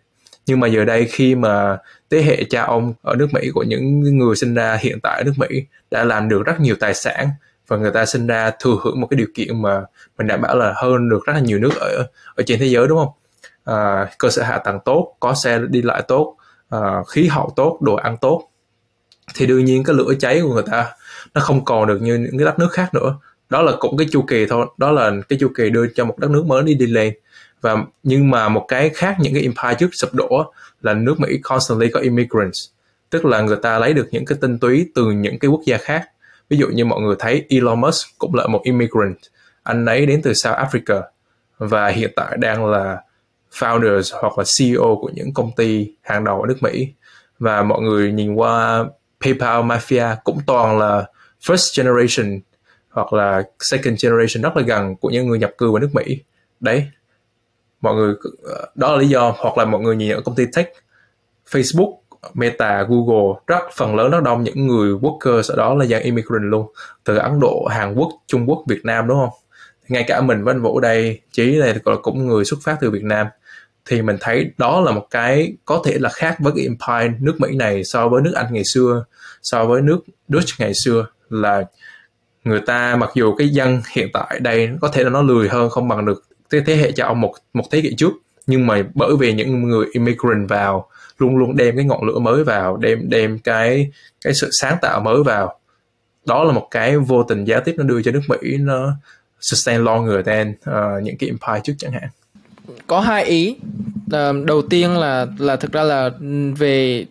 [0.46, 1.78] Nhưng mà giờ đây khi mà
[2.10, 5.24] thế hệ cha ông ở nước Mỹ của những người sinh ra hiện tại ở
[5.24, 7.30] nước Mỹ đã làm được rất nhiều tài sản
[7.68, 9.82] và người ta sinh ra thừa hưởng một cái điều kiện mà
[10.18, 12.88] mình đảm bảo là hơn được rất là nhiều nước ở ở trên thế giới
[12.88, 13.12] đúng không?
[13.66, 16.38] À, cơ sở hạ tầng tốt, có xe đi lại tốt,
[16.70, 18.50] à, khí hậu tốt, đồ ăn tốt
[19.36, 20.92] thì đương nhiên cái lửa cháy của người ta
[21.34, 23.16] nó không còn được như những cái đất nước khác nữa.
[23.50, 24.66] Đó là cũng cái chu kỳ thôi.
[24.78, 27.14] Đó là cái chu kỳ đưa cho một đất nước mới đi đi lên.
[27.62, 31.38] Và nhưng mà một cái khác những cái empire trước sụp đổ là nước Mỹ
[31.44, 32.70] constantly có immigrants.
[33.10, 35.78] Tức là người ta lấy được những cái tinh túy từ những cái quốc gia
[35.78, 36.10] khác.
[36.50, 39.18] Ví dụ như mọi người thấy Elon Musk cũng là một immigrant.
[39.64, 41.02] Anh ấy đến từ South Africa.
[41.58, 43.02] Và hiện tại đang là
[43.54, 46.94] founders hoặc là CEO của những công ty hàng đầu ở nước Mỹ.
[47.40, 48.86] Và mọi người nhìn qua
[49.22, 51.06] PayPal Mafia cũng toàn là
[51.44, 52.40] first generation
[52.90, 56.20] hoặc là second generation rất là gần của những người nhập cư vào nước Mỹ.
[56.60, 56.88] Đấy
[57.82, 58.16] mọi người
[58.76, 59.34] đó là lý do.
[59.38, 60.74] Hoặc là mọi người nhìn ở công ty tech
[61.50, 61.98] Facebook
[62.34, 66.44] Meta, Google rất phần lớn rất đông những người workers ở đó là dạng immigrant
[66.44, 66.68] luôn
[67.04, 69.40] từ Ấn Độ, Hàn Quốc, Trung Quốc, Việt Nam đúng không?
[69.88, 73.04] Ngay cả mình với anh Vũ đây, Chí này cũng người xuất phát từ Việt
[73.04, 73.28] Nam.
[73.86, 77.36] Thì mình thấy đó là một cái có thể là khác với cái empire nước
[77.40, 79.06] Mỹ này so với nước Anh ngày xưa
[79.42, 81.64] so với nước Dutch ngày xưa là
[82.44, 85.70] người ta mặc dù cái dân hiện tại đây có thể là nó lười hơn
[85.70, 88.14] không bằng được cái thế hệ cha ông một một thế kỷ trước.
[88.48, 92.44] Nhưng mà bởi vì những người immigrant vào luôn luôn đem cái ngọn lửa mới
[92.44, 93.92] vào đem đem cái
[94.26, 95.60] cái sự sáng tạo mới vào
[96.26, 98.94] đó là một cái vô tình giá tiếp nó đưa cho nước Mỹ nó
[99.40, 102.10] sustain longer than uh, những cái empire trước chẳng hạn.
[102.88, 103.56] Có hai ý.
[104.06, 106.10] Uh, đầu tiên là là thực ra là
[106.58, 107.06] về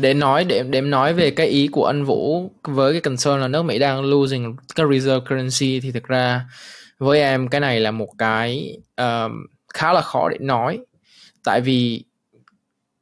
[0.00, 3.48] để nói để để nói về cái ý của anh Vũ với cái concern là
[3.48, 6.44] nước Mỹ đang losing cái reserve currency thì thực ra
[6.98, 9.32] với em cái này là một cái uh,
[9.74, 10.78] khá là khó để nói.
[11.44, 12.02] Tại vì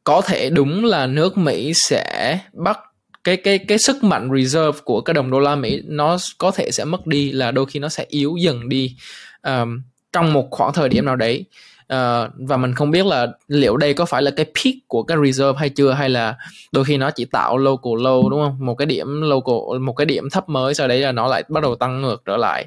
[0.05, 2.79] có thể đúng là nước Mỹ sẽ bắt
[3.25, 6.71] cái cái cái sức mạnh reserve của cái đồng đô la Mỹ nó có thể
[6.71, 8.97] sẽ mất đi là đôi khi nó sẽ yếu dần đi
[9.43, 9.83] um,
[10.13, 11.45] trong một khoảng thời điểm nào đấy
[11.93, 15.19] uh, và mình không biết là liệu đây có phải là cái peak của cái
[15.24, 16.36] reserve hay chưa hay là
[16.73, 18.56] đôi khi nó chỉ tạo local low đúng không?
[18.66, 21.62] Một cái điểm local một cái điểm thấp mới sau đấy là nó lại bắt
[21.62, 22.66] đầu tăng ngược trở lại.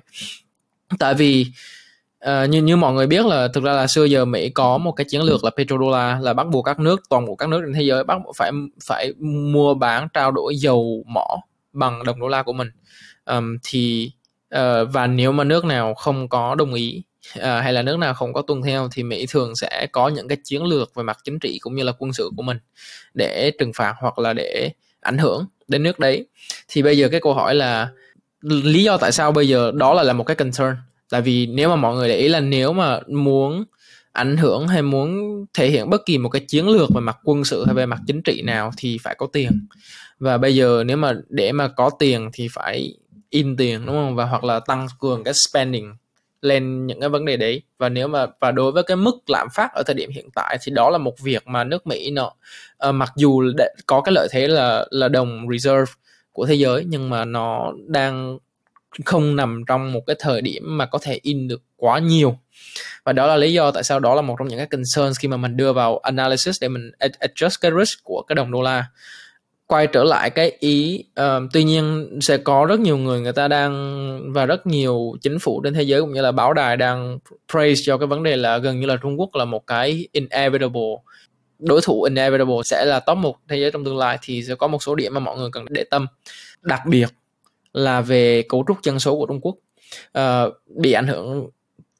[0.99, 1.45] Tại vì
[2.25, 4.91] uh, như như mọi người biết là thực ra là xưa giờ Mỹ có một
[4.91, 7.73] cái chiến lược là petrodollar là bắt buộc các nước toàn bộ các nước trên
[7.73, 8.51] thế giới bắt buộc phải
[8.85, 11.37] phải mua bán trao đổi dầu mỏ
[11.73, 12.67] bằng đồng đô la của mình.
[13.25, 14.11] Um, thì
[14.55, 17.03] uh, và nếu mà nước nào không có đồng ý
[17.33, 20.27] à, hay là nước nào không có tuân theo thì Mỹ thường sẽ có những
[20.27, 22.57] cái chiến lược về mặt chính trị cũng như là quân sự của mình
[23.13, 24.71] để trừng phạt hoặc là để
[25.01, 26.25] ảnh hưởng đến nước đấy.
[26.67, 27.89] Thì bây giờ cái câu hỏi là
[28.41, 30.75] lý do tại sao bây giờ đó là là một cái concern?
[31.09, 33.63] Tại vì nếu mà mọi người để ý là nếu mà muốn
[34.11, 37.45] ảnh hưởng hay muốn thể hiện bất kỳ một cái chiến lược về mặt quân
[37.45, 39.67] sự hay về mặt chính trị nào thì phải có tiền.
[40.19, 42.93] Và bây giờ nếu mà để mà có tiền thì phải
[43.29, 44.15] in tiền đúng không?
[44.15, 45.95] Và hoặc là tăng cường cái spending
[46.41, 47.61] lên những cái vấn đề đấy.
[47.77, 50.57] Và nếu mà và đối với cái mức lạm phát ở thời điểm hiện tại
[50.61, 52.33] thì đó là một việc mà nước Mỹ nó uh,
[52.77, 53.43] ờ, mặc dù
[53.85, 55.93] có cái lợi thế là là đồng reserve
[56.31, 58.37] của thế giới nhưng mà nó đang
[59.05, 62.37] không nằm trong một cái thời điểm mà có thể in được quá nhiều.
[63.03, 65.27] Và đó là lý do tại sao đó là một trong những cái concerns khi
[65.27, 68.85] mà mình đưa vào analysis để mình adjust cái risk của cái đồng đô la
[69.67, 73.47] quay trở lại cái ý uh, tuy nhiên sẽ có rất nhiều người người ta
[73.47, 77.19] đang và rất nhiều chính phủ trên thế giới cũng như là báo đài đang
[77.51, 80.95] praise cho cái vấn đề là gần như là Trung Quốc là một cái inevitable
[81.59, 84.67] đối thủ inevitable sẽ là top một thế giới trong tương lai thì sẽ có
[84.67, 86.07] một số điểm mà mọi người cần để tâm.
[86.61, 87.07] Đặc biệt
[87.73, 89.55] là về cấu trúc dân số của Trung Quốc
[90.19, 91.49] uh, bị ảnh hưởng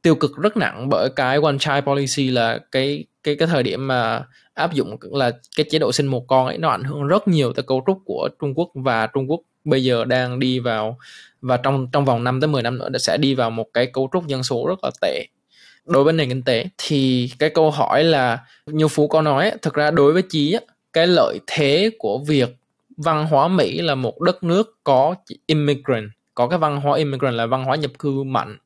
[0.02, 3.88] tiêu cực rất nặng bởi cái one child policy là cái cái cái thời điểm
[3.88, 4.24] mà
[4.54, 7.54] áp dụng là cái chế độ sinh một con ấy, nó ảnh hưởng rất nhiều
[7.54, 10.98] tới cấu trúc của Trung Quốc và Trung Quốc bây giờ đang đi vào,
[11.42, 14.10] và trong trong vòng 5 tới 10 năm nữa sẽ đi vào một cái cấu
[14.14, 15.28] trúc dân số rất là tệ.
[15.86, 19.74] Đối với nền kinh tế thì cái câu hỏi là, như phú có nói thực
[19.74, 20.58] ra đối với chí
[20.94, 22.56] cái lợi thế của việc
[22.98, 27.46] văn hóa mỹ là một đất nước có immigrant, có cái văn hóa immigrant là
[27.46, 28.58] văn hóa nhập cư mạnh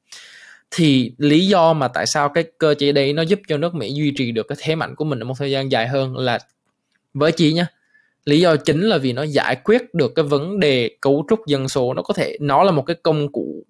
[0.71, 3.93] thì lý do mà tại sao cái cơ chế đấy nó giúp cho nước Mỹ
[3.93, 6.39] duy trì được cái thế mạnh của mình ở một thời gian dài hơn là
[7.13, 7.67] với chị nhá.
[8.25, 11.69] Lý do chính là vì nó giải quyết được cái vấn đề cấu trúc dân
[11.69, 11.93] số.
[11.93, 13.63] Nó có thể, nó là một cái công cụ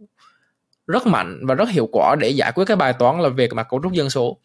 [0.87, 3.67] rất mạnh và rất hiệu quả để giải quyết cái bài toán là về mặt
[3.69, 4.37] cấu trúc dân số.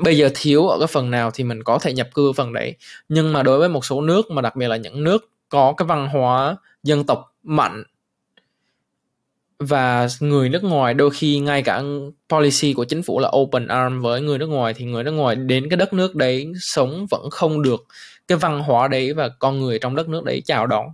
[0.00, 2.76] Bây giờ thiếu ở cái phần nào thì mình có thể nhập cư phần đấy.
[3.08, 5.86] Nhưng mà đối với một số nước mà đặc biệt là những nước có cái
[5.86, 7.84] văn hóa dân tộc mạnh
[9.58, 11.82] và người nước ngoài đôi khi ngay cả
[12.28, 15.36] policy của chính phủ là open arm với người nước ngoài thì người nước ngoài
[15.36, 17.84] đến cái đất nước đấy sống vẫn không được
[18.28, 20.86] cái văn hóa đấy và con người trong đất nước đấy chào đón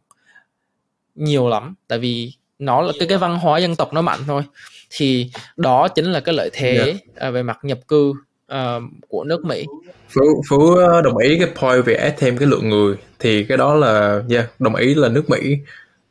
[1.15, 4.43] nhiều lắm tại vì nó là cái cái văn hóa dân tộc nó mạnh thôi
[4.91, 6.97] thì đó chính là cái lợi thế yeah.
[7.21, 7.31] Dạ.
[7.31, 8.13] về mặt nhập cư
[8.53, 9.67] uh, của nước Mỹ.
[10.09, 13.75] Phú Phú đồng ý cái point về add thêm cái lượng người thì cái đó
[13.75, 15.57] là yeah, đồng ý là nước Mỹ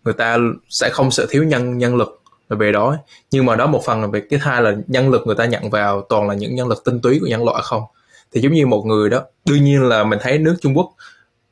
[0.03, 0.37] người ta
[0.69, 2.18] sẽ không sợ thiếu nhân nhân lực
[2.49, 2.97] là về đó
[3.31, 5.69] nhưng mà đó một phần là về, cái hai là nhân lực người ta nhận
[5.69, 7.83] vào, toàn là những nhân lực tinh túy của nhân loại không.
[8.31, 10.93] Thì giống như một người đó, đương nhiên là mình thấy nước Trung Quốc,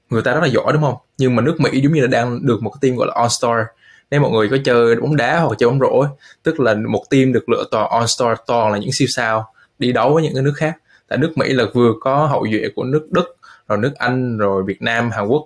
[0.10, 0.96] người ta rất là giỏi, đúng không?
[1.18, 3.30] Nhưng mà nước Mỹ giống như là đang được một cái team gọi là All
[3.30, 3.66] Star.
[4.12, 6.06] Nếu mọi người có chơi bóng đá hoặc chơi bóng rổ
[6.44, 9.92] tức là một team được lựa toàn All Star, toàn là những siêu sao, đi
[9.92, 10.78] đấu với những cái nước khác.
[11.08, 13.38] Tại nước Mỹ là vừa có hậu duệ của nước Đức,
[13.68, 15.46] rồi nước Anh, rồi Việt Nam, Hàn Quốc.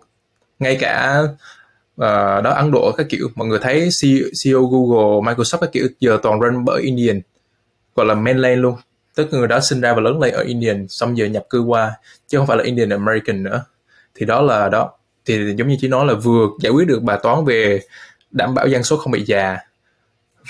[0.59, 1.23] Ngay cả
[2.01, 3.27] uh, đó Ấn Độ các kiểu.
[3.35, 3.89] Mọi người thấy
[4.43, 7.21] CEO Google Microsoft các kiểu giờ toàn run bởi Indian
[7.95, 8.75] gọi là mainland luôn.
[9.15, 11.91] Tức người đó sinh ra và lớn lên ở Indian xong giờ nhập cư qua
[12.27, 13.63] chứ không phải là Indian American nữa.
[14.15, 14.91] Thì đó là đó
[15.25, 17.81] thì giống như chị nói là vừa giải quyết được bài toán về
[18.31, 19.57] đảm bảo dân số không bị già.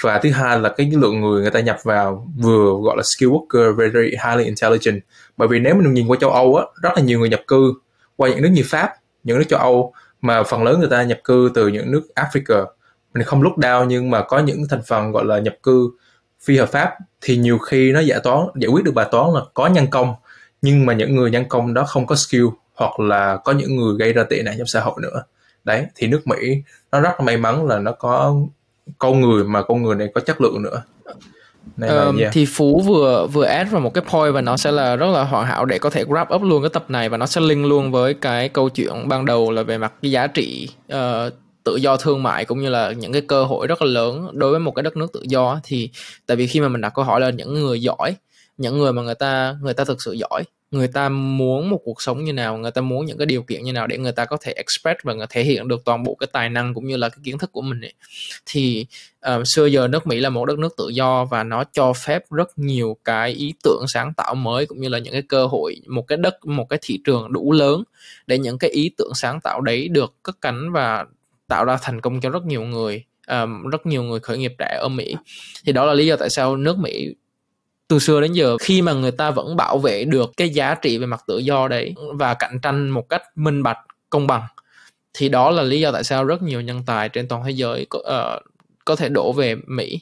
[0.02, 3.30] Và thứ hai là cái lượng người người ta nhập vào vừa gọi là skill
[3.30, 5.02] worker very highly intelligent.
[5.38, 7.74] Bởi vì nếu mình nhìn qua châu Âu á rất là nhiều người nhập cư
[8.16, 8.90] qua những nước như Pháp
[9.24, 12.66] những nước châu Âu mà phần lớn người ta nhập cư từ những nước Africa.
[13.14, 15.90] Mình không lúc down nhưng mà có những thành phần gọi là nhập cư
[16.42, 16.94] phi hợp pháp.
[17.22, 20.14] Thì nhiều khi nó giải toán, giải quyết được bài toán là có nhân công,
[20.62, 22.46] nhưng mà những người nhân công đó không có skill
[22.76, 25.24] hoặc là có những người gây ra tệ nạn trong xã hội nữa.
[25.64, 28.36] Đấy, thì nước Mỹ, nó rất là may mắn là nó có
[28.98, 30.84] con người mà con người này có chất lượng nữa
[31.78, 32.34] um, yeah.
[32.34, 35.24] thì phú vừa vừa add vào một cái point và nó sẽ là rất là
[35.24, 37.66] hoàn hảo để có thể wrap up luôn cái tập này và nó sẽ link
[37.66, 41.34] luôn với cái câu chuyện ban đầu là về mặt cái giá trị uh,
[41.64, 44.52] tự do thương mại cũng như là những cái cơ hội rất là lớn đối
[44.52, 45.90] với một cái đất nước tự do thì
[46.26, 48.16] tại vì khi mà mình đặt câu hỏi là những người giỏi
[48.62, 52.02] những người mà người ta người ta thực sự giỏi người ta muốn một cuộc
[52.02, 54.26] sống như nào người ta muốn những cái điều kiện như nào để người ta
[54.26, 57.10] có thể express và thể hiện được toàn bộ cái tài năng cũng như là
[57.10, 57.94] cái kiến thức của mình ấy.
[58.46, 58.86] thì
[59.28, 62.24] uh, xưa giờ nước Mỹ là một đất nước tự do và nó cho phép
[62.32, 65.76] rất nhiều cái ý tưởng sáng tạo mới cũng như là những cái cơ hội
[65.88, 67.84] một cái đất một cái thị trường đủ lớn
[68.28, 71.06] để những cái ý tưởng sáng tạo đấy được cất cánh và
[71.48, 74.78] tạo ra thành công cho rất nhiều người um, rất nhiều người khởi nghiệp trẻ
[74.82, 75.16] ở Mỹ
[75.66, 77.16] thì đó là lý do tại sao nước Mỹ
[77.92, 80.98] từ xưa đến giờ khi mà người ta vẫn bảo vệ được cái giá trị
[80.98, 83.78] về mặt tự do đấy và cạnh tranh một cách minh bạch
[84.10, 84.44] công bằng
[85.14, 87.86] thì đó là lý do tại sao rất nhiều nhân tài trên toàn thế giới
[87.90, 88.44] có, uh,
[88.86, 90.00] có thể đổ về Mỹ.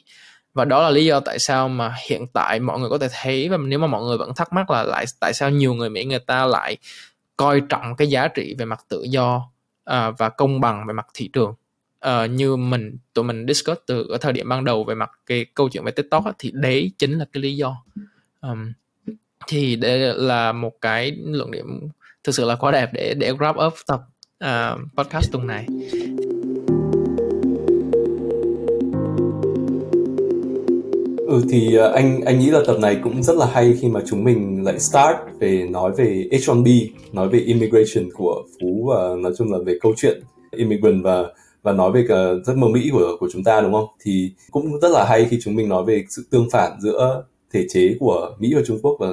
[0.54, 3.48] Và đó là lý do tại sao mà hiện tại mọi người có thể thấy
[3.48, 6.04] và nếu mà mọi người vẫn thắc mắc là lại tại sao nhiều người Mỹ
[6.04, 6.76] người ta lại
[7.36, 9.36] coi trọng cái giá trị về mặt tự do
[9.90, 11.54] uh, và công bằng về mặt thị trường
[12.06, 15.46] uh, như mình tụi mình discuss từ ở thời điểm ban đầu về mặt cái
[15.54, 17.84] câu chuyện về tiktok á, thì đấy chính là cái lý do.
[18.40, 18.72] Um,
[19.48, 21.88] thì đây là một cái luận điểm
[22.24, 24.00] thực sự là quá đẹp để để wrap up tập
[24.44, 25.66] uh, podcast tuần này.
[31.30, 34.00] Ừ thì ờ, anh anh nghĩ là tập này cũng rất là hay khi mà
[34.06, 39.32] chúng mình lại start về nói về H1B, nói về immigration của Phú và nói
[39.38, 40.20] chung là về câu chuyện
[40.56, 41.24] immigrant và
[41.62, 43.86] và nói về cả giấc mơ Mỹ của của chúng ta đúng không?
[44.00, 47.66] Thì cũng rất là hay khi chúng mình nói về sự tương phản giữa thể
[47.70, 49.06] chế của Mỹ và Trung Quốc và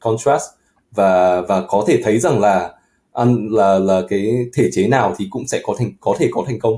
[0.00, 0.44] contrast.
[0.90, 2.72] Và và có thể thấy rằng là
[3.12, 6.44] ăn là là cái thể chế nào thì cũng sẽ có thành có thể có
[6.46, 6.74] thành công.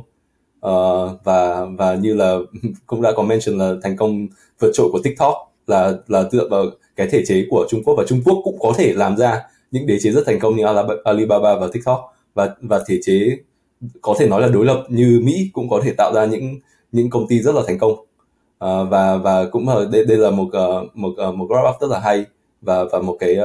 [0.66, 2.38] Uh, và và như là
[2.86, 4.26] cũng đã có mention là thành công
[4.60, 5.34] vượt trội của TikTok
[5.66, 6.64] là là dựa vào
[6.96, 9.86] cái thể chế của Trung Quốc và Trung Quốc cũng có thể làm ra những
[9.86, 10.64] đế chế rất thành công như
[11.04, 12.14] Alibaba và TikTok.
[12.34, 13.36] Và và thể chế
[14.00, 16.58] có thể nói là đối lập như Mỹ cũng có thể tạo ra những
[16.92, 17.92] những công ty rất là thành công.
[18.64, 21.80] Uh, và và cũng là đây, đây là một uh, một uh, một wrap up
[21.80, 22.24] rất là hay
[22.60, 23.36] và và một cái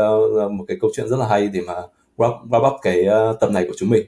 [0.45, 1.74] uh, một cái câu chuyện rất là hay để mà
[2.18, 4.06] wrap, wrap up cái uh, tập này của chúng mình.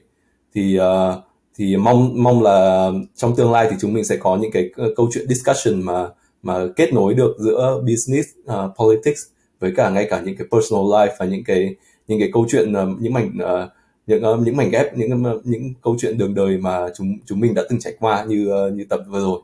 [0.54, 1.14] Thì uh,
[1.58, 5.08] thì mong mong là trong tương lai thì chúng mình sẽ có những cái câu
[5.14, 6.08] chuyện discussion mà
[6.42, 9.20] mà kết nối được giữa business uh, politics
[9.60, 11.74] với cả ngay cả những cái personal life và những cái
[12.08, 13.68] những cái câu chuyện uh, những mảnh uh,
[14.08, 17.40] những uh, những mảnh ghép những ờ, những câu chuyện đường đời mà chúng chúng
[17.40, 19.40] mình đã từng trải qua như uh, như tập vừa rồi.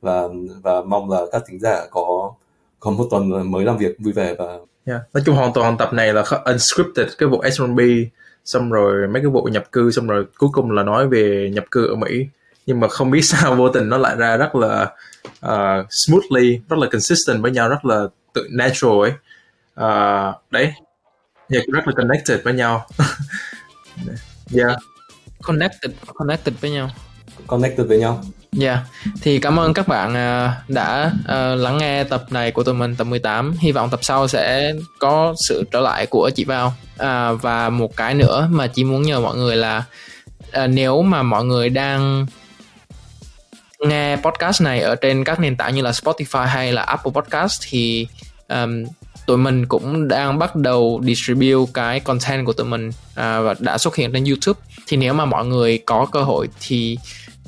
[0.00, 0.22] Và
[0.62, 2.32] và mong là các thính giả có
[2.80, 5.00] có một tuần mới làm việc vui vẻ và yeah.
[5.14, 8.06] nói chung hoàn toàn tập này là unscripted cái vụ S1B
[8.44, 11.64] xong rồi mấy cái vụ nhập cư xong rồi cuối cùng là nói về nhập
[11.70, 12.26] cư ở Mỹ.
[12.66, 14.92] Nhưng mà không biết sao vô tình nó lại ra rất là
[15.46, 19.12] uh, smoothly rất là consistent với nhau rất là tự natural ấy.
[19.80, 20.72] Uh, đấy.
[21.48, 22.86] Yeah, rất là connected với nhau.
[24.56, 24.78] yeah
[25.42, 26.90] connected connected với nhau
[27.46, 28.22] connected với nhau
[28.60, 28.78] Yeah,
[29.22, 32.96] thì cảm ơn các bạn uh, đã uh, lắng nghe tập này của tụi mình
[32.96, 33.54] tập 18.
[33.58, 36.74] Hy vọng tập sau sẽ có sự trở lại của chị Vào.
[36.94, 39.84] Uh, và một cái nữa mà chị muốn nhờ mọi người là
[40.68, 42.26] nếu mà mọi người đang
[43.80, 47.62] nghe podcast này ở trên các nền tảng như là Spotify hay là Apple Podcast
[47.68, 48.06] thì
[48.48, 48.84] um,
[49.26, 53.78] tụi mình cũng đang bắt đầu distribute cái content của tụi mình à, và đã
[53.78, 54.60] xuất hiện trên YouTube.
[54.86, 56.98] Thì nếu mà mọi người có cơ hội thì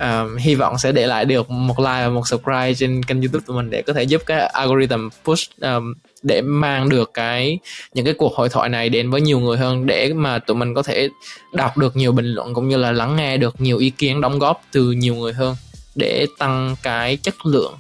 [0.01, 3.45] um, hy vọng sẽ để lại được một like và một subscribe trên kênh youtube
[3.47, 7.59] của mình để có thể giúp cái algorithm push um, để mang được cái
[7.95, 10.75] những cái cuộc hội thoại này đến với nhiều người hơn để mà tụi mình
[10.75, 11.09] có thể
[11.53, 14.39] đọc được nhiều bình luận cũng như là lắng nghe được nhiều ý kiến đóng
[14.39, 15.57] góp từ nhiều người hơn
[15.95, 17.75] để tăng cái chất lượng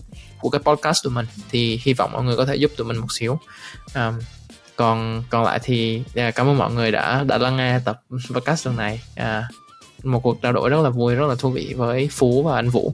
[0.44, 1.26] của cái podcast tụi mình.
[1.50, 3.38] Thì hy vọng mọi người có thể giúp tụi mình một xíu.
[3.94, 4.20] Um,
[4.76, 8.00] còn còn lại thì yeah, cảm ơn mọi người đã đã lắng nghe tập
[8.34, 9.00] podcast lần này.
[9.20, 9.44] Uh,
[10.04, 12.70] một cuộc trao đổi rất là vui rất là thú vị với phú và anh
[12.70, 12.92] vũ.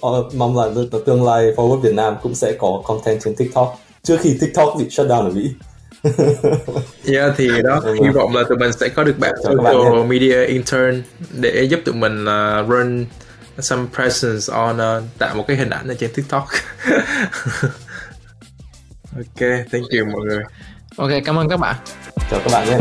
[0.00, 0.68] Ờ, mong là
[1.06, 3.80] tương lai forward Việt Nam cũng sẽ có content trên TikTok.
[4.02, 5.50] Trước khi TikTok bị shut down ở Mỹ.
[7.06, 10.44] Yeah thì đó ừ, hy vọng là tụi mình sẽ có được bạn social media
[10.44, 11.02] intern
[11.32, 13.06] để giúp tụi mình uh, run
[13.58, 16.48] some presence on uh, tạo một cái hình ảnh ở trên TikTok.
[19.16, 20.42] Ok thank you mọi người.
[20.96, 21.76] Ok cảm ơn các bạn.
[22.30, 22.78] Chào các bạn nhé